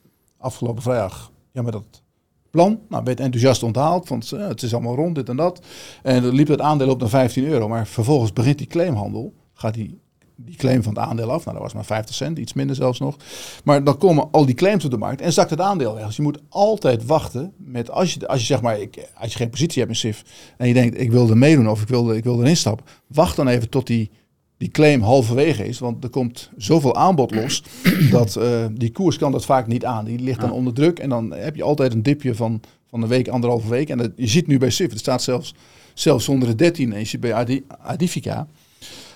afgelopen 0.45 0.83
vrijdag 0.83 1.33
ja, 1.53 1.63
met 1.63 1.73
dat 1.73 2.03
plan. 2.51 2.81
Nou, 2.89 3.05
werd 3.05 3.21
enthousiast 3.21 3.63
onthaald, 3.63 4.09
want 4.09 4.33
eh, 4.33 4.49
het 4.49 4.63
is 4.63 4.75
allemaal 4.75 4.95
rond, 4.95 5.15
dit 5.15 5.29
en 5.29 5.37
dat. 5.37 5.61
En 6.03 6.23
dan 6.23 6.35
liep 6.35 6.49
het 6.49 6.61
aandeel 6.61 6.89
op 6.89 7.01
naar 7.01 7.09
15 7.09 7.45
euro. 7.45 7.69
Maar 7.69 7.87
vervolgens 7.87 8.33
begint 8.33 8.59
die 8.59 8.67
claimhandel, 8.67 9.35
gaat 9.55 9.75
die, 9.75 9.99
die 10.37 10.57
claim 10.57 10.83
van 10.83 10.95
het 10.95 11.03
aandeel 11.03 11.31
af. 11.31 11.45
Nou, 11.45 11.57
dat 11.57 11.65
was 11.65 11.75
maar 11.75 11.85
50 11.85 12.15
cent, 12.15 12.39
iets 12.39 12.53
minder 12.53 12.77
zelfs 12.77 12.99
nog. 12.99 13.17
Maar 13.65 13.85
dan 13.85 13.99
komen 13.99 14.29
al 14.31 14.47
die 14.47 14.55
claims 14.55 14.85
op 14.85 14.91
de 14.91 14.97
markt 14.97 15.21
en 15.21 15.33
zakt 15.33 15.51
het 15.51 15.61
aandeel 15.61 15.95
weg. 15.95 16.07
Dus 16.07 16.17
je 16.17 16.23
moet 16.23 16.39
altijd 16.49 17.07
wachten 17.07 17.53
met, 17.57 17.91
als 17.91 18.15
je, 18.15 18.29
als 18.29 18.41
je 18.41 18.47
zeg 18.47 18.63
maar, 18.63 18.81
ik, 18.81 19.09
als 19.15 19.33
je 19.33 19.39
geen 19.39 19.51
positie 19.51 19.79
hebt 19.79 19.95
in 19.95 19.99
SIF 19.99 20.25
en 20.57 20.69
je 20.69 20.75
denkt, 20.75 21.01
ik 21.01 21.11
wil 21.11 21.31
er 21.31 21.39
meedoen 21.39 21.69
of 21.69 21.83
ik 21.83 21.89
wil, 21.89 22.13
ik 22.13 22.25
wil 22.25 22.41
erin 22.41 22.57
stappen. 22.57 22.87
Wacht 23.07 23.37
dan 23.37 23.49
even 23.49 23.69
tot 23.69 23.87
die, 23.87 24.11
die 24.57 24.69
claim 24.69 25.03
halverwege 25.03 25.67
is. 25.67 25.79
Want 25.79 26.05
er 26.05 26.11
komt 26.11 26.51
zoveel 26.57 26.95
aanbod 26.97 27.35
los 27.35 27.62
dat 28.11 28.37
eh, 28.37 28.67
die 28.73 28.90
koers 28.93 29.19
kan 29.19 29.33
dat 29.33 29.45
vaak 29.45 29.67
niet 29.67 29.85
aan. 29.85 30.05
Die 30.05 30.19
ligt 30.19 30.40
dan 30.40 30.53
onder 30.53 30.73
druk 30.75 30.99
en 30.99 31.09
dan 31.09 31.33
heb 31.33 31.57
je 31.57 31.62
altijd 31.62 31.93
een 31.93 32.03
dipje 32.03 32.35
van, 32.35 32.61
van 32.87 33.03
een 33.03 33.09
week, 33.09 33.29
anderhalve 33.29 33.69
week. 33.69 33.88
En 33.88 33.99
dat, 33.99 34.11
je 34.17 34.27
ziet 34.27 34.47
nu 34.47 34.59
bij 34.59 34.71
SIF, 34.71 34.93
er 34.93 34.99
staat 34.99 35.23
zelfs, 35.23 35.55
zelfs 35.95 36.29
onder 36.29 36.49
de 36.49 36.55
13. 36.55 36.93
En 36.93 36.99
je 36.99 37.05
ziet 37.05 37.21
bij 37.21 37.35
Adi- 37.35 37.64
Adifica, 37.79 38.47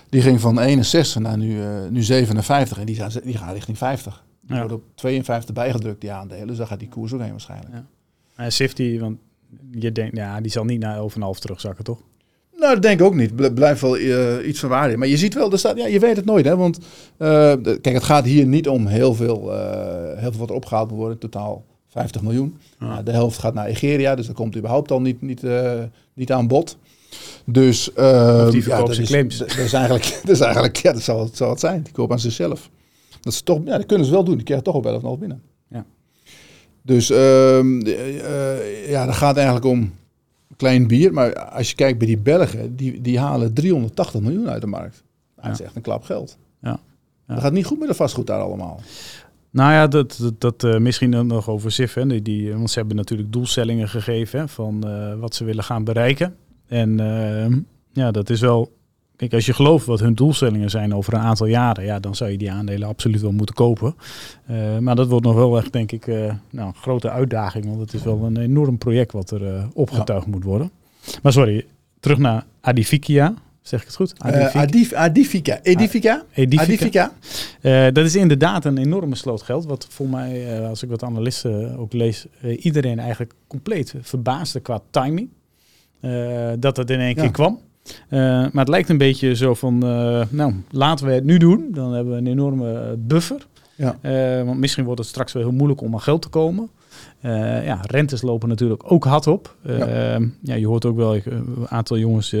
die 0.09 0.21
ging 0.21 0.39
van 0.41 0.59
61 0.59 1.21
naar 1.21 1.37
nu, 1.37 1.61
eh, 1.63 1.87
nu 1.89 2.03
57 2.03 2.77
en 2.79 2.85
die 2.85 2.95
gaan, 2.95 3.11
die 3.23 3.37
gaan 3.37 3.53
richting 3.53 3.77
50. 3.77 4.23
Die 4.41 4.55
Ja. 4.55 4.59
wordt 4.61 4.75
op 4.75 4.83
52 4.95 5.55
bijgedrukt, 5.55 6.01
die 6.01 6.11
aandelen. 6.11 6.47
Dus 6.47 6.57
daar 6.57 6.67
gaat 6.67 6.79
die 6.79 6.89
koers 6.89 7.13
ook 7.13 7.21
heen 7.21 7.31
waarschijnlijk. 7.31 7.73
Ja. 7.73 7.85
En 8.35 8.51
Sifty, 8.51 8.99
want 8.99 9.17
je 9.71 9.91
denkt, 9.91 10.15
ja, 10.17 10.41
die 10.41 10.51
zal 10.51 10.63
niet 10.65 10.79
naar 10.79 10.97
11,5 10.97 11.39
terugzakken, 11.39 11.83
toch? 11.83 11.99
Nou, 12.59 12.73
dat 12.73 12.81
denk 12.81 12.99
ik 12.99 13.05
ook 13.05 13.15
niet. 13.15 13.35
Bl- 13.35 13.49
blijft 13.53 13.81
wel 13.81 13.97
eh, 13.97 14.47
iets 14.47 14.59
van 14.59 14.69
waarde. 14.69 14.97
Maar 14.97 15.07
je 15.07 15.17
ziet 15.17 15.33
wel, 15.33 15.51
er 15.51 15.59
staat, 15.59 15.77
ja, 15.77 15.87
je 15.87 15.99
weet 15.99 16.15
het 16.15 16.25
nooit. 16.25 16.45
Hè? 16.45 16.55
Want 16.57 16.77
eh, 17.17 17.53
kijk, 17.63 17.93
het 17.93 18.03
gaat 18.03 18.25
hier 18.25 18.45
niet 18.45 18.67
om 18.67 18.87
heel 18.87 19.13
veel, 19.15 19.53
eh, 19.53 20.17
heel 20.19 20.29
veel 20.31 20.39
wat 20.39 20.49
er 20.49 20.55
opgehaald 20.55 20.89
moet 20.89 20.97
worden. 20.97 21.17
In 21.21 21.29
totaal 21.29 21.65
50 21.87 22.21
miljoen. 22.21 22.57
Ja. 22.79 23.01
De 23.01 23.11
helft 23.11 23.37
gaat 23.37 23.53
naar 23.53 23.65
Egeria, 23.65 24.15
dus 24.15 24.25
dat 24.27 24.35
komt 24.35 24.57
überhaupt 24.57 24.91
al 24.91 25.01
niet, 25.01 25.21
niet, 25.21 25.41
niet 26.13 26.31
aan 26.31 26.47
bod. 26.47 26.77
Dus 27.45 27.93
eh, 27.93 28.43
Of 28.45 28.51
die 28.51 28.67
ja, 28.67 28.77
dat 28.77 28.97
is, 28.97 29.07
claims. 29.09 29.37
Dat 29.37 29.57
is 29.57 29.73
eigenlijk, 29.73 30.19
dat 30.25 30.35
is 30.35 30.39
eigenlijk 30.41 30.75
ja, 30.77 30.93
dat 30.93 31.01
zal, 31.01 31.19
het- 31.23 31.37
zal 31.37 31.49
het 31.49 31.59
zijn. 31.59 31.83
Die 31.83 31.93
koop 31.93 32.11
aan 32.11 32.19
zichzelf. 32.19 32.69
Dat, 33.21 33.33
is 33.33 33.41
toch, 33.41 33.59
ja, 33.65 33.77
dat 33.77 33.85
kunnen 33.85 34.05
ze 34.05 34.11
wel 34.11 34.23
doen. 34.23 34.35
Die 34.35 34.43
krijgen 34.43 34.65
toch 34.65 34.75
op 34.75 35.15
11,5 35.15 35.19
binnen. 35.19 35.41
Ja. 35.69 35.85
Dus 36.81 37.09
ehm, 37.09 37.81
eh, 37.81 38.89
ja, 38.89 39.05
dat 39.05 39.15
gaat 39.15 39.35
eigenlijk 39.35 39.65
om 39.65 39.93
klein 40.59 40.87
bier. 40.87 41.13
Maar 41.13 41.49
als 41.49 41.69
je 41.69 41.75
kijkt 41.75 41.97
bij 41.97 42.07
die 42.07 42.17
Belgen, 42.17 42.75
die, 42.75 43.01
die 43.01 43.19
halen 43.19 43.53
380 43.53 44.21
miljoen 44.21 44.49
uit 44.49 44.61
de 44.61 44.67
markt. 44.67 45.03
Dat 45.35 45.51
is 45.51 45.61
echt 45.61 45.75
een 45.75 45.81
klap 45.81 46.03
geld. 46.03 46.37
Ja. 46.61 46.79
Ja. 47.27 47.33
Dat 47.33 47.43
gaat 47.43 47.53
niet 47.53 47.65
goed 47.65 47.79
met 47.79 47.87
de 47.87 47.93
vastgoed 47.93 48.27
daar 48.27 48.39
allemaal. 48.39 48.81
Nou 49.51 49.71
ja, 49.71 49.87
dat, 49.87 50.17
dat, 50.21 50.41
dat 50.41 50.63
eh, 50.63 50.79
misschien 50.79 51.11
dan 51.11 51.27
nog 51.27 51.49
over 51.49 51.71
SIF. 51.71 51.93
Hè. 51.93 52.07
Die, 52.07 52.21
die, 52.21 52.53
want 52.53 52.69
ze 52.69 52.79
hebben 52.79 52.95
natuurlijk 52.95 53.31
doelstellingen 53.31 53.89
gegeven 53.89 54.39
hè, 54.39 54.47
van 54.47 54.87
eh, 54.87 55.15
wat 55.19 55.35
ze 55.35 55.43
willen 55.43 55.63
gaan 55.63 55.83
bereiken. 55.83 56.35
En 56.67 56.99
eh, 56.99 57.57
ja, 57.91 58.11
dat 58.11 58.29
is 58.29 58.41
wel... 58.41 58.77
Kijk, 59.19 59.33
als 59.33 59.45
je 59.45 59.53
gelooft 59.53 59.85
wat 59.85 59.99
hun 59.99 60.13
doelstellingen 60.15 60.69
zijn 60.69 60.95
over 60.95 61.13
een 61.13 61.19
aantal 61.19 61.45
jaren, 61.47 61.83
ja, 61.83 61.99
dan 61.99 62.15
zou 62.15 62.31
je 62.31 62.37
die 62.37 62.51
aandelen 62.51 62.87
absoluut 62.87 63.21
wel 63.21 63.31
moeten 63.31 63.55
kopen. 63.55 63.95
Eh, 64.45 64.77
maar 64.77 64.95
dat 64.95 65.07
wordt 65.07 65.25
nog 65.25 65.35
wel 65.35 65.57
echt, 65.57 65.73
denk 65.73 65.91
ik, 65.91 66.07
eh, 66.07 66.33
nou, 66.49 66.67
een 66.67 66.73
grote 66.75 67.09
uitdaging. 67.09 67.65
Want 67.65 67.79
het 67.79 67.93
is 67.93 68.03
wel 68.03 68.23
een 68.23 68.37
enorm 68.37 68.77
project 68.77 69.11
wat 69.11 69.31
er 69.31 69.47
eh, 69.55 69.63
opgetuigd 69.73 70.27
moet 70.27 70.43
worden. 70.43 70.71
Maar 71.21 71.31
sorry, 71.31 71.65
terug 71.99 72.17
naar 72.17 72.45
Adificia. 72.61 73.33
Zeg 73.61 73.79
ik 73.79 73.85
het 73.87 73.95
goed? 73.95 74.13
Eh, 74.17 74.55
Adif, 74.55 74.93
Adifica. 74.93 75.59
Edifica? 75.61 76.23
Edifica. 76.33 77.11
Adifica? 77.61 77.91
Dat 77.91 78.05
is 78.05 78.15
inderdaad 78.15 78.65
een 78.65 78.77
enorme 78.77 79.15
sloot 79.15 79.41
geld. 79.41 79.65
Wat 79.65 79.87
voor 79.89 80.09
mij, 80.09 80.61
als 80.67 80.83
ik 80.83 80.89
wat 80.89 81.03
analisten 81.03 81.77
ook 81.77 81.93
lees, 81.93 82.25
iedereen 82.59 82.99
eigenlijk 82.99 83.33
compleet 83.47 83.93
verbaasde 84.01 84.59
qua 84.59 84.81
timing. 84.89 85.29
Dat 86.59 86.77
het 86.77 86.89
in 86.89 86.99
één 86.99 87.15
Ja. 87.15 87.21
keer 87.21 87.31
kwam. 87.31 87.59
Eh, 88.09 88.19
maar 88.19 88.49
het 88.53 88.67
lijkt 88.67 88.89
een 88.89 88.97
beetje 88.97 89.35
zo 89.35 89.53
van, 89.53 89.83
eh, 89.83 90.21
nou, 90.29 90.53
laten 90.71 91.05
we 91.05 91.11
het 91.11 91.23
nu 91.23 91.37
doen. 91.37 91.67
Dan 91.71 91.93
hebben 91.93 92.13
we 92.13 92.19
een 92.19 92.27
enorme 92.27 92.73
eh, 92.73 92.89
buffer. 92.97 93.47
Ja. 93.75 93.97
Want 94.45 94.59
misschien 94.59 94.83
wordt 94.83 94.99
het 94.99 95.09
straks 95.09 95.33
wel 95.33 95.43
heel 95.43 95.51
moeilijk 95.51 95.81
om 95.81 95.93
aan 95.93 96.01
geld 96.01 96.21
te 96.21 96.29
komen. 96.29 96.69
Ja, 97.63 97.79
rentes 97.81 98.21
lopen 98.21 98.49
natuurlijk 98.49 98.91
ook 98.91 99.03
hard 99.03 99.27
op. 99.27 99.55
Ja. 99.63 100.19
je 100.41 100.67
hoort 100.67 100.85
ook 100.85 100.95
wel 100.95 101.15
een 101.15 101.67
aantal 101.67 101.97
jongens 101.97 102.35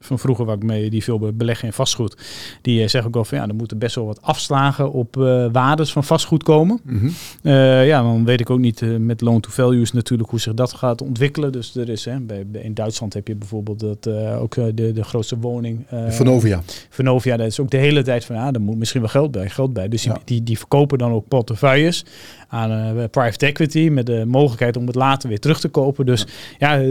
van 0.00 0.18
vroeger 0.18 0.44
waar 0.44 0.56
ik 0.56 0.62
mee 0.62 0.90
die 0.90 1.04
veel 1.04 1.32
beleggen 1.32 1.66
in 1.66 1.72
vastgoed. 1.72 2.16
Die 2.62 2.82
uh, 2.82 2.88
zeggen 2.88 3.04
ook 3.06 3.14
wel 3.14 3.24
van 3.24 3.38
ja, 3.38 3.48
er 3.48 3.54
moeten 3.54 3.78
best 3.78 3.94
wel 3.94 4.06
wat 4.06 4.22
afslagen 4.22 4.92
op 4.92 5.16
uh, 5.16 5.46
waardes 5.52 5.92
van 5.92 6.04
vastgoed 6.04 6.42
komen. 6.42 6.80
Mhm. 6.84 7.06
Uh, 7.42 7.86
ja, 7.86 8.02
dan 8.02 8.24
weet 8.24 8.40
ik 8.40 8.50
ook 8.50 8.58
niet 8.58 8.98
met 8.98 9.20
loan 9.20 9.40
to 9.40 9.50
values 9.50 9.92
natuurlijk 9.92 10.30
hoe 10.30 10.40
zich 10.40 10.54
dat 10.54 10.72
gaat 10.72 11.02
ontwikkelen. 11.02 11.52
Dus 11.52 11.76
er 11.76 11.88
is 11.88 12.04
hè, 12.04 12.20
bij, 12.20 12.46
in 12.52 12.74
Duitsland 12.74 13.14
heb 13.14 13.28
je 13.28 13.34
bijvoorbeeld 13.34 13.80
dat 13.80 14.08
ook 14.38 14.54
de, 14.54 14.92
de 14.92 15.04
grootste 15.04 15.38
woning. 15.38 15.86
Vonovia. 16.08 16.62
Vonovia, 16.88 17.36
dat 17.36 17.46
is 17.46 17.60
ook 17.60 17.70
de 17.70 17.76
hele 17.76 18.02
tijd 18.02 18.24
van 18.24 18.36
ja, 18.36 18.52
er 18.52 18.60
moet 18.60 18.78
misschien 18.78 19.00
wel 19.00 19.10
geld 19.10 19.30
bij, 19.30 19.50
geld 19.50 19.72
bij. 19.72 19.88
Dus 19.88 20.02
Ja. 20.02 20.12
die, 20.12 20.22
die, 20.24 20.42
die 20.42 20.58
verkopen 20.58 20.98
dan 20.98 21.12
ook 21.12 21.28
portefeuilles 21.28 22.04
aan 22.48 23.08
private 23.10 23.46
equity 23.46 23.88
met 23.88 24.06
de 24.06 24.24
mogelijkheid 24.26 24.76
om 24.76 24.86
het 24.86 24.94
later 24.94 25.28
weer 25.28 25.40
terug 25.40 25.60
te 25.60 25.68
kopen. 25.68 26.06
Dus 26.06 26.26
ja, 26.58 26.82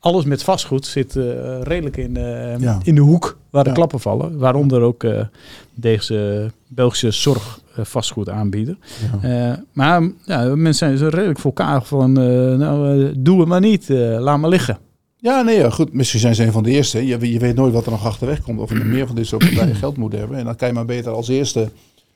alles 0.00 0.24
met 0.24 0.42
vastgoed 0.42 0.86
zit 0.86 1.14
uh, 1.14 1.24
redelijk 1.62 1.96
in, 1.96 2.18
uh, 2.18 2.58
Ja. 2.58 2.78
in 2.82 2.94
de 2.94 3.00
hoek 3.00 3.38
waar 3.50 3.62
de 3.64 3.68
Ja. 3.68 3.74
klappen 3.74 4.00
vallen. 4.00 4.38
Waaronder 4.38 4.80
ook 4.80 5.02
uh, 5.04 5.20
deze 5.74 6.50
Belgische 6.68 7.10
zorg 7.10 7.60
vastgoedaanbieder. 7.76 8.76
Ja. 9.22 9.64
maar 9.72 10.10
ja, 10.24 10.42
mensen 10.44 10.74
zijn 10.74 10.98
zo 10.98 11.08
redelijk 11.16 11.38
voor 11.38 11.52
elkaar 11.56 11.82
van, 11.82 12.12
nou, 12.58 13.12
doe 13.18 13.38
het 13.40 13.48
maar 13.48 13.60
niet, 13.60 13.88
laat 14.18 14.38
maar 14.38 14.50
liggen. 14.50 14.78
Ja, 15.20 15.42
nee, 15.42 15.70
goed. 15.70 15.92
Misschien 15.92 16.20
zijn 16.20 16.34
ze 16.34 16.44
een 16.44 16.52
van 16.52 16.62
de 16.62 16.70
eerste. 16.70 17.06
Je, 17.06 17.32
je 17.32 17.38
weet 17.38 17.54
nooit 17.54 17.72
wat 17.72 17.84
er 17.84 17.90
nog 17.90 18.06
achterweg 18.06 18.42
komt. 18.42 18.60
Of 18.60 18.68
je 18.72 18.84
meer 18.84 19.06
van 19.06 19.16
dit 19.16 19.26
soort 19.26 19.44
partijen 19.48 19.74
geld 19.74 19.96
moet 19.96 20.12
hebben. 20.12 20.38
En 20.38 20.44
dan 20.44 20.56
kan 20.56 20.68
je 20.68 20.74
maar 20.74 20.84
beter 20.84 21.12
als 21.12 21.28
eerste 21.28 21.68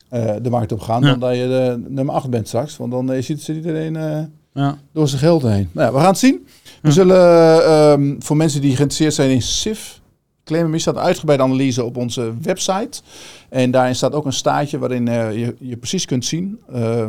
eh, 0.09 0.35
de 0.43 0.51
markt 0.51 0.73
op 0.73 0.81
gaan. 0.81 1.03
Dan 1.03 1.19
dat 1.19 1.35
je 1.37 1.47
de 1.47 1.85
nummer 1.89 2.15
8 2.15 2.31
bent 2.31 2.49
straks. 2.49 2.77
Want 2.77 2.91
dan 2.93 3.13
eh, 3.13 3.23
zit, 3.23 3.41
zit 3.43 3.57
iedereen 3.57 3.97
eh, 3.97 4.19
Ja. 4.55 4.79
door 4.93 5.09
zijn 5.09 5.21
geld 5.21 5.43
heen. 5.43 5.69
Nou 5.73 5.87
ja, 5.87 5.93
we 5.93 5.99
gaan 5.99 6.09
het 6.09 6.19
zien. 6.19 6.47
We 6.83 6.89
Ja. 6.89 6.95
zullen 6.95 7.65
ehm, 7.65 8.15
voor 8.19 8.37
mensen 8.37 8.61
die 8.61 8.71
geïnteresseerd 8.77 9.15
zijn 9.15 9.31
in 9.31 9.43
SIF. 9.43 10.01
Claim 10.45 10.79
staat 10.79 10.95
een 10.97 11.01
uitgebreide 11.03 11.45
analyse 11.45 11.85
op 11.85 11.97
onze 11.97 12.33
website. 12.43 13.01
En 13.49 13.71
daarin 13.71 13.95
staat 13.95 14.13
ook 14.13 14.25
een 14.27 14.33
staartje 14.33 14.79
waarin 14.79 15.09
eh, 15.09 15.39
je, 15.39 15.55
je 15.59 15.77
precies 15.77 16.05
kunt 16.05 16.25
zien. 16.25 16.61
eh, 16.73 17.09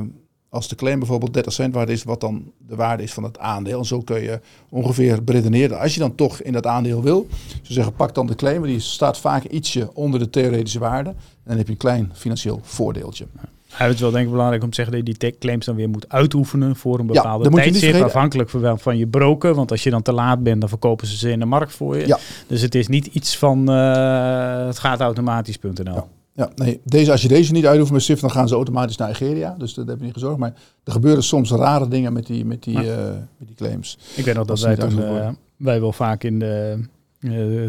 als 0.49 0.67
de 0.67 0.75
claim 0.75 0.99
bijvoorbeeld 0.99 1.33
30 1.33 1.53
cent 1.53 1.73
waard 1.73 1.89
is, 1.89 2.03
wat 2.03 2.21
dan 2.21 2.51
de 2.57 2.75
waarde 2.75 3.03
is 3.03 3.13
van 3.13 3.23
het 3.23 3.39
aandeel. 3.39 3.79
En 3.79 3.85
zo 3.85 4.01
kun 4.01 4.21
je 4.21 4.39
ongeveer 4.69 5.23
beredeneren. 5.23 5.79
Als 5.79 5.93
je 5.93 5.99
dan 5.99 6.15
toch 6.15 6.41
in 6.41 6.53
dat 6.53 6.65
aandeel 6.67 7.01
wil, 7.03 7.27
ze 7.61 7.73
zeggen 7.73 7.93
pak 7.93 8.15
dan 8.15 8.25
de 8.27 8.35
claim, 8.35 8.63
die 8.63 8.79
staat 8.79 9.17
vaak 9.17 9.43
ietsje 9.43 9.89
onder 9.93 10.19
de 10.19 10.29
theoretische 10.29 10.79
waarde. 10.79 11.09
En 11.09 11.15
dan 11.43 11.57
heb 11.57 11.65
je 11.65 11.71
een 11.71 11.77
klein 11.77 12.11
financieel 12.13 12.59
voordeeltje. 12.63 13.25
Hij 13.73 13.85
het 13.87 13.95
is 13.95 14.01
wel 14.01 14.11
denk 14.11 14.25
ik 14.25 14.31
belangrijk 14.31 14.63
om 14.63 14.69
te 14.69 14.75
zeggen 14.75 14.95
dat 14.95 15.05
je 15.07 15.11
die 15.13 15.29
tech 15.29 15.39
claims 15.39 15.65
dan 15.65 15.75
weer 15.75 15.89
moet 15.89 16.09
uitoefenen 16.09 16.75
voor 16.75 16.99
een 16.99 17.05
Ja, 17.07 17.11
bepaalde 17.13 17.43
dat 17.43 17.53
niet 17.53 17.61
tijdstip, 17.79 18.01
afhankelijk 18.03 18.49
van, 18.49 18.79
van 18.79 18.97
je 18.97 19.07
broker. 19.07 19.53
Want 19.53 19.71
als 19.71 19.83
je 19.83 19.89
dan 19.89 20.01
te 20.01 20.11
laat 20.11 20.43
bent, 20.43 20.59
dan 20.59 20.69
verkopen 20.69 21.07
ze 21.07 21.17
ze 21.17 21.29
in 21.31 21.39
de 21.39 21.45
markt 21.45 21.71
voor 21.71 21.97
je. 21.97 22.07
Ja. 22.07 22.17
Dus 22.47 22.61
het 22.61 22.75
is 22.75 22.87
niet 22.87 23.05
iets 23.05 23.37
van 23.37 23.69
eh, 23.69 24.65
het 24.65 24.79
gaat 24.79 24.99
automatisch.nl. 24.99 25.93
Ja. 25.93 26.05
Ja, 26.35 26.49
nee, 26.55 26.79
deze, 26.83 27.11
als 27.11 27.21
je 27.21 27.27
deze 27.27 27.51
niet 27.51 27.65
uitoefent 27.65 27.93
met 27.95 28.03
SIF, 28.03 28.19
dan 28.19 28.31
gaan 28.31 28.47
ze 28.47 28.55
automatisch 28.55 28.97
naar 28.97 29.07
Nigeria. 29.07 29.55
Dus 29.57 29.73
dat 29.73 29.87
heb 29.87 29.97
je 29.97 30.03
niet 30.03 30.13
gezorgd. 30.13 30.37
Maar 30.37 30.53
er 30.83 30.91
gebeuren 30.91 31.23
soms 31.23 31.51
rare 31.51 31.87
dingen 31.87 32.13
met 32.13 32.25
die, 32.25 32.45
met 32.45 32.63
die, 32.63 32.81
Ja. 32.81 32.81
eh, 32.81 33.05
met 33.37 33.47
die 33.47 33.55
claims. 33.55 33.97
Ik 34.15 34.25
weet 34.25 34.35
nog 34.35 34.45
dat 34.45 34.59
ze 34.59 34.65
wij 34.65 34.75
toen, 34.75 35.03
eh, 35.03 35.29
wij 35.57 35.79
wel 35.79 35.91
vaak 35.91 36.23
in 36.23 36.39
de, 36.39 36.79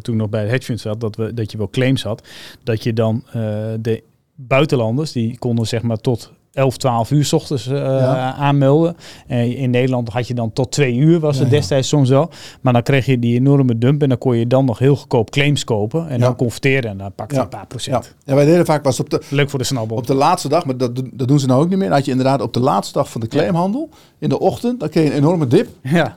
toen 0.02 0.16
nog 0.16 0.28
bij 0.28 0.44
de 0.44 0.50
hedge 0.50 0.64
funds 0.66 0.82
zat, 0.82 1.00
dat, 1.00 1.16
we, 1.16 1.34
dat 1.34 1.52
je 1.52 1.58
wel 1.58 1.70
claims 1.70 2.02
had. 2.02 2.26
Dat 2.62 2.82
je 2.82 2.92
dan 2.92 3.24
de 3.80 4.02
buitenlanders, 4.34 5.12
die 5.12 5.38
konden 5.38 5.66
zeg 5.66 5.82
maar 5.82 5.96
tot 5.96 6.32
11, 6.52 6.76
12 6.76 7.10
uur 7.10 7.24
's 7.24 7.32
ochtends 7.32 7.66
eh, 7.66 7.76
Ja. 7.76 8.34
aanmelden. 8.34 8.96
En 9.26 9.56
in 9.56 9.70
Nederland 9.70 10.08
had 10.08 10.28
je 10.28 10.34
dan 10.34 10.52
tot 10.52 10.72
2 10.72 10.94
uur, 10.94 11.20
was 11.20 11.36
het 11.38 11.46
Ja, 11.46 11.52
ja. 11.52 11.58
destijds 11.58 11.88
soms 11.88 12.08
wel. 12.08 12.30
Maar 12.60 12.72
dan 12.72 12.82
kreeg 12.82 13.06
je 13.06 13.18
die 13.18 13.34
enorme 13.38 13.78
dump 13.78 14.02
en 14.02 14.08
dan 14.08 14.18
kon 14.18 14.36
je 14.36 14.46
dan 14.46 14.64
nog 14.64 14.78
heel 14.78 14.96
goedkoop 14.96 15.30
claims 15.30 15.64
kopen. 15.64 16.08
En 16.08 16.20
dan 16.20 16.36
converteren 16.36 16.90
en 16.90 16.98
dan 16.98 17.12
pakte 17.14 17.34
je 17.34 17.40
een 17.40 17.48
paar 17.48 17.66
procent. 17.66 18.14
ja, 18.24 18.34
wij 18.34 18.44
deden 18.44 18.64
vaak 18.66 18.84
was 18.84 19.00
op 19.00 19.10
de, 19.10 19.22
Leuk 19.30 19.50
voor 19.50 19.58
de 19.58 19.64
snabbel. 19.64 19.96
op 19.96 20.06
de 20.06 20.14
laatste 20.14 20.48
dag, 20.48 20.64
maar 20.64 20.76
dat, 20.76 21.02
dat 21.12 21.28
doen 21.28 21.38
ze 21.38 21.46
nou 21.46 21.62
ook 21.62 21.68
niet 21.68 21.78
meer. 21.78 21.86
Dan 21.88 21.96
had 21.96 22.04
je 22.04 22.10
inderdaad 22.10 22.40
op 22.40 22.52
de 22.52 22.60
laatste 22.60 22.92
dag 22.98 23.10
van 23.10 23.20
de 23.20 23.26
claimhandel, 23.26 23.88
in 24.18 24.28
de 24.28 24.38
ochtend, 24.40 24.80
dan 24.80 24.88
kreeg 24.88 25.04
je 25.04 25.10
een 25.10 25.16
enorme 25.16 25.46
dip. 25.46 25.68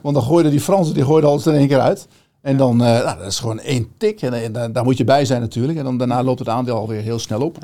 Want 0.02 0.14
dan 0.14 0.24
gooiden 0.24 0.50
die 0.50 0.60
Fransen, 0.60 0.94
die 0.94 1.04
gooiden 1.04 1.30
alles 1.30 1.46
er 1.46 1.52
in 1.52 1.58
één 1.58 1.68
keer 1.68 1.80
uit. 1.80 2.08
En 2.40 2.56
dan, 2.56 2.82
eh, 2.84 3.04
nou, 3.04 3.18
dat 3.18 3.26
is 3.26 3.38
gewoon 3.38 3.60
één 3.60 3.86
tik. 3.96 4.22
En, 4.22 4.54
en 4.54 4.72
daar 4.72 4.84
moet 4.84 4.96
je 4.96 5.04
bij 5.04 5.24
zijn 5.24 5.40
natuurlijk. 5.40 5.78
En 5.78 5.84
dan 5.84 5.98
daarna 5.98 6.22
loopt 6.22 6.38
het 6.38 6.48
aandeel 6.48 6.76
alweer 6.76 7.00
heel 7.02 7.18
snel 7.18 7.40
op. 7.40 7.58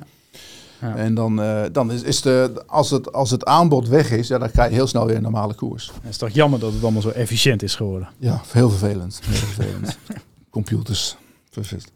Ja. 0.85 0.97
En 0.97 1.15
dan, 1.15 1.43
eh, 1.43 1.63
dan 1.73 1.93
is, 1.93 2.03
is 2.03 2.23
de, 2.23 2.63
als, 2.67 2.91
het, 2.91 3.13
als 3.13 3.31
het 3.31 3.45
aanbod 3.45 3.89
weg 3.89 4.11
is, 4.11 4.29
ja, 4.29 4.39
dan 4.39 4.51
krijg 4.51 4.69
je 4.69 4.75
heel 4.75 4.87
snel 4.87 5.07
weer 5.07 5.17
een 5.17 5.23
normale 5.23 5.55
koers. 5.55 5.93
Het 6.03 6.11
is 6.11 6.17
toch 6.17 6.31
jammer 6.31 6.61
dat 6.61 6.73
het 6.73 6.83
allemaal 6.83 7.03
zo 7.03 7.09
efficiënt 7.09 7.63
is 7.63 7.75
geworden. 7.75 8.09
Ja, 8.19 8.41
heel 8.49 8.71
vervelend. 8.71 9.21
Heel 9.25 9.35
vervelend. 9.35 9.99
Computers. 10.51 11.17
Vervelend. 11.51 11.93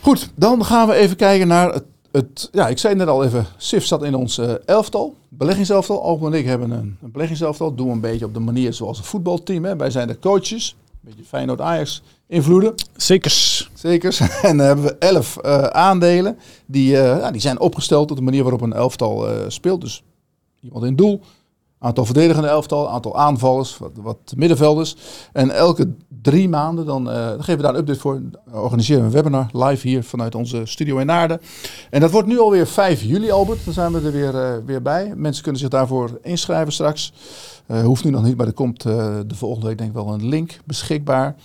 Goed, 0.00 0.30
dan 0.34 0.64
gaan 0.64 0.88
we 0.88 0.94
even 0.94 1.16
kijken 1.16 1.48
naar 1.48 1.72
het, 1.72 1.84
het... 2.12 2.48
Ja, 2.52 2.68
ik 2.68 2.78
zei 2.78 2.94
net 2.94 3.08
al 3.08 3.24
even, 3.24 3.46
SIF 3.56 3.84
zat 3.84 4.02
in 4.02 4.14
ons 4.14 4.38
eh, 4.38 4.52
elftal. 4.64 5.16
Beleggingselftal. 5.28 6.02
Alpen 6.02 6.32
en 6.32 6.38
ik 6.38 6.44
hebben 6.44 6.70
een, 6.70 6.96
een 7.02 7.10
beleggingselftal. 7.10 7.74
Doen 7.74 7.86
we 7.86 7.92
een 7.92 8.00
beetje 8.00 8.24
op 8.24 8.34
de 8.34 8.40
manier 8.40 8.72
zoals 8.72 8.98
een 8.98 9.04
voetbalteam. 9.04 9.64
Hè. 9.64 9.76
Wij 9.76 9.90
zijn 9.90 10.08
de 10.08 10.18
coaches. 10.18 10.76
Een 10.90 10.98
beetje 11.00 11.24
Feyenoord-Ajax 11.24 12.02
invloeden. 12.28 12.74
Zekers. 12.96 13.70
Zeker. 13.74 14.18
En 14.42 14.56
dan 14.56 14.66
hebben 14.66 14.84
we 14.84 14.96
elf 14.98 15.36
eh, 15.36 15.62
aandelen. 15.62 16.38
Die, 16.66 16.96
eh, 16.96 17.18
ja, 17.20 17.30
die 17.30 17.40
zijn 17.40 17.60
opgesteld 17.60 18.10
op 18.10 18.16
de 18.16 18.22
manier 18.22 18.42
waarop 18.42 18.60
een 18.60 18.72
elftal 18.72 19.28
eh, 19.28 19.44
speelt. 19.48 19.80
Dus 19.80 20.02
iemand 20.60 20.84
in 20.84 20.96
doel. 20.96 21.20
Aantal 21.80 22.04
verdedigende 22.04 22.48
elftal, 22.48 22.90
aantal 22.90 23.18
aanvallers, 23.18 23.78
wat, 23.78 23.90
wat 23.94 24.18
middenvelders. 24.36 24.96
En 25.32 25.50
elke 25.50 25.94
drie 26.22 26.48
maanden 26.48 26.86
dan, 26.86 27.04
dan 27.04 27.38
geven 27.38 27.56
we 27.56 27.62
daar 27.62 27.74
een 27.74 27.80
update 27.80 27.98
voor. 27.98 28.20
Organiseren 28.52 29.00
we 29.00 29.06
een 29.06 29.12
webinar 29.12 29.48
live 29.52 29.88
hier 29.88 30.04
vanuit 30.04 30.34
onze 30.34 30.60
studio 30.64 30.98
in 30.98 31.06
Naarden. 31.06 31.40
En 31.90 32.00
dat 32.00 32.10
wordt 32.10 32.28
nu 32.28 32.38
alweer 32.38 32.66
5 32.66 33.02
juli, 33.02 33.30
Albert. 33.30 33.64
Dan 33.64 33.74
zijn 33.74 33.92
we 33.92 34.00
er 34.00 34.12
weer, 34.12 34.64
weer 34.64 34.82
bij. 34.82 35.12
Mensen 35.16 35.42
kunnen 35.42 35.60
zich 35.60 35.70
daarvoor 35.70 36.18
inschrijven 36.22 36.72
straks. 36.72 37.12
Hoeft 37.66 38.04
nu 38.04 38.10
nog 38.10 38.22
niet, 38.22 38.36
maar 38.36 38.46
er 38.46 38.52
komt 38.52 38.82
de 38.82 39.34
volgende 39.34 39.66
week 39.66 39.78
denk 39.78 39.90
ik 39.90 39.96
wel 39.96 40.12
een 40.12 40.28
link 40.28 40.58
beschikbaar. 40.64 41.36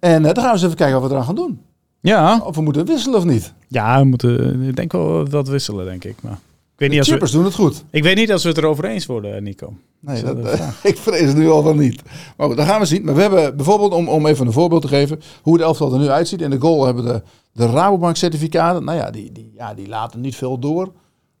En 0.00 0.24
eh, 0.24 0.34
dan 0.34 0.36
gaan 0.36 0.44
we 0.46 0.52
eens 0.52 0.62
even 0.62 0.76
kijken 0.76 1.00
wat 1.00 1.08
we 1.08 1.14
eraan 1.14 1.26
gaan 1.26 1.34
doen. 1.34 1.60
Ja, 2.00 2.40
Of 2.44 2.56
we 2.56 2.62
moeten 2.62 2.86
wisselen 2.86 3.18
of 3.18 3.24
niet. 3.24 3.52
ja 3.68 3.98
we 3.98 4.04
moeten 4.04 4.62
ik 4.62 4.76
denk 4.76 4.92
wel 4.92 5.28
wat 5.28 5.48
wisselen, 5.48 5.84
denk 5.84 6.04
ik. 6.04 6.22
Maar 6.22 6.32
ik 6.32 6.38
weet, 6.76 6.88
De 6.88 6.88
niet 6.88 6.98
als 6.98 7.06
we, 7.06 7.12
chippers 7.12 7.32
doen 7.32 7.44
het 7.44 7.54
goed. 7.54 7.84
ik 7.90 8.02
weet 8.02 8.16
niet 8.16 8.32
als 8.32 8.42
we 8.42 8.48
het 8.48 8.58
erover 8.58 8.84
eens 8.84 9.06
worden, 9.06 9.42
Nico. 9.42 9.72
Nee, 10.00 10.22
Dat 10.22 10.42
dat, 10.42 10.52
eh, 10.52 10.68
ik 10.90 10.96
vrees 10.98 11.26
het 11.26 11.36
nu 11.36 11.50
al 11.50 11.62
van 11.62 11.78
niet. 11.78 12.02
Maar 12.36 12.46
goed, 12.46 12.56
dan 12.56 12.66
gaan 12.66 12.80
we 12.80 12.86
zien. 12.86 13.04
Maar 13.04 13.14
we 13.14 13.20
hebben 13.20 13.56
bijvoorbeeld, 13.56 13.92
om, 13.92 14.08
om 14.08 14.26
even 14.26 14.46
een 14.46 14.52
voorbeeld 14.52 14.82
te 14.82 14.88
geven, 14.88 15.20
hoe 15.42 15.52
het 15.54 15.62
elftal 15.62 15.92
er 15.92 15.98
nu 15.98 16.08
uitziet. 16.08 16.40
In 16.42 16.50
de 16.50 16.60
goal 16.60 16.84
hebben 16.84 17.04
we 17.04 17.12
de, 17.12 17.22
de 17.52 17.66
Rabobank 17.66 18.16
certificaten. 18.16 18.84
Nou 18.84 18.98
ja 18.98 19.10
die, 19.10 19.32
die, 19.32 19.52
ja, 19.56 19.74
die 19.74 19.88
laten 19.88 20.20
niet 20.20 20.36
veel 20.36 20.58
door. 20.58 20.92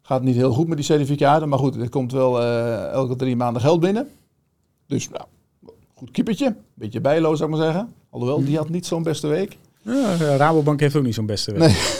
Gaat 0.02 0.22
niet 0.22 0.36
heel 0.36 0.52
goed 0.52 0.66
met 0.68 0.76
die 0.76 0.86
certificaten. 0.86 1.48
Maar 1.48 1.58
goed, 1.58 1.76
er 1.76 1.88
komt 1.88 2.12
wel 2.12 2.40
eh, 2.42 2.86
elke 2.92 3.16
drie 3.16 3.36
maanden 3.36 3.62
geld 3.62 3.80
binnen. 3.80 4.08
Dus 4.86 5.08
nou, 5.08 5.24
goed 5.94 6.10
keepertje. 6.10 6.54
Beetje 6.74 7.00
bijloos 7.00 7.38
zou 7.38 7.50
ik 7.50 7.56
maar 7.56 7.66
zeggen. 7.66 7.92
Alhoewel, 8.10 8.44
die 8.44 8.56
had 8.56 8.68
niet 8.68 8.86
zo'n 8.86 9.02
beste 9.02 9.26
week. 9.26 9.56
Ja, 9.82 10.16
Rabobank 10.36 10.80
heeft 10.80 10.96
ook 10.96 11.02
niet 11.04 11.14
zo'n 11.14 11.26
beste 11.26 11.52
week. 11.52 11.60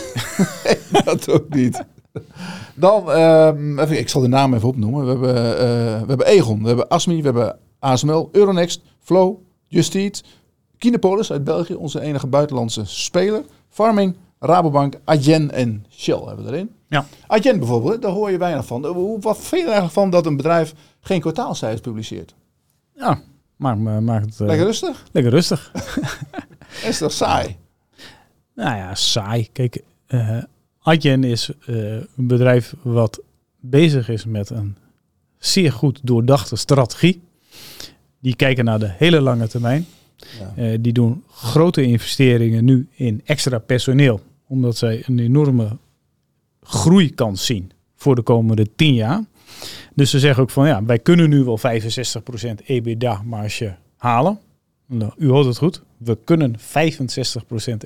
Nee. 0.93 1.03
dat 1.05 1.31
ook 1.31 1.49
niet. 1.55 1.85
Dan, 2.75 3.11
ehm, 3.13 3.79
even, 3.79 3.99
ik 3.99 4.09
zal 4.09 4.21
de 4.21 4.29
naam 4.29 4.55
even 4.55 4.69
opnoemen. 4.69 5.03
We 5.05 5.11
hebben, 5.11 5.35
eh, 5.59 6.01
we 6.01 6.07
hebben 6.09 6.27
Egon, 6.27 6.63
we 6.63 6.69
hebben 6.69 6.89
Asmi, 6.89 7.17
we 7.17 7.23
hebben 7.23 7.59
ASML, 7.79 8.29
Euronext, 8.33 8.81
Flow, 8.99 9.37
Just 9.67 9.95
Eat, 9.95 10.23
Kinepolis 10.79 11.33
uit 11.33 11.45
België, 11.45 11.75
onze 11.75 12.01
enige 12.01 12.27
buitenlandse 12.27 12.85
speler. 12.85 13.43
Farming, 13.69 14.17
Rabobank, 14.39 14.95
Adyen 15.05 15.51
en 15.51 15.85
Shell 15.91 16.23
hebben 16.27 16.45
we 16.45 16.51
erin. 16.53 16.71
Ja. 16.89 17.07
Adyen 17.27 17.59
bijvoorbeeld, 17.59 18.03
daar 18.03 18.11
hoor 18.13 18.31
je 18.31 18.39
weinig 18.39 18.67
van. 18.67 18.87
Hoe- 18.87 19.21
Wat 19.21 19.37
vind 19.37 19.51
je 19.51 19.57
er 19.57 19.65
eigenlijk 19.65 19.93
van 19.93 20.11
dat 20.11 20.27
een 20.27 20.37
bedrijf 20.37 20.75
geen 21.01 21.21
kwartaalcijfers 21.21 21.81
publiceert? 21.81 22.35
Ja, 22.95 23.21
maak, 23.61 23.77
me- 23.77 24.01
maak 24.01 24.25
het 24.25 24.41
eh, 24.41 24.47
Lekker 24.47 24.67
rustig? 24.67 25.05
lekker 25.13 25.33
rustig. 25.33 25.73
Is 26.89 26.99
toch 26.99 27.13
saai? 27.13 27.57
Nou 28.55 28.77
ja, 28.77 28.95
saai. 28.95 29.49
Kijk, 29.53 29.83
eh 30.07 30.39
Adyen 30.83 31.25
is 31.25 31.51
eh, 31.67 31.77
een 31.95 32.27
bedrijf 32.27 32.75
wat 32.83 33.21
bezig 33.61 34.09
is 34.09 34.25
met 34.25 34.51
een 34.51 34.77
zeer 35.39 35.73
goed 35.73 36.01
doordachte 36.03 36.57
strategie. 36.57 37.21
Die 38.21 38.37
kijken 38.37 38.65
naar 38.65 38.79
de 38.79 38.91
hele 38.97 39.21
lange 39.21 39.49
termijn. 39.49 39.87
Ja. 40.57 40.77
Die 40.77 40.93
doen 40.93 41.25
grote 41.31 41.83
investeringen 41.83 42.65
nu 42.65 42.89
in 42.95 43.21
extra 43.25 43.59
personeel. 43.59 44.21
Omdat 44.47 44.77
zij 44.77 45.03
een 45.07 45.19
enorme 45.19 45.77
groeikans 46.63 47.47
zien 47.47 47.71
voor 47.97 48.15
de 48.15 48.23
komende 48.23 48.67
10 48.77 48.95
jaar. 48.95 49.25
Dus 50.01 50.11
ze 50.11 50.19
zeggen 50.19 50.43
ook 50.43 50.51
van 50.51 50.67
ja, 50.67 50.85
wij 50.85 50.99
kunnen 50.99 51.29
nu 51.29 51.45
wel 51.45 51.59
65% 51.59 51.63
EBITDA 52.65 53.23
marge 53.25 53.75
halen. 53.97 54.39
Nou, 54.87 55.13
u 55.17 55.29
hoort 55.29 55.47
het 55.47 55.57
goed. 55.57 55.83
We 55.97 56.19
kunnen 56.25 56.59
65% 56.59 56.63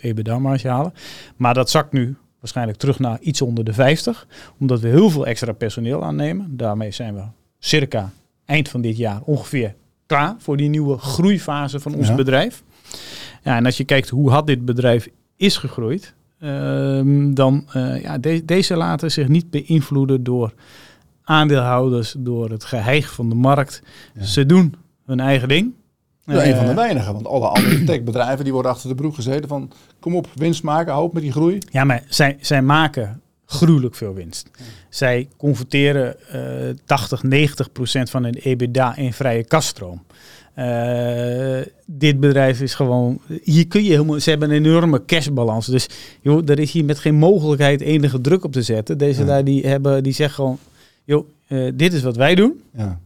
EBITDA 0.01 0.39
marge 0.39 0.69
halen. 0.69 0.95
Maar 1.37 1.55
dat 1.55 1.71
zakt 1.71 1.93
nu 1.93 2.17
waarschijnlijk 2.41 2.79
terug 2.79 2.99
naar 2.99 3.19
iets 3.21 3.43
onder 3.43 3.65
de 3.65 3.73
50. 3.73 4.27
Omdat 4.59 4.81
we 4.81 4.89
heel 4.89 5.11
veel 5.11 5.27
extra 5.27 5.53
personeel 5.53 6.05
aannemen. 6.05 6.57
Daarmee 6.57 6.91
zijn 6.91 7.15
we 7.15 7.23
circa 7.59 8.13
eind 8.45 8.69
van 8.69 8.81
dit 8.81 8.97
jaar 8.97 9.21
ongeveer 9.25 9.75
klaar 10.07 10.35
voor 10.39 10.57
die 10.57 10.69
nieuwe 10.69 10.99
groeifase 10.99 11.81
van 11.81 11.95
ons 11.95 12.09
Ja. 12.09 12.15
bedrijf. 12.15 12.63
Ja, 13.43 13.57
en 13.57 13.65
als 13.67 13.77
je 13.77 13.85
kijkt 13.85 14.09
hoe 14.09 14.31
had 14.31 14.47
dit 14.47 14.65
bedrijf 14.65 15.09
is 15.37 15.57
gegroeid, 15.57 16.15
ehm, 16.41 17.33
dan 17.35 17.67
uh, 17.77 18.03
ja, 18.03 18.19
deze 18.45 18.77
laten 18.77 19.11
zich 19.11 19.29
niet 19.29 19.51
beïnvloeden 19.51 20.25
door 20.25 20.53
aandeelhouders, 21.25 22.15
door 22.19 22.51
het 22.51 22.65
geheig 22.65 23.13
van 23.13 23.29
de 23.29 23.35
markt. 23.35 23.83
Ze 24.21 24.47
doen 24.47 24.75
hun 25.07 25.21
eigen 25.21 25.49
ding. 25.49 25.73
Ja, 26.25 26.47
een 26.47 26.57
van 26.57 26.67
de 26.67 26.75
weinigen, 26.75 27.13
want 27.13 27.27
alle 27.27 27.47
andere 27.47 27.85
techbedrijven 27.93 28.45
die 28.45 28.53
worden 28.53 28.71
achter 28.71 28.89
de 28.89 28.95
broek 28.95 29.15
gezeten 29.15 29.49
van 29.49 29.71
kom 30.01 30.17
op, 30.17 30.29
winst 30.35 30.63
maken, 30.63 30.93
hoop 30.93 31.13
met 31.13 31.23
die 31.23 31.33
groei. 31.33 31.59
Ja, 31.71 31.85
maar 31.85 32.03
zij, 32.09 32.37
zij 32.41 32.63
maken 32.63 33.21
gruwelijk 33.47 33.95
veel 33.95 34.15
winst. 34.15 34.51
Zij 34.89 35.29
converteren 35.37 36.17
uh, 36.35 36.75
80, 36.85 37.23
90 37.23 37.73
procent 37.73 38.11
van 38.11 38.25
hun 38.25 38.35
EBITDA 38.35 38.97
in 38.97 39.13
vrije 39.13 39.45
kaststroom. 39.45 40.03
Uh, 40.59 41.59
dit 41.87 42.21
bedrijf 42.21 42.61
is 42.61 42.75
gewoon. 42.75 43.21
Hier 43.43 43.67
kun 43.67 43.85
je 43.85 43.91
helemaal. 43.91 44.21
Ze 44.21 44.31
hebben 44.31 44.51
een 44.51 44.65
enorme 44.65 45.05
cashbalans. 45.05 45.67
Dus 45.67 45.89
joh, 46.21 46.49
er 46.49 46.59
is 46.59 46.73
hier 46.73 46.85
met 46.85 46.99
geen 46.99 47.15
mogelijkheid 47.15 47.81
enige 47.81 48.21
druk 48.21 48.45
op 48.45 48.53
te 48.53 48.63
zetten. 48.63 48.99
Deze 48.99 49.25
daar 49.25 49.45
die 49.45 49.67
hebben, 49.67 50.03
die 50.03 50.13
zeggen 50.13 50.35
gewoon. 50.35 50.59
Joh, 51.05 51.29
uh, 51.49 51.73
dit 51.75 51.93
is 51.93 52.03
wat 52.03 52.17
wij 52.17 52.35
doen. 52.35 52.63
Ja. 52.77 53.01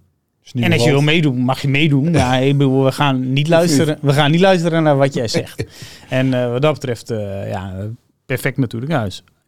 En 0.53 0.73
als 0.73 0.85
je 0.85 0.91
wil 0.91 1.01
meedoen, 1.01 1.39
mag 1.39 1.63
je 1.63 1.69
meedoen. 1.69 2.13
Ja, 2.13 2.57
we 2.57 2.93
gaan 2.93 3.33
niet 3.33 3.49
luisteren. 3.49 3.99
We 4.01 4.13
gaan 4.13 4.31
niet 4.31 4.41
luisteren 4.41 4.83
naar 4.83 4.97
wat 4.97 5.15
jij 5.15 5.29
zegt. 5.29 5.65
en 6.09 6.27
uh, 6.27 6.51
wat 6.51 6.63
dat 6.63 6.73
betreft, 6.73 7.09
ja, 7.49 7.89
perfect 8.27 8.57
natuurlijk. 8.57 8.93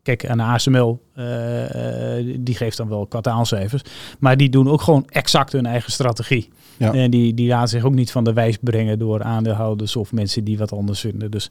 Kijk, 0.03 0.23
en 0.23 0.41
ASML, 0.41 1.03
uh, 1.17 1.63
uh, 1.63 2.37
die 2.39 2.55
geeft 2.55 2.77
dan 2.77 2.89
wel 2.89 3.07
kwartaalcijfers. 3.07 3.83
Maar 4.19 4.37
die 4.37 4.49
doen 4.49 4.69
ook 4.69 4.83
gewoon 4.83 5.07
exact 5.09 5.53
hun 5.53 5.67
eigen 5.67 5.93
strategie. 5.93 6.49
Ja. 6.77 6.93
En 6.95 7.11
die, 7.11 7.35
die 7.35 7.49
laten 7.49 7.69
zich 7.69 7.85
ook 7.85 7.95
niet 7.95 8.11
van 8.11 8.25
de 8.25 8.33
wijs 8.33 8.59
brengen 8.61 8.99
door 8.99 9.23
aandeelhouders 9.23 9.97
of 9.97 10.13
mensen 10.13 10.45
die 10.45 10.59
wat 10.59 10.73
anders 10.73 11.01
vinden. 11.01 11.31
Dus 11.31 11.51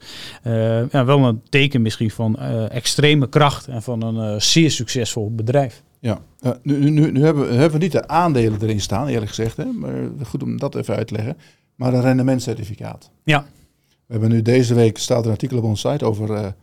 ja, 0.90 1.04
wel 1.04 1.24
een 1.24 1.42
teken 1.48 1.82
misschien 1.82 2.10
van 2.10 2.38
extreme 2.68 3.28
kracht 3.28 3.68
en 3.68 3.82
van 3.82 4.02
een 4.02 4.42
zeer 4.42 4.70
succesvol 4.70 5.34
bedrijf. 5.34 5.82
Ja, 6.00 6.20
nu, 6.62 6.90
nu, 6.90 7.10
nu, 7.10 7.22
hebben, 7.24 7.48
we, 7.48 7.54
hebben 7.54 7.78
we 7.78 7.84
niet 7.84 7.92
de 7.92 8.08
aandelen 8.08 8.62
erin 8.62 8.80
staan, 8.80 9.06
eerlijk 9.06 9.28
gezegd. 9.28 9.56
Hè? 9.56 9.64
Maar 9.64 9.92
goed 10.26 10.42
om 10.42 10.58
dat 10.58 10.74
even 10.74 10.96
uit 10.96 11.06
te 11.06 11.14
leggen. 11.14 11.36
Maar 11.74 11.94
een 11.94 12.00
rendementcertificaat. 12.00 13.10
Ja. 13.24 13.46
We 13.88 14.12
hebben 14.12 14.30
nu 14.30 14.42
deze 14.42 14.74
week, 14.74 14.98
staat 14.98 15.24
een 15.24 15.30
artikel 15.30 15.58
op 15.58 15.64
onze 15.64 15.90
site 15.90 16.04
over. 16.04 16.54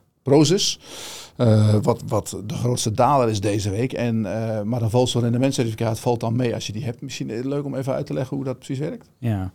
Uh, 1.38 1.76
wat, 1.82 2.04
wat 2.08 2.38
de 2.46 2.54
grootste 2.54 2.92
daler 2.92 3.30
is 3.30 3.42
deze 3.42 3.70
week. 3.70 3.94
En, 3.94 4.16
uh, 4.16 4.62
maar 4.62 4.82
een 4.82 4.90
vals 4.90 5.16
rendementcertificaat 5.16 6.00
valt 6.00 6.20
dan 6.20 6.36
mee 6.36 6.54
als 6.54 6.68
je 6.68 6.74
die 6.74 6.84
hebt. 6.84 7.02
Misschien 7.02 7.48
leuk 7.48 7.66
om 7.66 7.76
even 7.76 7.94
uit 7.94 8.06
te 8.06 8.14
leggen 8.14 8.36
hoe 8.36 8.46
dat 8.46 8.58
precies 8.58 8.80
werkt. 8.80 9.10
Ja, 9.18 9.52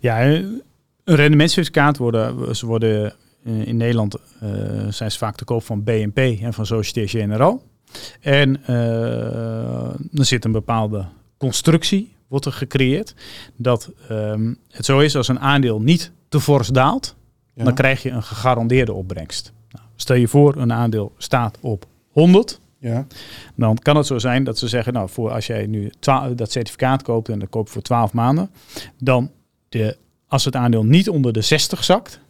ja 0.00 0.24
een 0.24 0.62
rendementcertificaat 1.04 1.96
worden, 1.96 2.56
ze 2.56 2.66
worden 2.66 3.14
in 3.44 3.76
Nederland 3.76 4.16
zijn 4.88 5.10
ze 5.10 5.18
vaak 5.18 5.36
te 5.36 5.44
koop 5.44 5.62
van 5.62 5.84
BNP 5.84 6.18
en 6.18 6.52
van 6.52 6.66
Société 6.66 7.06
Générale. 7.06 7.60
En 8.20 8.66
er 10.14 10.24
zit 10.24 10.44
een 10.44 10.52
bepaalde 10.52 11.06
constructie, 11.36 12.12
wordt 12.28 12.46
er 12.46 12.52
gecreëerd, 12.52 13.14
dat 13.56 13.90
um, 14.10 14.58
het 14.70 14.84
zo 14.84 14.98
is 14.98 15.16
als 15.16 15.28
een 15.28 15.40
aandeel 15.40 15.80
niet 15.80 16.12
te 16.28 16.40
fors 16.40 16.68
daalt, 16.68 17.16
ja. 17.54 17.64
dan 17.64 17.74
krijg 17.74 18.02
je 18.02 18.10
een 18.10 18.22
gegarandeerde 18.22 18.92
opbrengst. 18.92 19.52
Stel 19.96 20.16
je 20.16 20.28
voor, 20.28 20.56
een 20.56 20.72
aandeel 20.72 21.14
staat 21.16 21.58
op 21.60 21.86
100. 22.10 22.60
Ja. 22.78 23.06
Dan 23.56 23.78
kan 23.78 23.96
het 23.96 24.06
zo 24.06 24.18
zijn 24.18 24.44
dat 24.44 24.58
ze 24.58 24.68
zeggen, 24.68 24.92
nou, 24.92 25.08
voor 25.08 25.30
als 25.30 25.46
jij 25.46 25.66
nu 25.66 25.92
dat 26.34 26.52
certificaat 26.52 27.02
koopt 27.02 27.28
en 27.28 27.38
dat 27.38 27.48
koopt 27.48 27.70
voor 27.70 27.82
12 27.82 28.12
maanden, 28.12 28.50
dan 28.98 29.30
de, 29.68 29.96
als 30.28 30.44
het 30.44 30.56
aandeel 30.56 30.84
niet 30.84 31.08
onder 31.08 31.32
de 31.32 31.40
60 31.40 31.84
zakt, 31.84 32.20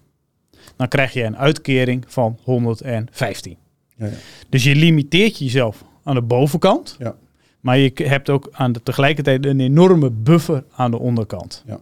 dan 0.77 0.89
krijg 0.89 1.13
je 1.13 1.23
een 1.23 1.37
uitkering 1.37 2.05
van 2.07 2.39
115. 2.43 3.57
Ja, 4.01 4.07
ja. 4.07 4.13
Dus 4.49 4.65
je 4.65 4.75
limiteert 4.75 5.39
jezelf 5.39 5.85
aan 6.03 6.15
de 6.15 6.23
bovenkant. 6.23 6.97
Ja. 6.99 7.17
Maar 7.61 7.79
je 7.79 7.93
hebt 7.95 8.31
ook 8.31 8.49
aan 8.53 8.73
de, 8.73 8.83
tegelijkertijd 8.83 9.47
een 9.47 9.61
enorme 9.61 10.11
buffer 10.11 10.65
aan 10.73 10.91
de 10.91 10.99
onderkant. 10.99 11.63
Ja. 11.67 11.81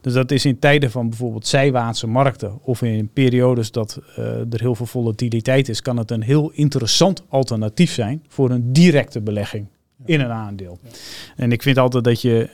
Dus 0.00 0.12
dat 0.12 0.30
is 0.30 0.44
in 0.44 0.58
tijden 0.58 0.90
van 0.90 1.08
bijvoorbeeld 1.08 1.46
zijwaartse 1.46 2.06
markten 2.06 2.58
of 2.62 2.82
in 2.82 3.10
periodes 3.12 3.70
dat 3.70 4.00
uh, 4.18 4.24
er 4.26 4.60
heel 4.60 4.74
veel 4.74 4.86
volatiliteit 4.86 5.68
is, 5.68 5.82
kan 5.82 5.96
het 5.96 6.10
een 6.10 6.22
heel 6.22 6.50
interessant 6.50 7.22
alternatief 7.28 7.92
zijn 7.92 8.22
voor 8.28 8.50
een 8.50 8.72
directe 8.72 9.20
belegging 9.20 9.66
in 10.04 10.20
een 10.20 10.30
aandeel. 10.30 10.78
En 11.36 11.52
ik 11.52 11.62
vind 11.62 11.78
altijd 11.78 12.04
dat 12.04 12.20
je 12.20 12.48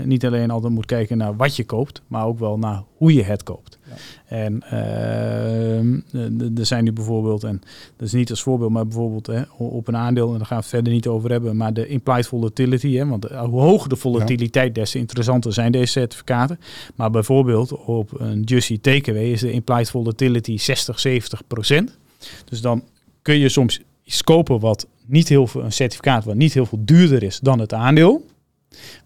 uh, 0.00 0.06
niet 0.06 0.26
alleen 0.26 0.50
altijd 0.50 0.72
moet 0.72 0.86
kijken 0.86 1.18
naar 1.18 1.36
wat 1.36 1.56
je 1.56 1.64
koopt, 1.64 2.02
maar 2.06 2.24
ook 2.24 2.38
wel 2.38 2.58
naar 2.58 2.82
hoe 2.96 3.14
je 3.14 3.22
het 3.22 3.42
koopt. 3.42 3.78
Ja. 3.88 3.94
En 4.26 4.62
uh, 4.72 6.58
er 6.58 6.66
zijn 6.66 6.84
nu 6.84 6.92
bijvoorbeeld, 6.92 7.44
en 7.44 7.60
dat 7.96 8.06
is 8.06 8.12
niet 8.12 8.30
als 8.30 8.42
voorbeeld, 8.42 8.70
maar 8.70 8.86
bijvoorbeeld 8.86 9.26
hè, 9.26 9.42
op 9.56 9.88
een 9.88 9.96
aandeel, 9.96 10.32
en 10.32 10.38
daar 10.38 10.46
gaan 10.46 10.56
we 10.56 10.62
het 10.62 10.72
verder 10.72 10.92
niet 10.92 11.06
over 11.06 11.30
hebben, 11.30 11.56
maar 11.56 11.72
de 11.72 11.88
implied 11.88 12.26
volatility, 12.26 12.94
hè, 12.94 13.06
want 13.06 13.24
hoe 13.24 13.60
hoger 13.60 13.88
de 13.88 13.96
volatiliteit, 13.96 14.74
des 14.74 14.90
te 14.90 14.98
interessanter 14.98 15.52
zijn 15.52 15.72
deze 15.72 15.92
certificaten. 15.92 16.60
Maar 16.94 17.10
bijvoorbeeld 17.10 17.72
op 17.72 18.20
een 18.20 18.42
Jussie 18.42 18.80
Takeaway 18.80 19.30
is 19.30 19.40
de 19.40 19.52
implied 19.52 19.90
volatility 19.90 20.58
60, 20.58 21.00
70 21.00 21.46
procent. 21.46 21.98
Dus 22.44 22.60
dan 22.60 22.82
kun 23.22 23.38
je 23.38 23.48
soms 23.48 23.80
iets 24.08 24.24
kopen 24.24 24.60
wat 24.60 24.86
niet 25.06 25.28
heel 25.28 25.46
veel, 25.46 25.64
een 25.64 25.72
certificaat 25.72 26.24
wat 26.24 26.34
niet 26.34 26.54
heel 26.54 26.66
veel 26.66 26.80
duurder 26.80 27.22
is 27.22 27.38
dan 27.40 27.58
het 27.58 27.72
aandeel. 27.72 28.26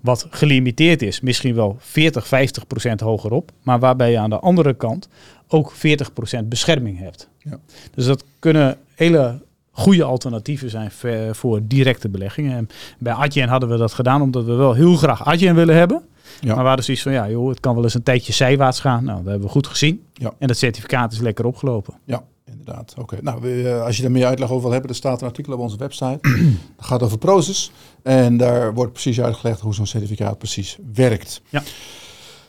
Wat 0.00 0.26
gelimiteerd 0.30 1.02
is, 1.02 1.20
misschien 1.20 1.54
wel 1.54 1.76
40, 1.78 2.26
50 2.26 2.66
procent 2.66 3.00
hogerop. 3.00 3.50
Maar 3.62 3.78
waarbij 3.78 4.10
je 4.10 4.18
aan 4.18 4.30
de 4.30 4.38
andere 4.38 4.74
kant 4.74 5.08
ook 5.48 5.70
40 5.70 6.12
procent 6.12 6.48
bescherming 6.48 6.98
hebt. 6.98 7.28
Ja. 7.38 7.58
Dus 7.94 8.06
dat 8.06 8.24
kunnen 8.38 8.76
hele 8.94 9.40
goede 9.70 10.04
alternatieven 10.04 10.70
zijn 10.70 10.90
voor 11.32 11.60
directe 11.62 12.08
beleggingen. 12.08 12.56
En 12.56 12.68
bij 12.98 13.12
Adyen 13.12 13.48
hadden 13.48 13.68
we 13.68 13.76
dat 13.76 13.92
gedaan 13.92 14.22
omdat 14.22 14.44
we 14.44 14.52
wel 14.52 14.72
heel 14.72 14.96
graag 14.96 15.24
Adyen 15.24 15.54
willen 15.54 15.76
hebben. 15.76 16.02
Ja. 16.40 16.46
Maar 16.48 16.62
we 16.62 16.66
hadden 16.66 16.84
zoiets 16.84 17.02
van, 17.02 17.12
ja 17.12 17.30
joh, 17.30 17.48
het 17.48 17.60
kan 17.60 17.74
wel 17.74 17.84
eens 17.84 17.94
een 17.94 18.02
tijdje 18.02 18.32
zijwaarts 18.32 18.80
gaan. 18.80 19.04
Nou, 19.04 19.16
dat 19.16 19.26
hebben 19.26 19.46
we 19.46 19.52
goed 19.52 19.66
gezien. 19.66 20.02
Ja. 20.14 20.32
En 20.38 20.46
dat 20.46 20.56
certificaat 20.56 21.12
is 21.12 21.18
lekker 21.20 21.44
opgelopen. 21.44 21.94
Ja, 22.04 22.24
inderdaad. 22.44 22.94
Oké. 22.98 23.18
Nou, 23.22 23.64
eh, 23.64 23.84
als 23.84 23.96
je 23.96 24.04
er 24.04 24.10
meer 24.10 24.26
uitleg 24.26 24.50
over 24.50 24.62
wil 24.62 24.72
hebben, 24.72 24.90
er 24.90 24.96
staat 24.96 25.20
een 25.20 25.26
artikel 25.26 25.52
op 25.52 25.58
onze 25.58 25.76
website. 25.76 26.18
dat 26.76 26.86
gaat 26.86 27.02
over 27.02 27.18
Proces. 27.18 27.72
En 28.02 28.36
daar 28.36 28.74
wordt 28.74 28.92
precies 28.92 29.20
uitgelegd 29.20 29.60
hoe 29.60 29.74
zo'n 29.74 29.86
certificaat 29.86 30.38
precies 30.38 30.78
werkt. 30.94 31.42
Ja. 31.48 31.62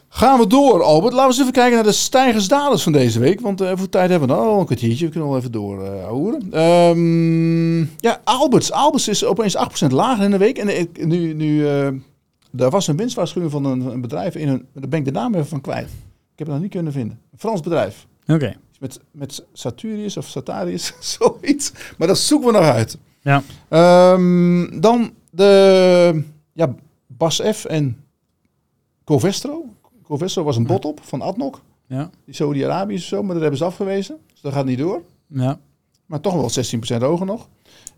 Gaan 0.10 0.40
we 0.40 0.48
door, 0.48 0.84
Albert. 0.84 1.14
Laten 1.14 1.28
we 1.28 1.34
eens 1.34 1.40
even 1.40 1.52
kijken 1.52 1.76
naar 1.76 1.84
de 1.84 1.92
stijgers-dalers 1.92 2.84
van 2.84 2.92
deze 2.92 3.20
week. 3.20 3.42
Want 3.42 3.62
uh, 3.62 3.72
voor 3.76 3.90
tijd 3.90 4.10
hebben 4.10 4.28
we 4.28 4.36
nog 4.36 4.60
een 4.60 4.66
kwartiertje. 4.66 5.06
We 5.06 5.12
kunnen 5.12 5.30
wel 5.30 5.38
even 5.38 5.52
door 5.52 5.84
uh, 5.84 6.90
um, 6.90 7.80
ja, 7.98 8.22
Alberts. 8.24 8.72
Alberts 8.72 9.08
is 9.08 9.26
opeens 9.26 9.58
8% 9.86 9.88
lager 9.88 10.24
in 10.24 10.32
de 10.32 10.38
week. 10.38 10.58
En 10.58 10.88
nu, 11.08 11.34
nu 11.34 11.66
daar 12.52 12.70
was 12.70 12.88
een 12.88 12.98
winstwaarschuwing 12.98 13.52
van 13.52 13.66
een, 13.66 13.82
een, 13.82 14.02
bedrijf 14.02 14.36
in 14.36 14.48
hun... 14.48 14.66
Daar 14.74 14.90
ben 14.90 15.00
ik 15.00 15.06
de 15.06 15.12
naam 15.12 15.34
even 15.34 15.48
van 15.48 15.62
kwijt. 15.62 15.88
Ik 15.88 16.40
heb 16.40 16.48
het 16.48 16.56
nog 16.56 16.62
niet 16.62 16.72
kunnen 16.72 16.92
vinden. 16.92 17.20
Een 17.32 17.40
Frans 17.40 17.62
bedrijf. 17.62 18.08
Oké 18.28 18.56
met, 18.84 19.00
met 19.12 19.46
Saturius 19.54 20.18
of 20.18 20.28
Satarius, 20.28 20.94
zoiets. 21.18 21.72
Maar 21.98 22.08
dat 22.08 22.18
zoeken 22.18 22.48
we 22.48 22.54
nog 22.54 22.64
uit. 22.66 22.98
Ja. 23.22 23.44
Um, 24.14 24.82
dan 24.82 25.14
de 25.30 26.24
ja, 26.54 26.76
Bas 27.08 27.42
F 27.52 27.66
en 27.66 27.98
Covestro. 29.04 29.66
Covestro 30.04 30.44
was 30.44 30.58
een 30.58 30.66
bot 30.66 30.86
op 30.86 31.00
van 31.04 31.22
Adnok. 31.22 31.62
Ja. 31.88 32.10
Die 32.26 32.36
Saudi-Arabië 32.36 32.98
zo, 32.98 33.24
maar 33.24 33.34
dat 33.34 33.42
hebben 33.42 33.60
ze 33.60 33.66
afgewezen. 33.66 34.18
Dus 34.32 34.42
dat 34.42 34.54
gaat 34.54 34.66
niet 34.66 34.78
door. 34.78 35.02
Ja. 35.28 35.60
Maar 36.06 36.20
toch 36.20 36.34
wel 36.34 37.00
16% 37.00 37.02
hoger 37.02 37.26
nog. 37.26 37.50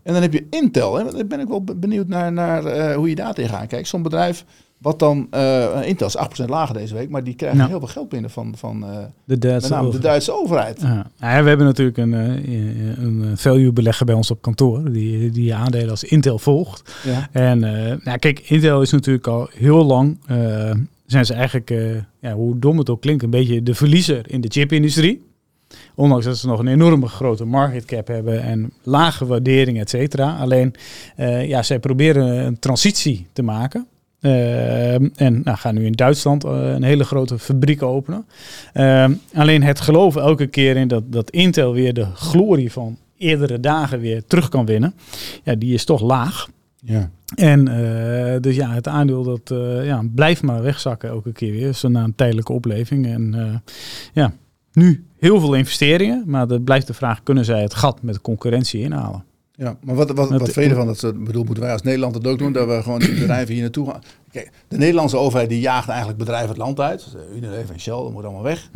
En 0.02 0.12
dan 0.12 0.22
heb 0.22 0.32
je 0.32 0.46
Intel. 0.50 0.94
Hè. 0.94 1.12
Daar 1.12 1.26
ben 1.26 1.40
ik 1.40 1.48
wel 1.48 1.64
benieuwd 1.64 2.08
naar, 2.08 2.32
naar 2.32 2.76
uh, 2.76 2.94
hoe 2.96 3.08
je 3.08 3.14
daar 3.14 3.34
tegenaan 3.34 3.66
kijkt. 3.66 3.88
Zo'n 3.88 4.02
bedrijf 4.02 4.44
wat 4.78 4.98
dan, 4.98 5.26
uh, 5.34 5.86
Intel 5.86 6.06
is 6.06 6.16
8% 6.16 6.48
lager 6.48 6.74
deze 6.74 6.94
week, 6.94 7.08
maar 7.08 7.24
die 7.24 7.34
krijgen 7.34 7.66
heel 7.66 7.78
veel 7.78 7.88
geld 7.88 8.08
binnen 8.08 8.30
van, 8.30 8.54
van 8.56 8.84
uh, 8.84 8.98
de, 9.24 9.38
Duitse 9.38 9.68
met 9.68 9.78
name 9.78 9.90
de 9.90 9.98
Duitse 9.98 10.32
overheid. 10.32 10.80
Ja. 10.80 11.06
ja. 11.16 11.42
we 11.42 11.48
hebben 11.48 11.66
natuurlijk 11.66 11.96
een, 11.96 12.12
uh, 12.12 12.98
een 12.98 13.38
value 13.38 13.72
belegger 13.72 14.06
bij 14.06 14.14
ons 14.14 14.30
op 14.30 14.42
kantoor, 14.42 14.92
die, 14.92 15.30
die 15.30 15.54
aandelen 15.54 15.90
als 15.90 16.04
Intel 16.04 16.38
volgt. 16.38 16.94
Ja. 17.04 17.28
En 17.32 17.58
nou, 18.04 18.18
kijk, 18.18 18.40
Intel 18.40 18.82
is 18.82 18.90
natuurlijk 18.90 19.26
al 19.26 19.48
heel 19.52 19.84
lang, 19.84 20.18
zijn 21.06 21.26
ze 21.26 21.34
eigenlijk, 21.34 21.70
ja, 22.20 22.32
hoe 22.32 22.58
dom 22.58 22.78
het 22.78 22.90
ook 22.90 23.00
klinkt, 23.00 23.22
een 23.22 23.30
beetje 23.30 23.62
de 23.62 23.74
verliezer 23.74 24.30
in 24.30 24.40
de 24.40 24.48
chipindustrie. 24.48 25.24
Ondanks 25.94 26.24
dat 26.24 26.36
ze 26.36 26.46
nog 26.46 26.58
een 26.58 26.66
enorme 26.66 27.06
grote 27.06 27.44
market 27.44 27.84
cap 27.84 28.06
hebben 28.06 28.42
en 28.42 28.72
lage 28.82 29.26
waardering, 29.26 29.80
et 29.80 29.90
cetera. 29.90 30.36
Alleen, 30.36 30.74
ja, 31.46 31.62
zij 31.62 31.78
proberen 31.78 32.46
een 32.46 32.58
transitie 32.58 33.26
te 33.32 33.42
maken 33.42 33.86
uh, 34.20 34.94
en 34.94 35.40
nou, 35.44 35.56
gaan 35.56 35.74
nu 35.74 35.84
in 35.84 35.92
Duitsland 35.92 36.44
uh, 36.44 36.50
een 36.52 36.82
hele 36.82 37.04
grote 37.04 37.38
fabriek 37.38 37.82
openen. 37.82 38.26
Uh, 38.74 39.08
alleen 39.34 39.62
het 39.62 39.80
geloven 39.80 40.22
elke 40.22 40.46
keer 40.46 40.76
in 40.76 40.88
dat, 40.88 41.12
dat 41.12 41.30
Intel 41.30 41.72
weer 41.72 41.94
de 41.94 42.04
glorie 42.14 42.72
van 42.72 42.98
eerdere 43.18 43.60
dagen 43.60 44.00
weer 44.00 44.24
terug 44.24 44.48
kan 44.48 44.66
winnen, 44.66 44.94
ja, 45.42 45.54
die 45.54 45.74
is 45.74 45.84
toch 45.84 46.00
laag. 46.00 46.48
Ja. 46.80 47.10
En 47.34 47.68
uh, 47.68 48.40
dus 48.40 48.56
ja, 48.56 48.70
het 48.70 48.88
aandeel 48.88 49.22
dat 49.22 49.58
ja, 49.84 50.02
blijft 50.14 50.42
maar 50.42 50.62
wegzakken 50.62 51.08
elke 51.08 51.32
keer 51.32 51.52
weer. 51.52 51.72
Zo 51.72 51.88
na 51.88 52.04
een 52.04 52.14
tijdelijke 52.14 52.52
opleving. 52.52 53.06
En 53.06 53.62
ja, 54.12 54.32
nu 54.72 55.06
heel 55.18 55.40
veel 55.40 55.54
investeringen, 55.54 56.22
maar 56.26 56.46
dat 56.46 56.64
blijft 56.64 56.86
de 56.86 56.94
vraag, 56.94 57.22
kunnen 57.22 57.44
zij 57.44 57.62
het 57.62 57.74
gat 57.74 58.02
met 58.02 58.14
de 58.14 58.20
concurrentie 58.20 58.80
inhalen? 58.80 59.24
Ja, 59.56 59.76
maar 59.84 59.94
wat, 59.94 60.10
wat, 60.10 60.28
wat 60.30 60.42
vind 60.50 60.54
je 60.54 60.70
ervan? 60.70 60.86
Dat, 60.86 60.98
ze- 60.98 61.12
bedoel, 61.12 61.44
moeten 61.44 61.62
wij 61.62 61.72
als 61.72 61.82
Nederland 61.82 62.14
het 62.14 62.26
ook 62.26 62.38
doen? 62.38 62.52
Dat 62.52 62.66
we 62.68 62.82
gewoon 62.82 62.98
die 62.98 63.14
bedrijven 63.20 63.52
hier 63.54 63.62
naartoe 63.62 63.90
gaan? 63.90 64.02
Kijk, 64.30 64.50
de 64.68 64.76
Nederlandse 64.76 65.16
overheid 65.16 65.48
die 65.48 65.60
jaagt 65.60 65.88
eigenlijk 65.88 66.18
bedrijven 66.18 66.48
het 66.48 66.58
land 66.58 66.80
uit. 66.80 67.04
Dus, 67.12 67.22
Unilever 67.36 67.74
en 67.74 67.80
Shell, 67.80 67.92
dat 67.94 68.12
moet 68.12 68.24
allemaal 68.24 68.42
weg. 68.42 68.68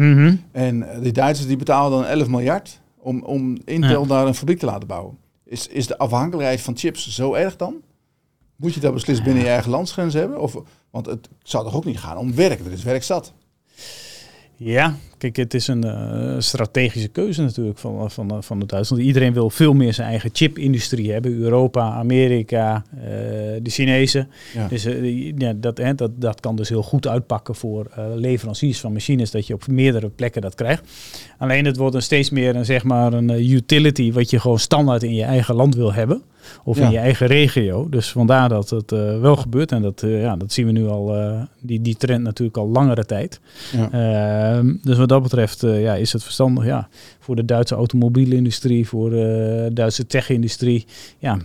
En 0.53 0.83
eh, 0.93 1.03
die 1.03 1.12
Duitsers 1.12 1.49
die 1.49 1.57
betalen 1.57 1.91
dan 1.91 2.05
11 2.11 2.28
miljard 2.28 2.81
om, 2.99 3.22
om 3.22 3.59
Intel 3.64 4.03
Ja. 4.03 4.09
daar 4.09 4.26
een 4.26 4.35
fabriek 4.35 4.59
te 4.59 4.66
laten 4.66 4.89
bouwen. 4.89 5.16
Is, 5.45 5.66
is 5.66 5.87
de 5.87 5.99
afhankelijkheid 5.99 6.61
van 6.61 6.76
chips 6.76 7.09
zo 7.14 7.35
erg 7.35 7.57
dan? 7.57 7.74
Moet 8.57 8.74
je 8.74 8.81
dat 8.81 8.95
beslist 8.95 9.22
binnen 9.22 9.43
je 9.43 9.49
eigen 9.49 9.70
landsgrens 9.70 10.14
hebben? 10.14 10.41
Of, 10.41 10.57
want 10.91 11.07
het 11.07 11.28
zou 11.43 11.64
toch 11.64 11.74
ook 11.74 11.85
niet 11.85 11.99
gaan 11.99 12.16
om 12.16 12.35
werk? 12.35 12.61
Er 12.61 12.72
is 12.72 12.83
werk 12.83 13.03
zat. 13.03 13.33
Ja, 14.62 14.96
kijk, 15.18 15.36
het 15.36 15.54
is 15.54 15.68
een 15.68 15.84
eh, 15.84 16.34
strategische 16.38 17.08
keuze 17.08 17.42
natuurlijk 17.42 17.78
van, 17.78 18.11
van, 18.11 18.42
van 18.42 18.58
de 18.61 18.66
Duitsland. 18.66 19.02
Iedereen 19.02 19.32
wil 19.32 19.50
veel 19.50 19.72
meer 19.72 19.94
zijn 19.94 20.08
eigen 20.08 20.30
chipindustrie 20.32 21.12
hebben. 21.12 21.32
Europa, 21.32 21.90
Amerika, 21.90 22.84
eh, 22.94 23.00
de 23.62 23.70
Chinezen. 23.70 24.28
Ja. 24.54 24.68
Dus 24.68 24.84
eh, 24.84 25.32
ja, 25.38 25.52
dat, 25.52 25.78
hè, 25.78 25.94
dat, 25.94 26.11
dat 26.20 26.40
kan 26.40 26.56
dus 26.56 26.68
heel 26.68 26.82
goed 26.82 27.06
uitpakken 27.06 27.54
voor 27.54 27.86
eh, 27.94 28.04
leveranciers 28.14 28.80
van 28.80 28.92
machines, 28.92 29.30
dat 29.30 29.46
je 29.46 29.54
op 29.54 29.66
meerdere 29.66 30.08
plekken 30.08 30.42
dat 30.42 30.54
krijgt. 30.54 30.82
Alleen 31.38 31.64
het 31.64 31.76
wordt 31.76 31.94
een 31.94 32.02
steeds 32.02 32.30
meer 32.30 32.56
een, 32.56 32.64
zeg 32.64 32.84
maar, 32.84 33.12
een 33.12 33.30
eh, 33.30 33.50
utility 33.50 34.12
wat 34.12 34.30
je 34.30 34.40
gewoon 34.40 34.58
standaard 34.58 35.02
in 35.02 35.14
je 35.14 35.24
eigen 35.24 35.54
land 35.54 35.74
wil 35.74 35.92
hebben. 35.92 36.22
Of 36.64 36.78
Ja. 36.78 36.84
in 36.84 36.90
je 36.90 36.98
eigen 36.98 37.26
regio. 37.26 37.88
Dus 37.88 38.12
vandaar 38.12 38.48
dat 38.48 38.70
het 38.70 38.92
eh, 38.92 39.20
wel 39.20 39.36
gebeurt. 39.36 39.72
En 39.72 39.82
dat, 39.82 40.03
eh, 40.03 40.20
ja, 40.22 40.36
dat 40.36 40.53
zien 40.53 40.66
we 40.66 40.72
nu 40.72 40.86
al, 40.86 41.16
eh, 41.16 41.42
die, 41.61 41.80
die 41.80 41.96
trend 41.96 42.22
natuurlijk 42.22 42.57
al 42.57 42.68
langere 42.68 43.05
tijd. 43.05 43.40
Ja. 43.72 43.90
Ehm, 43.90 44.76
dus 44.82 44.98
wat 44.98 45.09
dat 45.09 45.22
betreft 45.22 45.61
ja, 45.61 45.94
is 45.94 46.12
het 46.12 46.22
verstandig 46.22 46.64
ja, 46.64 46.88
voor 47.18 47.36
de 47.36 47.44
Duitse 47.44 47.74
automobielindustrie, 47.74 48.88
voor 48.88 49.11
de 49.11 49.70
Duitse 49.72 50.07
tech-industrie. 50.07 50.86
Ja, 51.18 51.38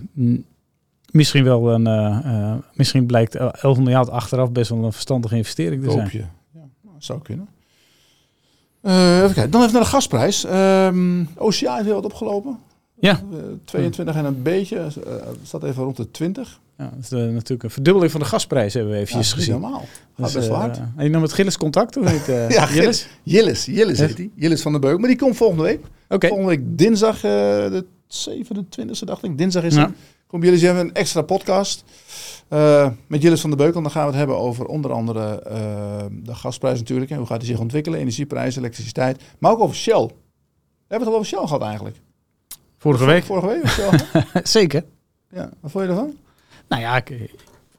misschien 1.12 1.44
wel 1.44 1.74
een, 1.74 2.64
misschien 2.74 3.06
blijkt 3.06 3.36
11 3.36 3.78
miljard 3.78 4.10
achteraf 4.10 4.52
best 4.52 4.70
wel 4.70 4.84
een 4.84 4.92
verstandige 4.92 5.36
investering 5.36 5.84
te 5.84 5.92
zijn. 5.92 6.10
Ja, 6.12 6.30
nou, 6.82 6.96
zou 6.98 7.22
kunnen. 7.22 7.48
Even 8.84 9.34
kijken. 9.34 9.52
Dan 9.52 9.62
even 9.62 9.74
naar 9.74 9.84
de 9.84 9.90
gasprijs. 9.90 10.44
Ehm 10.44 11.24
OCA 11.38 11.74
heeft 11.74 11.86
heel 11.86 11.94
wat 11.94 12.06
opgelopen. 12.06 12.60
Ja. 13.06 13.22
Eh, 13.32 13.38
22 13.66 14.16
en 14.16 14.26
een 14.26 14.42
beetje. 14.42 14.78
Eh, 14.78 15.14
staat 15.44 15.64
even 15.64 15.84
rond 15.84 15.98
de 15.98 16.12
20. 16.12 16.60
Ja, 16.78 16.84
dat 16.96 17.04
is 17.04 17.12
eh, 17.12 17.20
natuurlijk 17.20 17.64
een 17.64 17.70
verdubbeling 17.70 18.12
van 18.12 18.20
de 18.22 18.26
gasprijs 18.28 18.74
hebben 18.74 18.92
we 18.92 18.98
eventjes 19.00 19.30
dat 19.30 19.38
is 19.40 19.46
gezien. 19.46 19.62
normaal. 19.62 19.80
Gaat 19.80 20.26
Dus, 20.26 20.34
best 20.34 20.48
wel 20.48 20.56
eh, 20.58 20.62
hard. 20.64 20.78
en 20.96 21.04
je 21.04 21.10
nam 21.10 21.22
het 21.22 21.34
Gilles 21.34 21.58
contact 21.58 21.98
of 21.98 22.12
niet? 22.12 22.30
eh, 22.30 22.50
Ja, 22.58 22.66
Gilles? 22.66 23.08
Jillis 23.24 23.66
Ja. 23.66 24.06
heet 24.06 24.16
die. 24.16 24.32
Jillis 24.36 24.62
van 24.62 24.72
der 24.72 24.82
Beuk. 24.82 25.00
Maar 25.00 25.08
die 25.10 25.18
komt 25.18 25.36
volgende 25.36 25.64
week. 25.64 25.80
Volgende 26.10 26.46
week 26.50 26.62
dinsdag, 26.78 27.16
eh, 27.16 27.22
de 27.22 27.86
27e 28.08 29.06
dacht 29.06 29.24
ik. 29.24 29.38
Dinsdag 29.38 29.64
is 29.64 29.76
Ja. 29.76 29.82
het. 29.82 29.92
Kom 30.28 30.44
jullie 30.44 30.60
ze 30.60 30.66
hebben 30.66 30.84
een 30.84 30.94
extra 30.94 31.22
podcast. 31.22 31.84
eh, 32.48 32.90
met 33.08 33.22
Jillis 33.22 33.42
van 33.42 33.50
der 33.50 33.60
Beuk. 33.60 33.76
En 33.76 33.82
dan 33.82 33.92
gaan 33.92 34.02
we 34.04 34.08
het 34.10 34.18
hebben 34.18 34.38
over 34.38 34.66
onder 34.66 34.92
andere 34.92 35.42
eh, 35.42 36.06
de 36.24 36.36
gasprijs 36.36 36.80
natuurlijk. 36.80 37.12
En 37.12 37.18
hoe 37.18 37.26
gaat 37.28 37.40
die 37.40 37.50
zich 37.50 37.60
ontwikkelen. 37.60 38.00
Energieprijzen, 38.00 38.62
elektriciteit. 38.62 39.22
Maar 39.40 39.52
ook 39.52 39.60
over 39.60 39.76
Shell. 39.76 40.06
We 40.06 40.12
hebben 40.88 41.08
het 41.08 41.08
al 41.08 41.14
over 41.14 41.26
Shell 41.26 41.40
gehad 41.48 41.62
eigenlijk. 41.62 41.96
Vorige 42.86 43.06
week. 43.06 43.24
Vorige 43.24 43.48
week. 43.48 43.66
Zeker. 44.48 44.84
ja, 45.32 45.50
wat 45.60 45.72
vond 45.72 45.84
je 45.84 45.90
ervan? 45.90 46.14
Nou 46.70 46.82
ja, 46.82 46.96
ik- 46.98 47.34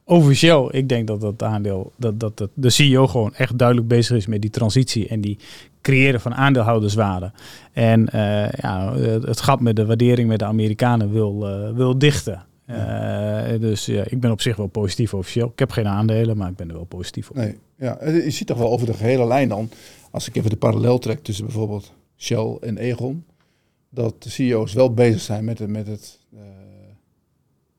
over 0.05 0.35
Shell, 0.35 0.67
ik 0.71 0.89
denk 0.89 1.07
dat 1.07 1.21
dat 1.21 1.43
aandeel, 1.43 1.91
dat, 1.97 2.19
dat, 2.19 2.37
dat 2.37 2.49
de 2.53 2.69
CEO 2.69 3.07
gewoon 3.07 3.33
echt 3.35 3.57
duidelijk 3.57 3.87
bezig 3.87 4.17
is 4.17 4.27
met 4.27 4.41
die 4.41 4.49
transitie 4.49 5.07
en 5.07 5.21
die 5.21 5.37
creëren 5.81 6.21
van 6.21 6.35
aandeelhouderswaarde. 6.35 7.31
En 7.73 8.09
eh, 8.09 8.49
ja, 8.49 8.93
het 9.21 9.41
gat 9.41 9.59
met 9.61 9.75
de 9.75 9.85
waardering 9.85 10.27
met 10.27 10.39
de 10.39 10.45
Amerikanen 10.45 11.11
wil, 11.11 11.47
eh, 11.47 11.71
wil 11.75 11.97
dichten. 11.97 12.45
Eh, 12.65 13.59
dus 13.59 13.85
ja, 13.85 14.03
ik 14.07 14.19
ben 14.19 14.31
op 14.31 14.41
zich 14.41 14.55
wel 14.55 14.67
positief 14.67 15.13
over 15.13 15.31
Shell. 15.31 15.43
Ik 15.45 15.59
heb 15.59 15.71
geen 15.71 15.87
aandelen, 15.87 16.37
maar 16.37 16.49
ik 16.49 16.55
ben 16.55 16.67
er 16.69 16.75
wel 16.75 16.83
positief 16.85 17.29
op. 17.29 17.35
Nee, 17.35 17.57
ja, 17.77 17.97
je 18.05 18.31
ziet 18.31 18.47
toch 18.47 18.57
wel 18.57 18.71
over 18.71 18.85
de 18.87 18.93
gehele 18.93 19.27
lijn 19.27 19.49
dan, 19.49 19.69
als 20.11 20.27
ik 20.27 20.35
even 20.35 20.49
de 20.49 20.55
parallel 20.57 20.99
trek 20.99 21.23
tussen 21.23 21.45
bijvoorbeeld 21.45 21.93
Shell 22.17 22.57
en 22.61 22.77
Egon, 22.77 23.23
dat 23.89 24.23
de 24.23 24.29
CEO's 24.29 24.73
wel 24.73 24.93
bezig 24.93 25.21
zijn 25.21 25.45
met, 25.45 25.59
het- 25.59 25.69
met 25.69 25.87
het, 25.87 26.19
eh, 26.33 26.39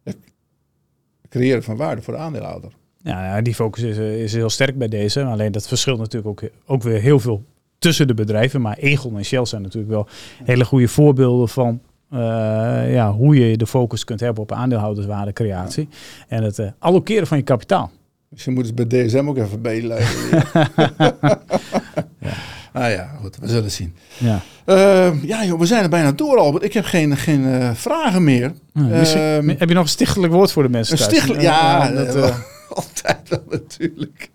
het 0.03 0.17
creëren 1.29 1.63
van 1.63 1.77
waarde 1.77 2.03
voor 2.03 2.15
de 2.15 2.21
aandeelhouder. 2.21 2.73
Ja, 3.03 3.25
ja, 3.37 3.43
die 3.43 3.55
focus 3.55 3.83
is, 3.83 3.99
eh, 3.99 4.23
is 4.23 4.33
heel 4.33 4.51
sterk 4.51 4.79
bij 4.79 4.89
deze. 4.89 5.25
Alleen 5.25 5.53
dat 5.53 5.69
verschilt 5.69 5.99
natuurlijk 5.99 6.43
ook, 6.43 6.51
ook 6.67 6.83
weer 6.83 7.01
heel 7.01 7.21
veel 7.21 7.45
tussen 7.79 8.07
de 8.07 8.15
bedrijven. 8.15 8.61
Maar 8.61 8.77
Egon 8.77 9.17
en 9.17 9.25
Shell 9.25 9.45
zijn 9.45 9.63
natuurlijk 9.63 9.93
wel 9.93 10.07
hele 10.45 10.65
goede 10.65 10.89
voorbeelden 10.89 11.49
van 11.49 11.81
eh, 12.11 12.19
ja, 12.93 13.13
hoe 13.13 13.37
je 13.51 13.57
de 13.57 13.67
focus 13.67 14.05
kunt 14.05 14.21
hebben 14.21 14.43
op 14.43 14.53
aandeelhouderswaardecreatie. 14.53 15.89
En 16.29 16.43
het 16.43 16.59
eh, 16.59 16.71
allokeren 16.79 17.27
van 17.27 17.37
je 17.39 17.45
kapitaal. 17.45 17.91
Misschien 18.29 18.55
moeten 18.55 18.77
ze 18.79 18.87
bij 18.87 19.07
DSM 19.07 19.29
ook 19.29 19.37
even. 19.39 19.61
Ja. 22.19 22.33
Ah 22.79 22.91
ja, 22.91 23.11
goed, 23.21 23.37
we 23.37 23.49
zullen 23.49 23.71
zien. 23.71 23.95
Ja. 24.19 24.41
Eh, 24.65 25.23
ja 25.23 25.45
joh, 25.45 25.59
we 25.59 25.67
zijn 25.67 25.83
er 25.83 25.89
bijna 25.89 26.13
door 26.13 26.39
Albert. 26.39 26.65
Ik 26.65 26.73
heb 26.73 26.85
geen, 26.85 27.17
geen 27.17 27.47
eh, 27.47 27.71
vragen 27.75 28.25
meer. 28.25 28.53
Ehm, 28.75 29.49
heb 29.49 29.69
je 29.69 29.75
nog 29.75 29.83
een 29.83 29.89
stichtelijk 29.89 30.33
woord 30.33 30.53
voor 30.53 30.63
de 30.63 30.69
mensen 30.69 30.99
Een 30.99 31.05
stichtelijk, 31.05 31.39
Eh, 31.39 31.45
ja, 31.45 31.91
dat, 31.91 32.15
eh, 32.15 32.29
eh, 32.29 32.37
altijd 32.75 33.29
wel 33.29 33.43
natuurlijk. 33.51 34.31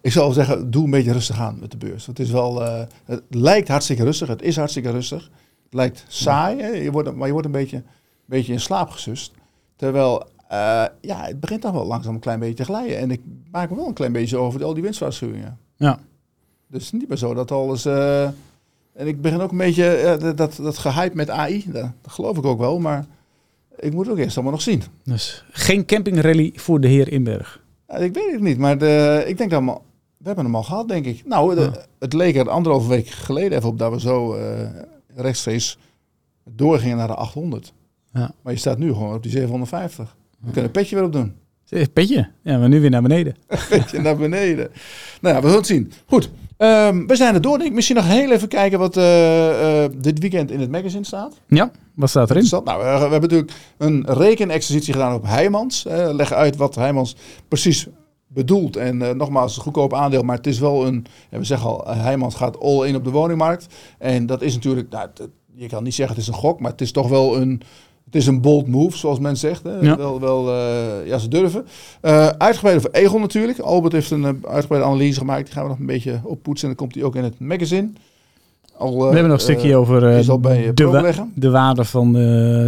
Ik 0.00 0.12
zou 0.12 0.32
zeggen, 0.32 0.70
doe 0.70 0.84
een 0.84 0.90
beetje 0.90 1.12
rustig 1.12 1.40
aan 1.40 1.58
met 1.60 1.70
de 1.70 1.76
beurs. 1.76 2.06
Het, 2.06 2.18
is 2.18 2.30
wel, 2.30 2.62
het 3.04 3.22
lijkt 3.30 3.68
hartstikke 3.68 4.04
rustig, 4.04 4.28
het 4.28 4.42
is 4.42 4.56
hartstikke 4.56 4.90
rustig. 4.90 5.30
Het 5.64 5.74
lijkt 5.74 6.04
saai, 6.08 6.62
hè? 6.62 6.68
Je 6.68 6.90
wordt, 6.90 7.14
maar 7.14 7.26
je 7.26 7.32
wordt 7.32 7.46
een 7.46 7.52
beetje, 7.52 7.82
beetje 8.24 8.52
in 8.52 8.60
slaap 8.60 8.90
gesust. 8.90 9.32
Terwijl, 9.76 10.28
ja, 11.00 11.24
het 11.24 11.40
begint 11.40 11.60
toch 11.60 11.72
wel 11.72 11.86
langzaam 11.86 12.14
een 12.14 12.20
klein 12.20 12.38
beetje 12.38 12.54
te 12.54 12.64
glijden. 12.64 12.98
En 12.98 13.10
ik 13.10 13.20
maak 13.50 13.70
me 13.70 13.76
wel 13.76 13.86
een 13.86 13.94
klein 13.94 14.12
beetje 14.12 14.36
over 14.36 14.64
al 14.64 14.74
die 14.74 14.82
winstwaarschuwingen. 14.82 15.58
Ja. 15.76 15.98
Dus 16.68 16.92
niet 16.92 17.08
meer 17.08 17.18
zo 17.18 17.34
dat 17.34 17.50
alles... 17.52 17.84
eh, 17.84 18.22
en 18.92 19.06
ik 19.06 19.20
begin 19.20 19.40
ook 19.40 19.50
een 19.50 19.56
beetje, 19.56 19.86
eh, 19.96 20.36
dat, 20.36 20.56
dat, 20.56 20.78
gehype 20.78 21.16
met 21.16 21.30
AI, 21.30 21.64
dat, 21.66 21.90
dat 22.02 22.12
geloof 22.12 22.36
ik 22.36 22.44
ook 22.44 22.58
wel, 22.58 22.78
maar 22.78 23.06
ik 23.76 23.92
moet 23.92 24.04
het 24.06 24.14
ook 24.14 24.20
eerst 24.20 24.34
allemaal 24.36 24.52
nog 24.54 24.62
zien. 24.62 24.82
dus 25.04 25.44
geen 25.50 25.84
campingrally 25.84 26.52
voor 26.54 26.80
de 26.80 26.88
heer 26.88 27.12
Inberg. 27.12 27.62
Ik 27.88 28.14
weet 28.14 28.32
het 28.32 28.40
niet, 28.40 28.58
maar 28.58 28.78
de, 28.78 29.24
ik 29.26 29.38
denk 29.38 29.50
dat 29.50 29.62
we, 29.64 30.24
hebben 30.24 30.44
hem 30.44 30.54
al 30.54 30.62
gehad, 30.62 30.88
denk 30.88 31.04
ik. 31.06 31.26
Nou, 31.26 31.54
de- 31.54 31.60
Ja. 31.60 31.84
het 31.98 32.12
leek 32.12 32.36
er 32.36 32.48
anderhalve 32.50 32.88
week 32.88 33.08
geleden 33.08 33.58
even 33.58 33.68
op 33.68 33.78
dat 33.78 33.92
we 33.92 34.00
zo 34.00 34.34
eh, 34.34 34.68
rechtstreeks 35.14 35.78
doorgingen 36.50 36.96
naar 36.96 37.06
de 37.06 37.14
800. 37.14 37.72
Ja. 38.12 38.30
Maar 38.42 38.52
je 38.52 38.58
staat 38.58 38.78
nu 38.78 38.92
gewoon 38.92 39.14
op 39.14 39.22
die 39.22 39.32
750. 39.32 40.16
We 40.38 40.44
kunnen 40.44 40.64
een 40.64 40.70
petje 40.70 40.96
weer 40.96 41.04
op 41.04 41.12
doen. 41.12 41.34
Eh, 41.68 41.84
Petje, 41.92 42.28
ja, 42.42 42.58
maar 42.58 42.68
nu 42.68 42.80
weer 42.80 42.90
naar 42.90 43.02
beneden. 43.02 43.36
Petje 43.70 44.00
naar 44.00 44.16
beneden. 44.16 44.70
Nou 45.20 45.34
ja, 45.34 45.40
we 45.40 45.46
zullen 45.46 45.62
het 45.62 45.66
zien. 45.66 45.92
Goed, 46.06 46.30
ehm, 46.56 47.06
we 47.06 47.16
zijn 47.16 47.34
er 47.34 47.40
door. 47.40 47.56
denk 47.58 47.70
ik. 47.70 47.74
Misschien 47.74 47.96
nog 47.96 48.06
heel 48.06 48.30
even 48.30 48.48
kijken 48.48 48.78
wat 48.78 48.96
eh, 48.96 49.84
eh, 49.84 49.90
dit 49.96 50.18
weekend 50.18 50.50
in 50.50 50.60
het 50.60 50.70
magazine 50.70 51.04
staat. 51.04 51.40
Ja, 51.46 51.70
wat 51.94 52.08
staat 52.08 52.30
erin? 52.30 52.46
Nou, 52.50 52.78
we, 52.78 52.84
we 52.84 52.88
hebben 52.90 53.20
natuurlijk 53.20 53.52
een 53.78 54.04
rekenexercitie 54.06 54.92
gedaan 54.92 55.14
op 55.14 55.24
Heijmans. 55.26 55.84
Leggen 55.88 56.36
uit 56.36 56.56
wat 56.56 56.74
Heijmans 56.74 57.16
precies 57.48 57.88
bedoelt. 58.28 58.76
En 58.76 59.02
eh, 59.02 59.14
nogmaals, 59.14 59.56
een 59.56 59.62
goedkoop 59.62 59.94
aandeel, 59.94 60.22
maar 60.22 60.36
het 60.36 60.46
is 60.46 60.58
wel 60.58 60.86
een... 60.86 61.06
ja, 61.30 61.38
we 61.38 61.44
zeggen 61.44 61.68
al, 61.68 61.84
Heijmans 61.86 62.34
gaat 62.34 62.60
all 62.60 62.86
in 62.86 62.96
op 62.96 63.04
de 63.04 63.10
woningmarkt. 63.10 63.66
En 63.98 64.26
dat 64.26 64.42
is 64.42 64.54
natuurlijk... 64.54 64.90
Nou, 64.90 65.08
je 65.54 65.68
kan 65.68 65.82
niet 65.82 65.94
zeggen 65.94 66.14
het 66.16 66.24
is 66.24 66.30
een 66.30 66.38
gok, 66.38 66.60
maar 66.60 66.70
het 66.70 66.80
is 66.80 66.92
toch 66.92 67.08
wel 67.08 67.36
een... 67.36 67.62
Het 68.08 68.16
is 68.16 68.26
een 68.26 68.40
bold 68.40 68.66
move, 68.66 68.96
zoals 68.96 69.18
men 69.18 69.36
zegt. 69.36 69.62
Hè. 69.62 69.78
Ja. 69.78 69.96
Wel, 69.96 70.20
wel 70.20 70.48
eh, 70.48 71.06
ja, 71.06 71.18
ze 71.18 71.28
durven. 71.28 71.66
Eh 72.00 72.26
uitgebreid 72.26 72.76
over 72.76 72.90
Egon 72.92 73.20
natuurlijk. 73.20 73.58
Albert 73.58 73.92
heeft 73.92 74.10
een 74.10 74.24
eh, 74.24 74.50
uitgebreide 74.50 74.88
analyse 74.88 75.18
gemaakt. 75.18 75.44
Die 75.44 75.52
gaan 75.52 75.62
we 75.62 75.68
nog 75.68 75.78
een 75.78 75.86
beetje 75.86 76.20
oppoetsen. 76.24 76.68
En 76.68 76.74
dan 76.74 76.84
komt 76.84 76.94
die 76.94 77.04
ook 77.04 77.16
in 77.16 77.24
het 77.24 77.40
magazine. 77.40 77.90
Al, 78.78 78.92
eh, 78.92 78.98
We 78.98 79.04
hebben 79.04 79.22
nog 79.22 79.32
een 79.32 79.40
stukje 79.40 79.70
eh, 79.70 79.78
over 79.78 79.96
eh, 80.08 80.26
de, 80.74 80.86
wa- 80.86 81.26
de 81.34 81.50
waarde 81.50 81.84
van 81.84 82.12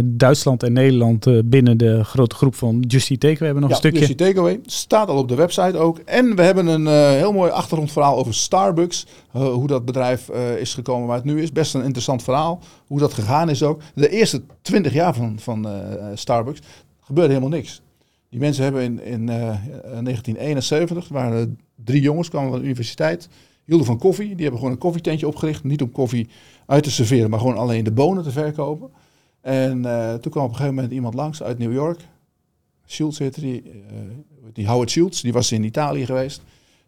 Duitsland 0.05 0.63
en 0.63 0.73
Nederland 0.73 1.49
binnen 1.49 1.77
de 1.77 2.03
grote 2.03 2.35
groep 2.35 2.55
van 2.55 2.79
Justy 2.87 3.17
Take. 3.17 3.37
We 3.37 3.45
hebben 3.45 3.61
nog 3.61 3.69
ja, 3.69 3.75
een 3.75 3.81
stukje. 3.81 3.99
Justy 3.99 4.15
Takeaway. 4.15 4.59
Staat 4.65 5.07
al 5.09 5.17
op 5.17 5.27
de 5.27 5.35
website 5.35 5.77
ook. 5.77 5.97
En 5.99 6.35
we 6.35 6.41
hebben 6.41 6.67
een 6.67 6.87
heel 7.17 7.33
mooi 7.33 7.51
achtergrondverhaal 7.51 8.17
over 8.17 8.33
Starbucks. 8.33 9.05
Hoe 9.31 9.67
dat 9.67 9.85
bedrijf 9.85 10.29
is 10.59 10.73
gekomen 10.73 11.07
waar 11.07 11.15
het 11.15 11.25
nu 11.25 11.41
is. 11.41 11.51
Best 11.51 11.73
een 11.73 11.83
interessant 11.83 12.23
verhaal. 12.23 12.59
Hoe 12.87 12.99
dat 12.99 13.13
gegaan 13.13 13.49
is 13.49 13.63
ook. 13.63 13.81
De 13.95 14.09
eerste 14.09 14.41
20 14.61 14.93
jaar 14.93 15.13
van, 15.13 15.35
van 15.39 15.67
Starbucks 16.13 16.59
gebeurde 17.01 17.33
helemaal 17.33 17.57
niks. 17.57 17.81
Die 18.29 18.39
mensen 18.39 18.63
hebben 18.63 18.81
in, 18.83 19.03
in 19.03 19.29
eh, 19.29 19.37
1971, 19.37 21.07
er 21.07 21.13
waren 21.13 21.57
drie 21.83 22.01
jongens, 22.01 22.29
kwamen 22.29 22.49
van 22.49 22.59
de 22.59 22.65
universiteit, 22.65 23.29
hielden 23.71 23.87
van 23.87 23.97
koffie. 23.97 24.27
Die 24.27 24.41
hebben 24.41 24.57
gewoon 24.59 24.73
een 24.73 24.79
koffietentje 24.79 25.27
opgericht. 25.27 25.63
Niet 25.63 25.81
om 25.81 25.91
koffie 25.91 26.27
uit 26.65 26.83
te 26.83 26.91
serveren, 26.91 27.29
maar 27.29 27.39
gewoon 27.39 27.57
alleen 27.57 27.83
de 27.83 27.91
bonen 27.91 28.23
te 28.23 28.31
verkopen. 28.31 28.89
En 29.41 29.85
eh, 29.85 30.13
toen 30.13 30.31
kwam 30.31 30.43
op 30.43 30.49
een 30.49 30.55
gegeven 30.55 30.75
moment 30.75 30.93
iemand 30.93 31.13
langs 31.13 31.43
uit 31.43 31.57
New 31.57 31.73
York. 31.73 31.99
Schultz 32.85 33.19
heette 33.19 33.41
die, 33.41 33.61
eh, 33.61 33.71
die 34.53 34.67
Howard 34.67 34.91
Schultz, 34.91 35.21
die 35.21 35.33
was 35.33 35.51
in 35.51 35.63
Italië 35.63 36.05
geweest. 36.05 36.41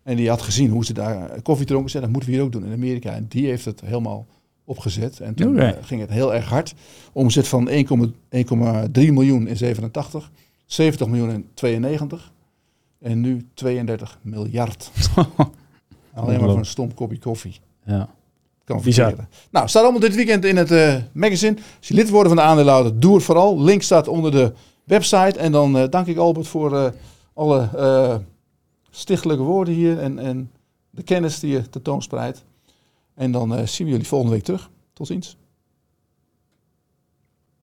En 0.03 0.15
die 0.15 0.29
had 0.29 0.41
gezien 0.41 0.69
hoe 0.69 0.85
ze 0.85 0.93
daar 0.93 1.41
koffie 1.41 1.65
dronken. 1.65 1.89
Zei, 1.89 2.03
dat 2.03 2.11
moeten 2.11 2.29
we 2.29 2.35
hier 2.35 2.45
ook 2.45 2.51
doen 2.51 2.65
in 2.65 2.73
Amerika. 2.73 3.11
En 3.11 3.25
die 3.29 3.45
heeft 3.45 3.65
het 3.65 3.81
helemaal 3.81 4.27
opgezet. 4.63 5.19
En 5.19 5.33
toen 5.33 5.57
eh, 5.57 5.71
ging 5.81 6.01
het 6.01 6.09
heel 6.09 6.33
erg 6.33 6.49
hard. 6.49 6.73
Omzet 7.13 7.47
van 7.47 7.69
1,3 7.69 9.11
miljoen 9.11 9.47
in 9.47 9.57
87, 9.57 10.31
70 10.65 11.07
miljoen 11.07 11.31
in 11.31 11.47
92 11.53 12.31
en 12.99 13.21
nu 13.21 13.47
32 13.53 14.19
miljard. 14.21 14.91
Alleen 16.13 16.39
maar 16.39 16.49
voor 16.49 16.57
een 16.57 16.65
stom 16.65 16.93
kopje 16.93 17.19
koffie. 17.19 17.59
Ja. 17.85 18.09
Kan 18.63 18.81
verkeren. 18.81 19.29
Nou, 19.51 19.67
staat 19.67 19.83
allemaal 19.83 20.01
dit 20.01 20.15
weekend 20.15 20.45
in 20.45 20.57
het 20.57 20.71
eh, 20.71 20.95
magazine. 21.11 21.55
Als 21.77 21.87
je 21.87 21.93
lid 21.93 22.09
wordt 22.09 22.27
van 22.27 22.37
de 22.37 22.43
aandeelhouder, 22.43 22.99
doe 22.99 23.15
het 23.15 23.23
vooral. 23.23 23.61
Link 23.61 23.81
staat 23.81 24.07
onder 24.07 24.31
de 24.31 24.53
website. 24.83 25.39
En 25.39 25.51
dan 25.51 25.77
eh, 25.77 25.89
dank 25.89 26.07
ik 26.07 26.17
Albert 26.17 26.47
voor 26.47 26.77
eh, 26.77 26.91
alle 27.33 27.69
stichtelijke 28.89 29.43
woorden 29.43 29.73
hier 29.73 29.99
en, 29.99 30.19
en 30.19 30.51
de 30.89 31.03
kennis 31.03 31.39
die 31.39 31.51
je 31.51 31.69
tentoonspreidt. 31.69 32.43
En 33.15 33.31
dan 33.31 33.67
zien 33.67 33.85
we 33.85 33.91
jullie 33.91 34.07
volgende 34.07 34.33
week 34.33 34.43
terug. 34.43 34.69
Tot 34.93 35.07
ziens. 35.07 35.37